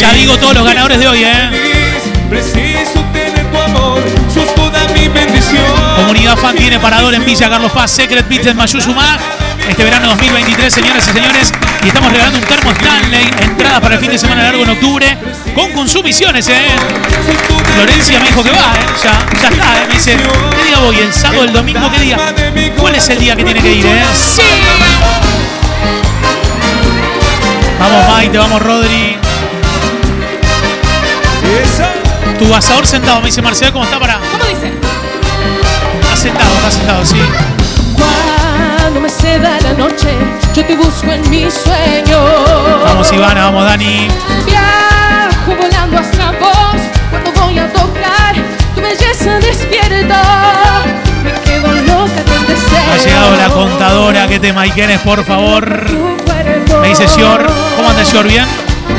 Ya 0.00 0.12
digo 0.12 0.38
todos 0.38 0.54
los 0.54 0.64
ganadores 0.64 1.00
de 1.00 1.08
hoy, 1.08 1.24
eh. 1.24 1.50
Preciso 2.30 3.04
tener 3.12 3.44
tu 3.50 3.58
amor, 3.58 4.00
sos 4.32 4.54
toda 4.54 4.86
mi 4.94 5.08
bendición. 5.08 5.75
Comunidad 6.26 6.48
Fan 6.48 6.56
tiene 6.56 6.80
parador 6.80 7.14
en 7.14 7.24
Villa 7.24 7.48
Carlos 7.48 7.70
Paz, 7.70 7.88
Secret 7.92 8.28
Beats 8.28 8.46
en 8.48 8.56
Mayuzumá. 8.56 9.16
Este 9.68 9.84
verano 9.84 10.08
2023, 10.08 10.74
señoras 10.74 11.06
y 11.06 11.12
señores. 11.12 11.52
Y 11.84 11.86
estamos 11.86 12.10
regalando 12.10 12.40
un 12.40 12.44
termo 12.44 12.72
Stanley. 12.72 13.30
Entradas 13.42 13.80
para 13.80 13.94
el 13.94 14.00
fin 14.00 14.10
de 14.10 14.18
semana 14.18 14.42
largo 14.42 14.64
en 14.64 14.70
octubre. 14.70 15.16
Con 15.54 15.70
consumiciones, 15.70 16.48
¿eh? 16.48 16.66
Florencia 17.74 18.18
me 18.18 18.26
dijo 18.26 18.42
que 18.42 18.50
va, 18.50 18.56
¿eh? 18.56 18.86
Ya, 19.04 19.40
ya 19.40 19.48
está, 19.50 19.82
¿eh? 19.82 19.86
Me 19.86 19.94
dice, 19.94 20.16
¿qué 20.56 20.64
día 20.64 20.78
voy? 20.78 20.96
¿El 20.98 21.12
sábado, 21.12 21.44
el 21.44 21.52
domingo? 21.52 21.88
¿Qué 21.92 22.00
día? 22.00 22.18
¿Cuál 22.76 22.96
es 22.96 23.08
el 23.08 23.20
día 23.20 23.36
que 23.36 23.44
tiene 23.44 23.60
que 23.60 23.72
ir, 23.72 23.86
eh? 23.86 24.04
¡Sí! 24.12 24.42
Vamos, 27.78 28.08
Maite, 28.08 28.36
vamos, 28.36 28.62
Rodri. 28.62 29.16
Tu 32.36 32.52
asador 32.52 32.84
sentado, 32.84 33.20
me 33.20 33.26
dice 33.26 33.42
Marcelo, 33.42 33.72
¿cómo 33.74 33.84
está 33.84 34.00
para? 34.00 34.18
¿Cómo 34.18 34.44
dice? 34.44 34.75
Está 36.16 36.28
sentado, 36.30 36.54
está 36.54 36.70
sentado, 36.70 37.04
sí. 37.04 37.20
Cuando 37.94 39.00
me 39.02 39.10
ceda 39.10 39.60
la 39.60 39.74
noche, 39.74 40.16
yo 40.54 40.64
te 40.64 40.74
busco 40.74 41.12
en 41.12 41.28
mis 41.28 41.52
sueños. 41.52 42.30
Vamos, 42.86 43.12
Ivana, 43.12 43.44
vamos, 43.44 43.66
Dani. 43.66 44.08
Viajo 44.46 45.54
volando 45.60 45.98
hasta 45.98 46.30
vos 46.40 46.80
cuando 47.10 47.32
voy 47.32 47.58
a 47.58 47.70
tocar 47.70 48.34
tu 48.74 48.80
belleza 48.80 49.38
despierta. 49.40 50.22
Me 51.22 51.32
quedo 51.44 51.70
loca 51.82 52.22
del 52.24 52.46
deseo. 52.46 52.92
Ha 52.92 52.96
llegado 52.96 53.36
la 53.36 53.48
contadora. 53.50 54.26
¿Qué 54.26 54.40
tema? 54.40 54.66
¿Y 54.66 54.70
quién 54.70 54.88
es, 54.88 55.00
por 55.00 55.22
favor? 55.22 55.84
Me 56.80 56.88
dice 56.88 57.06
Sior. 57.08 57.46
¿Cómo 57.76 57.90
anda 57.90 58.06
Sior? 58.06 58.26
¿Bien? 58.26 58.46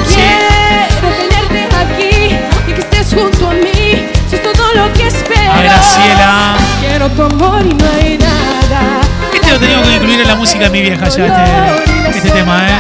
Quiero 0.08 1.10
tenerte 1.18 1.68
aquí 1.76 2.38
y 2.68 2.74
que 2.74 2.82
estés 2.82 3.12
junto 3.12 3.50
a 3.50 3.54
mí. 3.54 4.08
Si 4.30 4.36
es 4.36 4.44
todo 4.44 4.74
lo 4.76 4.94
que 4.94 5.08
espero. 5.08 5.27
Graciela. 5.62 6.56
Quiero 6.80 7.10
tu 7.10 7.24
amor 7.24 7.66
y 7.66 7.74
no 7.74 7.86
hay 8.00 8.18
nada. 8.18 9.02
Este 9.34 9.52
lo 9.52 9.60
tenía 9.60 9.82
que 9.82 9.96
incluir 9.96 10.22
en 10.22 10.28
la 10.28 10.36
música 10.36 10.66
de 10.66 10.70
mi 10.70 10.82
vieja 10.82 11.08
ya, 11.10 11.26
este, 11.26 12.18
este 12.18 12.30
tema, 12.32 12.68
¿eh? 12.68 12.80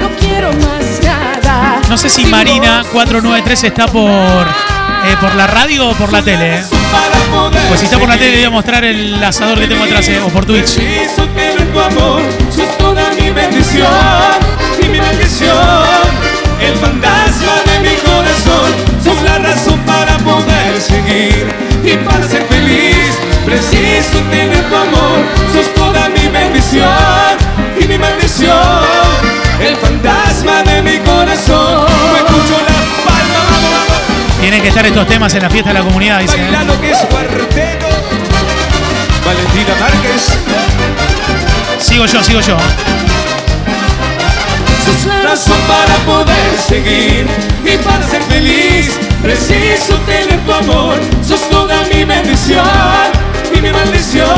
No 0.00 0.08
quiero 0.18 0.50
más 0.52 1.00
nada. 1.02 1.80
No 1.88 1.96
sé 1.96 2.08
si 2.08 2.26
Marina 2.26 2.82
493 2.92 3.64
está 3.64 3.86
por, 3.86 4.10
eh, 4.10 5.16
por 5.20 5.34
la 5.34 5.46
radio 5.46 5.88
o 5.88 5.94
por 5.94 6.12
la 6.12 6.22
tele, 6.22 6.56
¿eh? 6.58 6.64
Pues 7.68 7.80
si 7.80 7.86
está 7.86 7.98
por 7.98 8.08
la 8.08 8.16
tele, 8.16 8.30
le 8.30 8.36
voy 8.38 8.46
a 8.46 8.50
mostrar 8.50 8.84
el 8.84 9.22
asador 9.22 9.58
que 9.58 9.66
tengo 9.66 9.84
atrás, 9.84 10.08
¿eh? 10.08 10.20
O 10.20 10.28
por 10.28 10.44
Twitch. 10.44 10.78
El 16.60 16.74
fantasma 16.76 17.52
de 17.66 17.78
mi 17.88 17.96
corazón, 17.96 18.72
sos 19.04 19.22
la 19.22 19.38
razón 19.38 19.78
para 19.86 20.18
poder 20.18 20.80
seguir 20.80 21.57
y 21.84 21.96
para 21.98 22.26
ser 22.28 22.44
feliz. 22.46 23.18
Preciso 23.44 24.18
tener 24.30 24.62
tu 24.68 24.76
amor, 24.76 25.18
sos 25.52 25.72
toda 25.74 26.08
mi 26.10 26.28
bendición 26.28 27.36
y 27.80 27.86
mi 27.86 27.98
maldición. 27.98 28.52
El 29.60 29.76
fantasma 29.76 30.62
de 30.62 30.82
mi 30.82 30.98
corazón, 30.98 31.86
me 32.12 32.18
escucho 32.18 32.56
la 32.60 32.78
palma, 33.04 33.40
vamos, 33.50 33.70
vamos. 33.70 34.40
Tienen 34.40 34.62
que 34.62 34.68
estar 34.68 34.86
estos 34.86 35.06
temas 35.06 35.34
en 35.34 35.42
la 35.42 35.50
fiesta 35.50 35.70
de 35.70 35.78
la 35.78 35.84
comunidad, 35.84 36.20
dice. 36.20 36.36
¿eh? 36.36 36.42
Baila 36.42 36.64
lo 36.64 36.80
que 36.80 36.90
es 36.90 36.98
cuarteto. 36.98 37.86
Valentina 39.24 39.74
Márquez. 39.80 40.38
Sigo 41.80 42.06
yo, 42.06 42.22
sigo 42.22 42.40
yo. 42.40 42.56
Razón 45.24 45.58
para 45.68 45.94
poder 46.06 46.58
seguir 46.66 47.26
y 47.64 47.76
para 47.78 48.02
ser 48.08 48.22
feliz. 48.22 48.98
Preciso 49.22 49.94
tener 50.06 50.38
tu 50.46 50.52
amor, 50.52 50.96
sos 51.26 51.48
toda 51.50 51.84
mi 51.92 52.04
bendición 52.04 52.64
y 53.54 53.60
mi 53.60 53.70
maldición. 53.70 54.28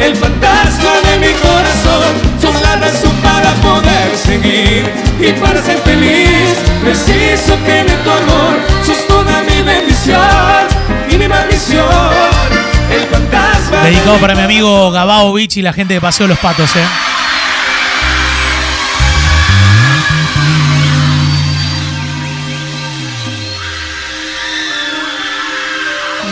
El 0.00 0.16
fantasma 0.16 0.90
de 1.08 1.18
mi 1.26 1.32
corazón, 1.34 2.12
sos 2.40 2.60
la 2.60 2.76
razón 2.76 3.12
para 3.22 3.52
poder 3.62 4.16
seguir 4.16 4.90
y 5.20 5.32
para 5.40 5.62
ser 5.62 5.78
feliz. 5.78 6.56
Preciso 6.82 7.54
tener 7.64 7.96
tu 8.02 8.10
amor, 8.10 8.54
sos 8.84 9.06
toda 9.06 9.42
mi 9.42 9.62
bendición 9.62 10.18
y 11.08 11.16
mi 11.16 11.28
maldición. 11.28 11.84
El 12.90 13.02
fantasma 13.08 13.82
de 13.82 13.90
Dedicado 13.90 14.18
para 14.18 14.34
mi 14.34 14.42
amigo 14.42 14.90
Gabao 14.90 15.32
Beach 15.32 15.56
y 15.56 15.62
la 15.62 15.72
gente 15.72 15.94
de 15.94 16.00
Paseo 16.00 16.26
Los 16.26 16.38
Patos, 16.38 16.74
¿eh? 16.76 16.84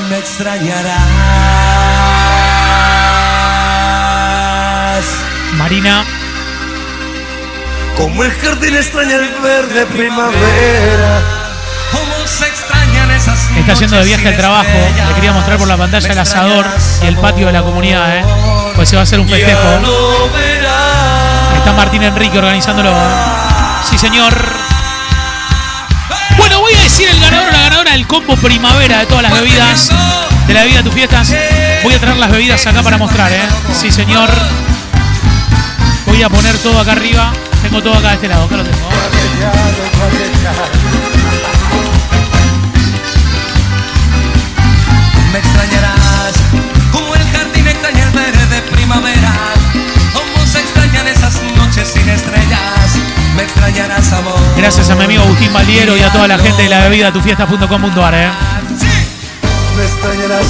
Me 0.08 0.18
extrañarás. 0.18 1.02
Marina. 5.56 6.04
Como 7.96 8.24
el 8.24 8.32
jardín 8.32 8.76
extraña 8.76 9.16
el 9.16 9.28
verde 9.42 9.86
primavera. 9.86 11.20
Como 11.92 12.26
se 12.26 12.46
extrañan 12.46 13.10
Está 13.10 13.74
yendo 13.74 13.96
de 13.96 14.04
viaje 14.04 14.28
al 14.28 14.36
trabajo. 14.36 14.68
Le 15.08 15.14
quería 15.14 15.32
mostrar 15.32 15.58
por 15.58 15.68
la 15.68 15.76
pantalla 15.76 16.12
el 16.12 16.18
asador 16.18 16.66
y 17.02 17.06
el 17.06 17.16
patio 17.16 17.46
de 17.46 17.52
la 17.52 17.62
comunidad, 17.62 18.18
¿eh? 18.18 18.24
Pues 18.74 18.88
se 18.88 18.96
va 18.96 19.00
a 19.00 19.04
hacer 19.04 19.20
un 19.20 19.28
festejo. 19.28 19.68
Está 21.56 21.72
Martín 21.74 22.02
Enrique 22.02 22.38
organizándolo. 22.38 22.90
¿eh? 22.90 23.51
Sí, 23.84 23.98
señor. 23.98 24.34
Bueno, 26.36 26.60
voy 26.60 26.72
a 26.74 26.82
decir 26.82 27.08
el 27.08 27.20
ganador 27.20 27.48
o 27.48 27.52
la 27.52 27.62
ganadora 27.62 27.92
del 27.92 28.06
combo 28.06 28.36
primavera 28.36 28.98
de 28.98 29.06
todas 29.06 29.22
las 29.22 29.32
bebidas 29.32 29.90
de 30.46 30.54
la 30.54 30.64
vida 30.64 30.78
de 30.78 30.82
tus 30.84 30.94
fiestas. 30.94 31.34
Voy 31.82 31.94
a 31.94 32.00
traer 32.00 32.16
las 32.16 32.30
bebidas 32.30 32.66
acá 32.66 32.82
para 32.82 32.96
mostrar, 32.98 33.32
¿eh? 33.32 33.42
Sí, 33.72 33.90
señor. 33.90 34.30
Voy 36.06 36.22
a 36.22 36.28
poner 36.28 36.56
todo 36.58 36.80
acá 36.80 36.92
arriba. 36.92 37.32
Tengo 37.62 37.82
todo 37.82 37.94
acá 37.94 38.08
de 38.08 38.14
este 38.14 38.28
lado. 38.28 38.44
Acá 38.44 38.56
lo 38.56 38.64
tengo. 38.64 38.88
Extrañarás, 53.62 54.12
amor. 54.12 54.34
Gracias 54.56 54.90
a 54.90 54.94
mi 54.96 55.04
amigo 55.04 55.22
Agustín 55.22 55.52
Valiero 55.52 55.96
y 55.96 56.02
a 56.02 56.10
toda 56.10 56.26
la 56.26 56.38
gente 56.38 56.62
de 56.62 56.68
la 56.68 56.80
bebida 56.80 57.12
tufiestas.com.ar, 57.12 58.14
¿eh? 58.14 58.28
Me 59.76 59.84
extrañarás 59.84 60.46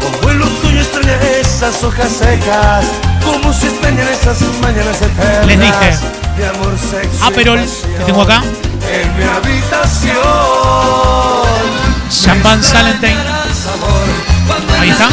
como 0.00 0.30
el 0.30 0.42
otoño 0.42 0.80
extraña 0.80 1.18
esas 1.40 1.82
hojas 1.84 2.10
secas, 2.10 2.86
como 3.22 3.52
se 3.52 3.68
extrañan 3.68 4.08
esas 4.08 4.40
mañanas 4.62 5.02
eternas. 5.02 5.46
Les 5.46 5.60
dije. 5.60 5.98
De 6.38 6.46
amor, 6.48 6.76
sexo 6.78 7.24
Aperol, 7.24 7.60
pasión 7.60 7.92
que 7.98 8.04
tengo 8.04 8.22
acá. 8.22 8.42
En 8.90 9.16
mi 9.16 9.24
habitación. 9.24 10.14
Champagne 12.10 12.62
Salentine. 12.62 13.16
Ahí 14.80 14.90
está. 14.90 15.08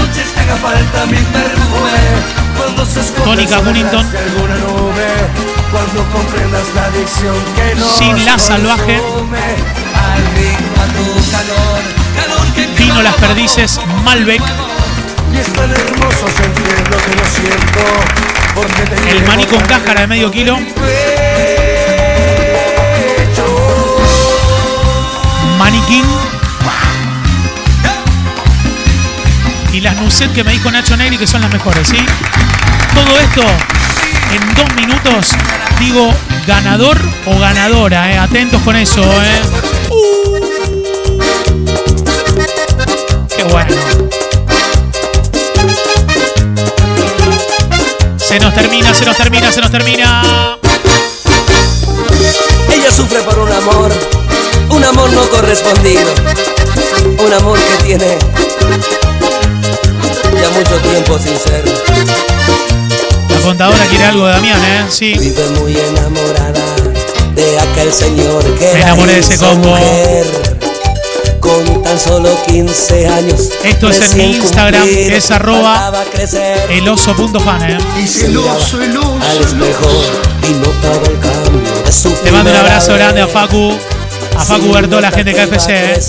Tónica 3.24 3.60
soledad 3.60 4.06
Cuando 5.94 6.10
comprendas 6.14 6.64
la 6.74 6.86
adicción 6.86 7.36
que 7.54 7.76
nos 7.76 7.98
Sin 7.98 8.24
la 8.24 8.40
salvaje. 8.40 9.02
Vino 12.78 13.02
Las 13.02 13.16
Perdices, 13.16 13.78
Malbec. 14.06 14.42
Y 15.34 15.38
es 15.38 15.52
tan 15.52 15.70
hermoso 15.70 16.28
sentir 16.38 16.88
lo 16.90 16.98
que 16.98 17.16
no 17.16 17.26
siento. 17.36 17.82
Porque 18.56 18.84
te 18.84 19.12
El 19.12 19.28
maní 19.28 19.46
con 19.46 19.60
cáscara 19.66 20.02
de 20.02 20.08
medio 20.08 20.32
kilo. 20.32 20.58
Maniquín. 25.58 26.06
Y 29.74 29.82
las 29.82 29.96
Nuset 29.98 30.32
que 30.32 30.46
me 30.46 30.54
dijo 30.54 30.72
Nacho 30.72 30.96
Negri 30.96 31.18
que 31.18 31.28
son 31.28 31.42
las 31.42 31.52
mejores, 31.52 31.86
¿sí? 31.90 31.98
Todo 32.94 33.20
esto 33.20 33.44
en 34.34 34.56
dos 34.56 34.76
minutos. 34.76 35.28
Digo 35.80 36.14
ganador 36.48 36.98
o 37.26 37.40
ganadora, 37.40 38.12
¿eh? 38.12 38.18
Atentos 38.18 38.62
con 38.62 38.76
eso, 38.76 39.02
¿eh? 39.02 39.42
Qué 43.36 43.44
bueno. 43.44 43.76
Se 48.18 48.40
nos 48.40 48.54
termina, 48.54 48.94
se 48.94 49.06
nos 49.06 49.18
termina, 49.18 49.52
se 49.52 49.62
nos 49.62 49.72
termina. 49.72 50.58
Ella 52.72 52.92
sufre 52.92 53.20
por 53.24 53.40
un 53.40 53.52
amor, 53.52 53.92
un 54.70 54.86
amor 54.86 55.12
no 55.12 55.28
correspondido, 55.30 56.14
un 57.26 57.34
amor 57.34 57.60
que 57.60 57.84
tiene 57.84 58.18
ya 60.42 60.50
mucho 60.50 60.78
tiempo 60.78 61.20
sin 61.20 61.38
ser. 61.38 62.41
Contadora 63.44 63.86
quiere 63.86 64.06
algo 64.06 64.26
de 64.28 64.34
Damián, 64.34 64.62
¿eh? 64.64 64.86
Sí. 64.90 65.14
Vive 65.18 65.44
muy 65.60 65.76
enamorada 65.78 66.62
de 67.36 67.60
aquel 67.60 67.92
señor 67.92 68.44
que 68.58 68.72
Me 68.74 68.82
enamoré 68.82 69.14
de 69.14 69.20
ese 69.20 69.38
combo. 69.38 69.70
mujer. 69.70 70.26
Con 71.40 71.84
tan 71.84 72.00
solo 72.00 72.30
15 72.48 73.08
años. 73.08 73.50
Esto 73.64 73.90
es 73.90 74.00
en 74.12 74.18
mi 74.18 74.36
Instagram, 74.36 74.84
que 74.84 75.18
es 75.18 75.32
arroba 75.32 75.92
eloso.fan, 76.70 77.64
¿eh? 77.64 77.78
Al 77.78 78.04
espejo 78.04 78.40
y 80.48 80.54
notaba 80.54 81.08
el 81.08 81.20
cambio 81.20 81.82
de 81.84 81.92
su 81.92 82.14
Le 82.24 82.32
mando 82.32 82.52
un 82.52 82.58
abrazo 82.58 82.94
grande 82.94 83.22
a 83.22 83.28
Facu, 83.28 83.74
a 84.38 84.46
Facu 84.46 84.72
Bertó, 84.72 85.02
la 85.02 85.12
gente 85.12 85.34
de 85.34 85.48
KFC, 85.48 85.70
¿eh? 85.70 86.00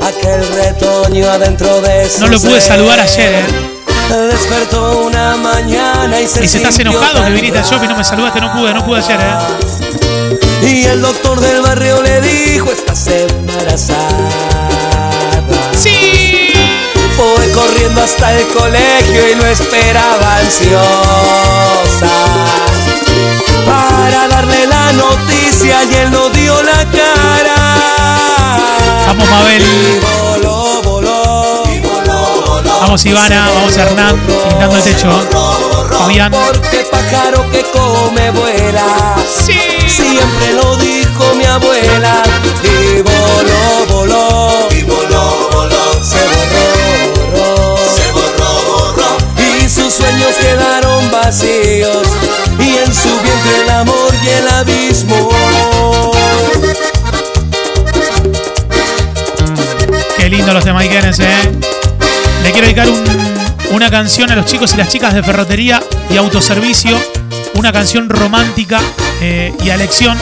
aquel 0.00 0.46
retoño 0.54 1.28
adentro 1.28 1.80
de 1.80 2.08
No 2.20 2.28
lo 2.28 2.40
pude 2.40 2.60
saludar 2.60 3.00
ayer, 3.00 3.34
¿eh? 3.34 3.75
Despertó 4.08 5.00
una 5.00 5.36
mañana 5.36 6.20
y 6.20 6.26
se 6.26 6.40
Dice, 6.40 6.58
¿estás 6.58 6.78
enojado 6.78 7.24
que 7.24 7.30
viniste 7.32 7.58
al 7.58 7.64
shopping 7.64 7.88
no 7.88 7.96
me 7.96 8.04
saludaste? 8.04 8.40
No 8.40 8.52
pude, 8.52 8.72
no 8.72 8.84
pude 8.84 9.00
ayer, 9.00 9.20
¿eh? 9.20 10.66
Y 10.66 10.84
el 10.84 11.02
doctor 11.02 11.40
del 11.40 11.60
barrio 11.60 12.02
le 12.02 12.20
dijo, 12.20 12.70
estás 12.70 13.08
embarazada. 13.08 14.30
Sí. 15.76 16.50
Fue 17.16 17.50
corriendo 17.52 18.02
hasta 18.02 18.32
el 18.38 18.46
colegio 18.48 19.30
y 19.32 19.34
lo 19.34 19.46
esperaba 19.46 20.36
ansiosa. 20.38 22.12
Para 23.64 24.28
darle 24.28 24.66
la 24.66 24.92
noticia 24.92 25.82
y 25.84 25.94
él 25.94 26.10
no 26.10 26.28
dio 26.30 26.62
la 26.62 26.84
cara. 26.90 27.56
Vamos, 29.08 29.28
Mabel. 29.30 29.62
Vamos, 32.86 33.04
Ivana, 33.04 33.50
vamos, 33.52 33.76
Hernán, 33.76 34.16
pintando 34.48 34.76
el 34.76 34.82
techo. 34.84 35.10
Fabián. 35.90 36.30
Porque 36.30 36.86
pájaro 36.88 37.44
que 37.50 37.64
come 37.72 38.30
vuela. 38.30 39.16
Sí. 39.26 39.58
Siempre 39.88 40.52
lo 40.54 40.76
dijo 40.76 41.34
mi 41.34 41.44
abuela. 41.46 42.22
Y 42.62 43.02
voló, 43.02 43.86
voló. 43.88 44.68
Y 44.70 44.82
voló, 44.84 45.48
voló. 45.50 46.04
Se 46.04 46.22
borró, 46.28 47.34
borró. 47.34 47.76
Se 47.92 48.12
borró, 48.12 48.50
borró. 48.68 49.16
Y 49.36 49.68
sus 49.68 49.92
sueños 49.92 50.36
quedaron 50.40 51.10
vacíos. 51.10 52.06
Y 52.60 52.76
en 52.76 52.94
su 52.94 53.08
vientre 53.20 53.62
el 53.64 53.70
amor 53.70 54.14
y 54.22 54.28
el 54.28 54.48
abismo. 54.48 55.30
Qué 60.16 60.28
lindo 60.28 60.54
los 60.54 60.64
de 60.64 60.72
Maiquenes, 60.72 61.18
¿eh? 61.18 61.50
Le 62.42 62.52
quiero 62.52 62.66
dedicar 62.66 62.88
un- 62.88 63.74
una 63.74 63.90
canción 63.90 64.30
a 64.30 64.36
los 64.36 64.46
chicos 64.46 64.72
y 64.74 64.76
las 64.76 64.88
chicas 64.88 65.14
de 65.14 65.22
ferretería 65.22 65.82
y 66.10 66.16
autoservicio. 66.16 66.96
Una 67.54 67.72
canción 67.72 68.08
romántica 68.08 68.80
eh, 69.20 69.52
y 69.64 69.70
a 69.70 69.76
lección. 69.76 70.16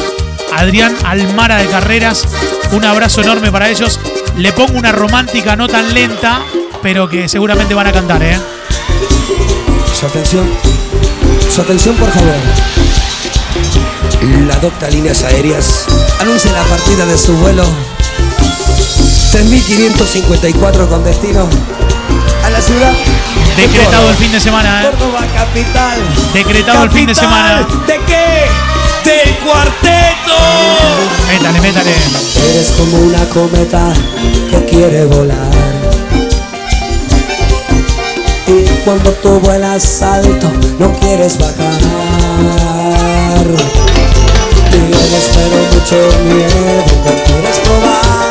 Adrián 0.57 0.95
Almara 1.05 1.57
de 1.57 1.67
Carreras. 1.67 2.25
Un 2.73 2.85
abrazo 2.85 3.23
enorme 3.23 3.51
para 3.51 3.69
ellos. 3.69 3.99
Le 4.39 4.53
pongo 4.53 4.79
una 4.79 4.93
romántica 4.93 5.57
no 5.57 5.69
tan 5.69 5.93
lenta, 5.95 6.41
pero 6.83 7.09
que 7.09 7.29
seguramente 7.29 7.75
van 7.75 7.87
a 7.89 7.93
cantar, 7.93 8.23
¿eh? 8.23 8.39
Su 9.99 10.07
atención. 10.07 10.49
Su 11.55 11.61
atención, 11.61 11.95
por 11.97 12.11
favor. 12.11 12.35
La 14.49 14.57
docta 14.59 14.89
Líneas 14.89 15.23
Aéreas 15.23 15.85
anuncia 16.21 16.51
la 16.53 16.63
partida 16.63 17.05
de 17.07 17.19
su 17.19 17.37
vuelo 17.37 17.65
3554 19.33 20.89
con 20.89 21.05
destino 21.05 21.49
a 22.45 22.51
la 22.51 22.61
ciudad 22.61 22.93
de 23.57 23.63
Decretado 23.63 23.91
Córdoba. 23.91 24.11
el 24.11 24.17
fin 24.17 24.33
de 24.33 24.41
semana, 24.41 24.83
¿eh? 24.83 24.91
Córdoba 24.91 25.21
capital. 25.35 25.99
Decretado 26.33 26.85
el 26.85 26.91
fin 26.91 27.07
de 27.07 27.15
semana. 27.15 27.67
¿De 27.87 28.01
qué? 28.07 28.47
Del 29.05 29.37
cuarteto. 29.39 30.37
Métale, 31.27 31.61
métale. 31.61 31.91
Eres 31.91 32.75
como 32.77 32.99
una 32.99 33.25
cometa 33.31 33.93
que 34.51 34.65
quiere 34.67 35.07
volar. 35.07 35.53
Y 38.47 38.65
cuando 38.85 39.11
tú 39.13 39.41
vuelas 39.41 40.03
alto, 40.03 40.53
no 40.79 40.93
quieres 41.01 41.39
bajar. 41.39 41.55
Tienes 44.71 45.31
pero 45.35 45.59
mucho 45.73 45.97
miedo, 46.25 46.85
no 47.05 47.25
quieres 47.25 47.59
probar. 47.61 48.24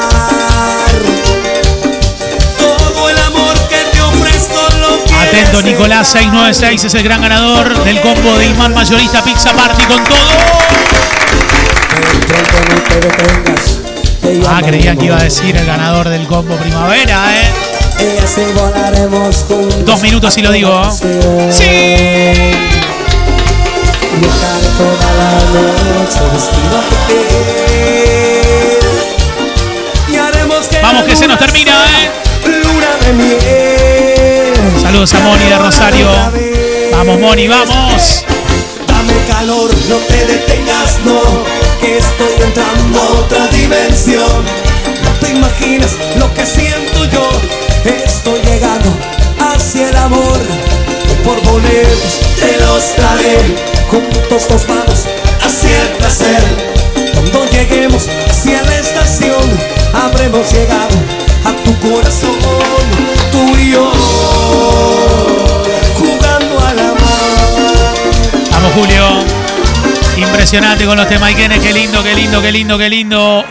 Atento, 5.34 5.63
Nicolás 5.63 6.09
696 6.09 6.84
es 6.84 6.93
el 6.93 7.01
gran 7.01 7.19
ganador 7.19 7.84
del 7.86 7.99
combo 8.01 8.38
de 8.38 8.45
Imán 8.45 8.71
Mayorista 8.71 9.23
Pizza 9.23 9.51
Party 9.51 9.81
con 9.86 10.03
todo. 10.03 10.17
Ah, 14.47 14.61
creía 14.63 14.95
que 14.95 15.05
iba 15.05 15.17
a 15.17 15.23
decir 15.23 15.57
el 15.57 15.65
ganador 15.65 16.07
del 16.09 16.27
combo 16.27 16.55
primavera, 16.57 17.36
¿eh? 17.36 17.49
Dos 19.84 20.03
minutos 20.03 20.38
y 20.38 20.43
lo 20.43 20.51
digo. 20.51 20.91
Sí. 20.91 21.65
Viajar 24.19 24.61
toda 24.77 25.13
la 25.17 25.31
noche 25.97 26.19
vestido 26.31 26.77
de 26.79 26.97
piel. 27.07 27.73
Y 35.04 35.06
haremos 35.06 35.76
que 35.76 36.04
Vamos 36.06 36.32
que 36.32 36.91
la 36.91 37.04
Moni, 37.18 37.47
vamos. 37.49 38.24
Dame 38.88 39.14
calor, 39.28 39.70
no 39.89 39.97
te 39.97 40.26
detengas, 40.26 40.97
no, 41.04 41.20
que 41.82 41.97
estoy 41.97 42.41
entrando 42.41 43.01
a 43.01 43.10
otra 43.20 43.47
dimensión. 43.47 44.45
No 45.04 45.12
te 45.20 45.34
imaginas 45.34 45.97
lo 46.18 46.34
que 46.34 46.45
siento 46.45 47.04
yo, 47.12 47.30
estoy 47.84 48.39
llegando 48.43 48.89
hacia 49.39 49.89
el 49.89 49.95
amor. 49.97 50.39
Por 51.26 51.41
boletos 51.51 52.22
te 52.39 52.58
los 52.60 52.95
daré, 52.95 53.58
juntos 53.91 54.49
nos 54.49 54.66
vamos 54.68 55.06
hacia 55.41 55.82
el 55.82 55.89
placer. 55.97 56.43
Cuando 57.12 57.45
lleguemos 57.51 58.08
hacia 58.30 58.64
la 58.64 58.80
estación, 58.80 59.60
habremos 59.93 60.49
llegado 60.54 60.95
a 61.43 61.51
tu 61.66 61.89
corazón, 61.89 62.39
tú 63.34 63.58
y 63.58 63.72
yo, 63.72 63.91
Impresionante 70.34 70.86
con 70.86 70.97
los 70.97 71.07
temaiquenes. 71.07 71.59
Qué 71.59 71.71
lindo, 71.71 72.01
qué 72.01 72.15
lindo, 72.15 72.41
qué 72.41 72.51
lindo, 72.51 72.77
qué 72.77 72.89
lindo. 72.89 73.45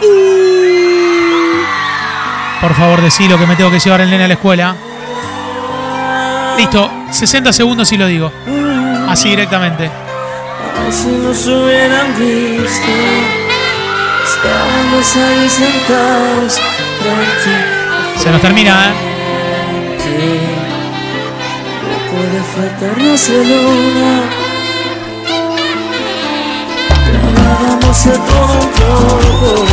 Por 2.61 2.75
favor, 2.75 3.01
decilo 3.01 3.39
que 3.39 3.47
me 3.47 3.55
tengo 3.55 3.71
que 3.71 3.79
llevar 3.79 4.01
el 4.01 4.11
nene 4.11 4.25
a 4.25 4.29
la 4.29 4.35
escuela. 4.35 4.75
Listo. 6.57 6.91
60 7.09 7.53
segundos 7.53 7.93
y 7.93 7.97
lo 7.97 8.07
digo. 8.07 8.33
Así 9.09 9.29
directamente. 9.29 9.85
Ay, 9.85 10.93
si 10.93 11.07
nos 11.07 11.47
hubieran 11.47 12.19
visto, 12.19 12.93
estábamos 14.25 15.17
ahí 15.17 15.49
sentados 15.49 16.61
frente 16.99 18.19
Se 18.19 18.31
nos 18.31 18.41
termina, 18.41 18.89
¿eh? 18.89 18.93
No 21.89 22.11
puede 22.11 22.43
faltarnos 22.43 23.29
el 23.29 23.53
una. 23.53 24.42
Tragábamos 27.93 28.05
de 28.05 28.13
todo 28.13 28.55
un 28.55 28.71
poco, 28.73 29.65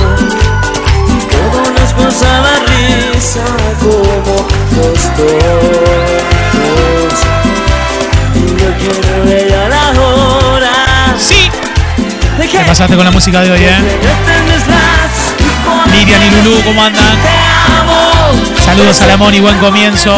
todo 1.31 1.59
nos 1.71 1.93
causaba 1.93 2.49
risa 2.67 3.45
como 3.79 4.47
los 4.75 5.03
dos. 5.15 5.59
Y 8.35 8.37
yo 8.59 8.69
quiero 8.77 9.13
ver 9.25 9.53
a 9.53 9.69
la 9.69 9.83
hora. 10.01 10.75
Sí. 11.17 11.49
Te 12.51 12.59
pasaste 12.65 12.95
con 12.95 13.05
la 13.05 13.11
música 13.11 13.41
de 13.41 13.51
hoy, 13.51 13.63
¿eh? 13.63 13.99
Miriam 15.91 16.21
y 16.21 16.29
Lulú, 16.43 16.61
¿cómo 16.63 16.83
andan? 16.83 17.17
Saludos 18.65 19.01
a 19.01 19.07
la 19.07 19.17
Moni, 19.17 19.39
buen 19.39 19.57
comienzo. 19.59 20.13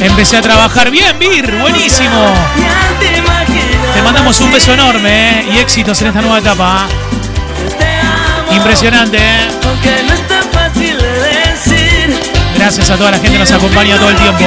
Empecé 0.00 0.36
a 0.36 0.42
trabajar 0.42 0.90
bien, 0.90 1.18
Vir, 1.18 1.50
buenísimo. 1.58 2.32
Te 3.96 4.02
mandamos 4.02 4.38
un 4.42 4.52
beso 4.52 4.74
enorme 4.74 5.40
¿eh? 5.40 5.52
y 5.54 5.58
éxitos 5.58 5.98
en 6.02 6.08
esta 6.08 6.20
nueva 6.20 6.38
etapa. 6.38 6.86
Impresionante, 8.50 9.16
¿eh? 9.16 9.48
Gracias 12.58 12.90
a 12.90 12.96
toda 12.98 13.12
la 13.12 13.16
gente 13.16 13.32
que 13.32 13.38
nos 13.38 13.52
acompaña 13.52 13.96
todo 13.96 14.10
el 14.10 14.16
tiempo. 14.16 14.44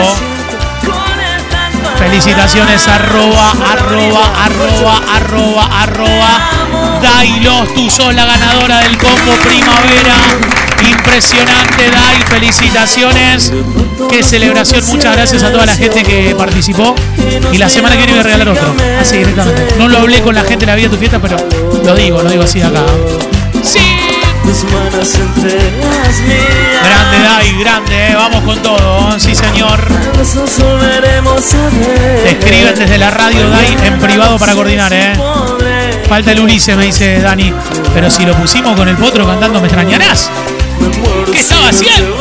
Felicitaciones, 1.98 2.88
arroba, 2.88 3.54
arroba, 3.72 4.46
arroba, 4.46 5.02
arroba, 5.16 5.82
arroba. 5.82 7.00
Dailos, 7.02 7.74
tú 7.74 7.90
sos 7.90 8.14
la 8.14 8.26
ganadora 8.26 8.82
del 8.82 9.00
combo 9.00 9.32
primavera. 9.44 10.69
Impresionante, 10.88 11.90
Dai, 11.92 12.22
felicitaciones. 12.28 13.52
Qué 14.10 14.24
celebración, 14.24 14.86
muchas 14.88 15.16
gracias 15.16 15.44
a 15.44 15.52
toda 15.52 15.66
la 15.66 15.76
gente 15.76 16.04
que 16.04 16.36
participó. 16.38 16.96
Y 17.52 17.58
la 17.58 17.70
semana 17.70 17.96
que 17.96 18.00
viene 18.00 18.14
voy 18.14 18.22
a 18.22 18.24
regalar 18.24 18.50
otro. 18.50 18.74
Así 19.00 19.18
directamente. 19.18 19.76
No 19.78 19.88
lo 19.88 19.98
hablé 20.00 20.22
con 20.22 20.36
la 20.36 20.44
gente 20.44 20.66
la 20.66 20.76
vida 20.76 20.88
de 20.88 20.96
tu 20.96 21.00
fiesta, 21.00 21.20
pero 21.20 21.38
lo 21.84 21.96
digo, 21.96 22.22
lo 22.22 22.30
digo 22.30 22.44
así 22.44 22.62
acá. 22.62 22.84
Sí. 23.64 23.80
Grande, 26.84 27.20
Dai, 27.24 27.60
grande, 27.60 28.08
eh. 28.08 28.16
vamos 28.16 28.44
con 28.44 28.62
todo. 28.62 29.16
¿eh? 29.16 29.20
Sí, 29.20 29.36
señor. 29.36 29.80
Te 32.24 32.30
escriben 32.32 32.76
desde 32.76 32.98
la 32.98 33.12
radio, 33.12 33.50
Dai, 33.50 33.78
en 33.84 34.00
privado 34.00 34.40
para 34.40 34.54
coordinar, 34.54 34.92
¿eh? 34.94 35.14
Falta 36.08 36.32
el 36.32 36.40
Ulises, 36.40 36.76
me 36.76 36.86
dice 36.86 37.20
Dani. 37.20 37.54
Pero 37.94 38.10
si 38.10 38.26
lo 38.26 38.34
pusimos 38.34 38.76
con 38.76 38.88
el 38.88 38.98
potro 38.98 39.28
cantando, 39.28 39.60
¿me 39.62 39.68
extrañarás? 39.68 40.32
¿Qué 41.32 41.40
estaba 41.40 41.70
haciendo? 41.70 42.16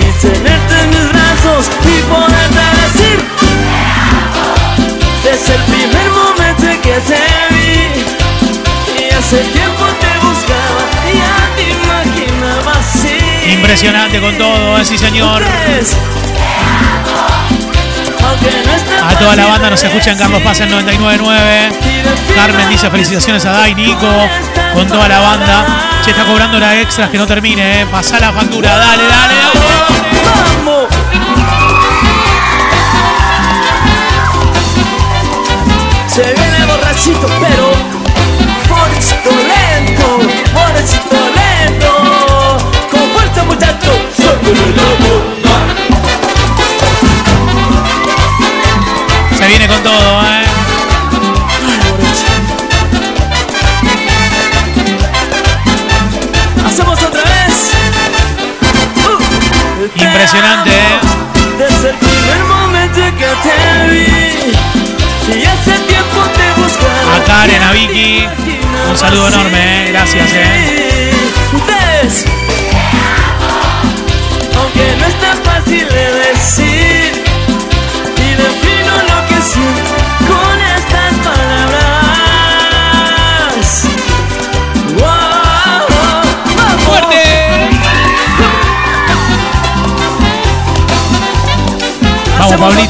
Y 0.00 0.26
tenerte 0.26 0.74
en 0.82 0.90
mis 0.90 1.08
brazos 1.12 1.70
y 1.84 2.02
poderte 2.02 2.64
decir 2.82 3.18
Desde 5.22 5.54
el 5.54 5.62
primer 5.62 6.10
momento 6.10 6.66
en 6.66 6.80
que 6.80 6.94
te 7.00 7.20
vi 7.50 9.02
Y 9.02 9.14
hace 9.14 9.38
tiempo 9.38 9.84
te 10.00 10.26
buscaba 10.26 10.82
y 11.10 11.16
ya 11.18 11.36
te 11.56 11.62
imaginaba 11.70 12.72
así 12.78 13.18
Impresionante 13.52 14.20
con 14.20 14.36
todo, 14.36 14.78
¿eh? 14.78 14.84
sí, 14.84 14.98
señor. 14.98 15.42
A 19.02 19.18
toda 19.18 19.36
la 19.36 19.46
banda 19.46 19.70
nos 19.70 19.82
escucha 19.82 20.12
en 20.12 20.18
Carlos 20.18 20.42
Paz 20.42 20.60
en 20.60 20.70
99.9. 20.70 22.34
Carmen 22.34 22.68
dice 22.68 22.90
felicitaciones 22.90 23.44
a 23.44 23.52
Dai, 23.52 23.74
Nico, 23.74 24.08
con 24.74 24.86
toda 24.86 25.08
la 25.08 25.20
banda. 25.20 25.64
Che, 26.04 26.10
está 26.10 26.24
cobrando 26.24 26.58
la 26.58 26.80
extras 26.80 27.10
que 27.10 27.18
no 27.18 27.26
termine, 27.26 27.80
¿eh? 27.80 27.86
Pasá 27.86 28.20
la 28.20 28.32
factura, 28.32 28.76
dale, 28.76 29.02
dale. 29.08 29.34
¡Vamos! 30.64 30.86
Se 36.06 36.22
viene 36.22 36.66
borrachito, 36.66 37.26
pero 37.40 37.72
borrachito 38.68 39.30
lento, 39.30 40.18
borrachito 40.54 41.16
lento, 41.34 41.90
con 42.90 43.10
fuerza 43.10 43.44
muchacho, 43.44 43.92
viene 49.66 49.74
con 49.74 49.82
todo, 49.82 50.22
¿eh? 50.22 50.44
Hacemos 56.66 57.02
otra 57.02 57.22
vez. 57.22 57.72
Uh, 58.96 59.88
te 59.88 60.04
Impresionante, 60.04 60.70
¿eh? 60.70 60.98
Desde 61.58 61.90
el 61.90 61.96
primer 61.96 62.44
momento 62.44 63.00
que 63.18 63.30
te 63.42 63.54
vi, 63.90 65.38
y 65.38 65.44
hace 65.44 65.78
tiempo 65.80 66.20
te 66.36 66.60
buscaba. 66.60 67.16
A 67.16 67.24
Karen, 67.24 67.62
a 67.62 67.72
Vicky. 67.72 68.28
Un 68.90 68.96
saludo 68.96 69.28
enorme, 69.28 69.88
¿eh? 69.88 69.92
Gracias, 69.92 70.30
¿eh? 70.32 71.25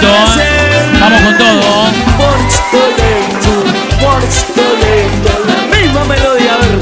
¿Eh? 0.02 0.98
Vamos 1.00 1.20
con 1.22 1.38
todo. 1.38 1.86
La 5.70 5.76
misma 5.76 6.04
melodía, 6.04 6.54
a 6.54 6.58
ver. 6.58 6.78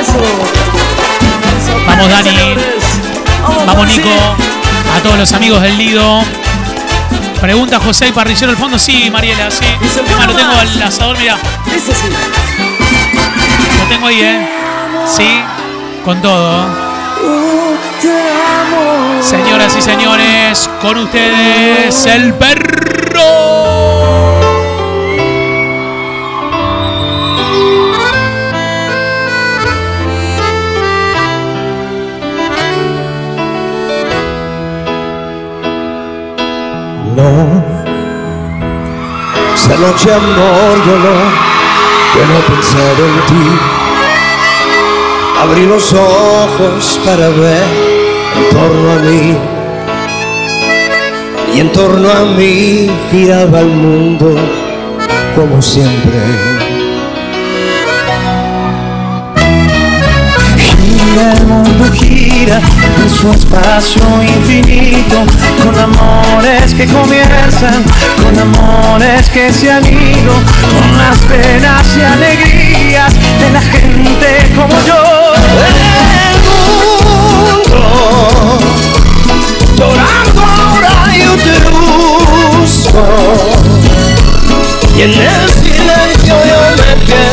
Eso. 0.00 0.20
Eso, 1.58 1.72
Vamos, 1.86 2.08
Dani. 2.08 2.36
Vamos. 3.66 3.86
Nico. 3.86 4.08
A 4.96 5.02
todos 5.02 5.18
los 5.18 5.32
amigos 5.32 5.62
del 5.62 5.76
Lido. 5.78 6.22
Pregunta 7.40 7.80
José 7.80 8.08
y 8.08 8.12
Parrillero 8.12 8.50
al 8.52 8.58
fondo. 8.58 8.78
Sí, 8.78 9.10
Mariela, 9.10 9.50
sí. 9.50 9.64
Ah, 10.20 10.26
lo 10.26 10.34
tengo 10.34 10.52
al 10.52 10.82
asador, 10.82 11.16
mira. 11.18 11.38
Lo 13.78 13.88
tengo 13.88 14.06
ahí, 14.06 14.20
¿eh? 14.20 14.48
Sí, 15.06 15.42
con 16.04 16.20
todo. 16.20 16.89
Señoras 19.22 19.76
y 19.76 19.82
señores, 19.82 20.70
con 20.80 20.96
ustedes 20.96 22.06
el 22.06 22.32
perro. 22.34 23.20
No, 37.14 37.64
esa 39.54 39.76
noche 39.76 40.14
amor 40.14 40.76
yo 40.86 40.98
no, 40.98 41.14
que 42.14 42.26
no 42.26 42.40
pensar 42.46 42.96
en 42.98 43.26
ti. 43.26 43.58
Abrí 45.42 45.66
los 45.66 45.92
ojos 45.92 47.00
para 47.04 47.28
ver 47.28 47.89
en 48.40 48.50
torno 48.50 48.92
a 48.92 48.98
mí. 48.98 49.36
Y 51.54 51.60
en 51.60 51.72
torno 51.72 52.10
a 52.10 52.24
mí 52.36 52.90
giraba 53.10 53.60
el 53.60 53.66
mundo 53.66 54.34
como 55.34 55.60
siempre. 55.60 56.18
Gira 60.56 61.32
el 61.32 61.46
mundo 61.46 61.84
gira 61.92 62.60
en 63.02 63.10
su 63.10 63.30
espacio 63.30 64.02
infinito 64.22 65.16
Con 65.62 65.76
amores 65.78 66.72
que 66.74 66.86
comienzan, 66.86 67.82
con 68.22 68.38
amores 68.38 69.28
que 69.30 69.52
se 69.52 69.70
han 69.70 69.84
ido 69.84 70.32
Con 70.72 70.98
las 70.98 71.18
penas 71.28 71.96
y 71.96 72.02
alegrías 72.02 73.12
de 73.12 73.50
la 73.52 73.60
gente 73.60 74.52
como 74.54 74.74
yo 74.86 75.30
mundo 77.50 78.58
llorando 79.76 80.40
ahora 80.42 80.92
yo 81.16 81.32
te 81.36 81.54
busco 81.70 83.02
Y 84.96 85.02
en 85.02 85.10
el 85.14 85.48
silencio 85.48 86.34
yo 86.46 86.60
me 86.76 87.04
quedo 87.04 87.29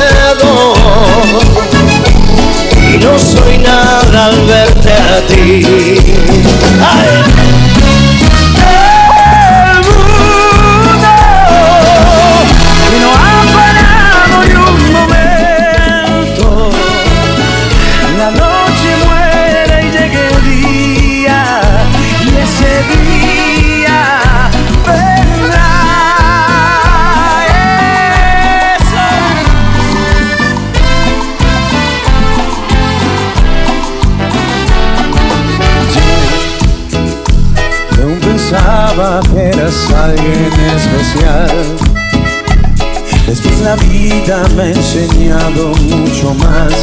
enseñado 44.97 45.67
mucho 45.67 46.33
más. 46.35 46.73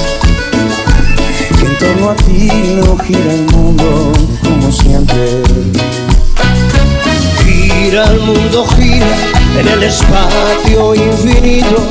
Que 1.59 1.67
en 1.67 1.79
torno 1.79 2.11
a 2.11 2.17
ti 2.17 2.49
no 2.77 2.97
gira 2.99 3.33
el 3.33 3.43
mundo 3.53 4.13
como 4.43 4.71
siempre. 4.71 5.43
Gira 7.45 8.05
el 8.07 8.21
mundo, 8.21 8.67
gira 8.77 9.07
en 9.59 9.69
el 9.69 9.83
espacio 9.83 10.95
infinito, 10.95 11.84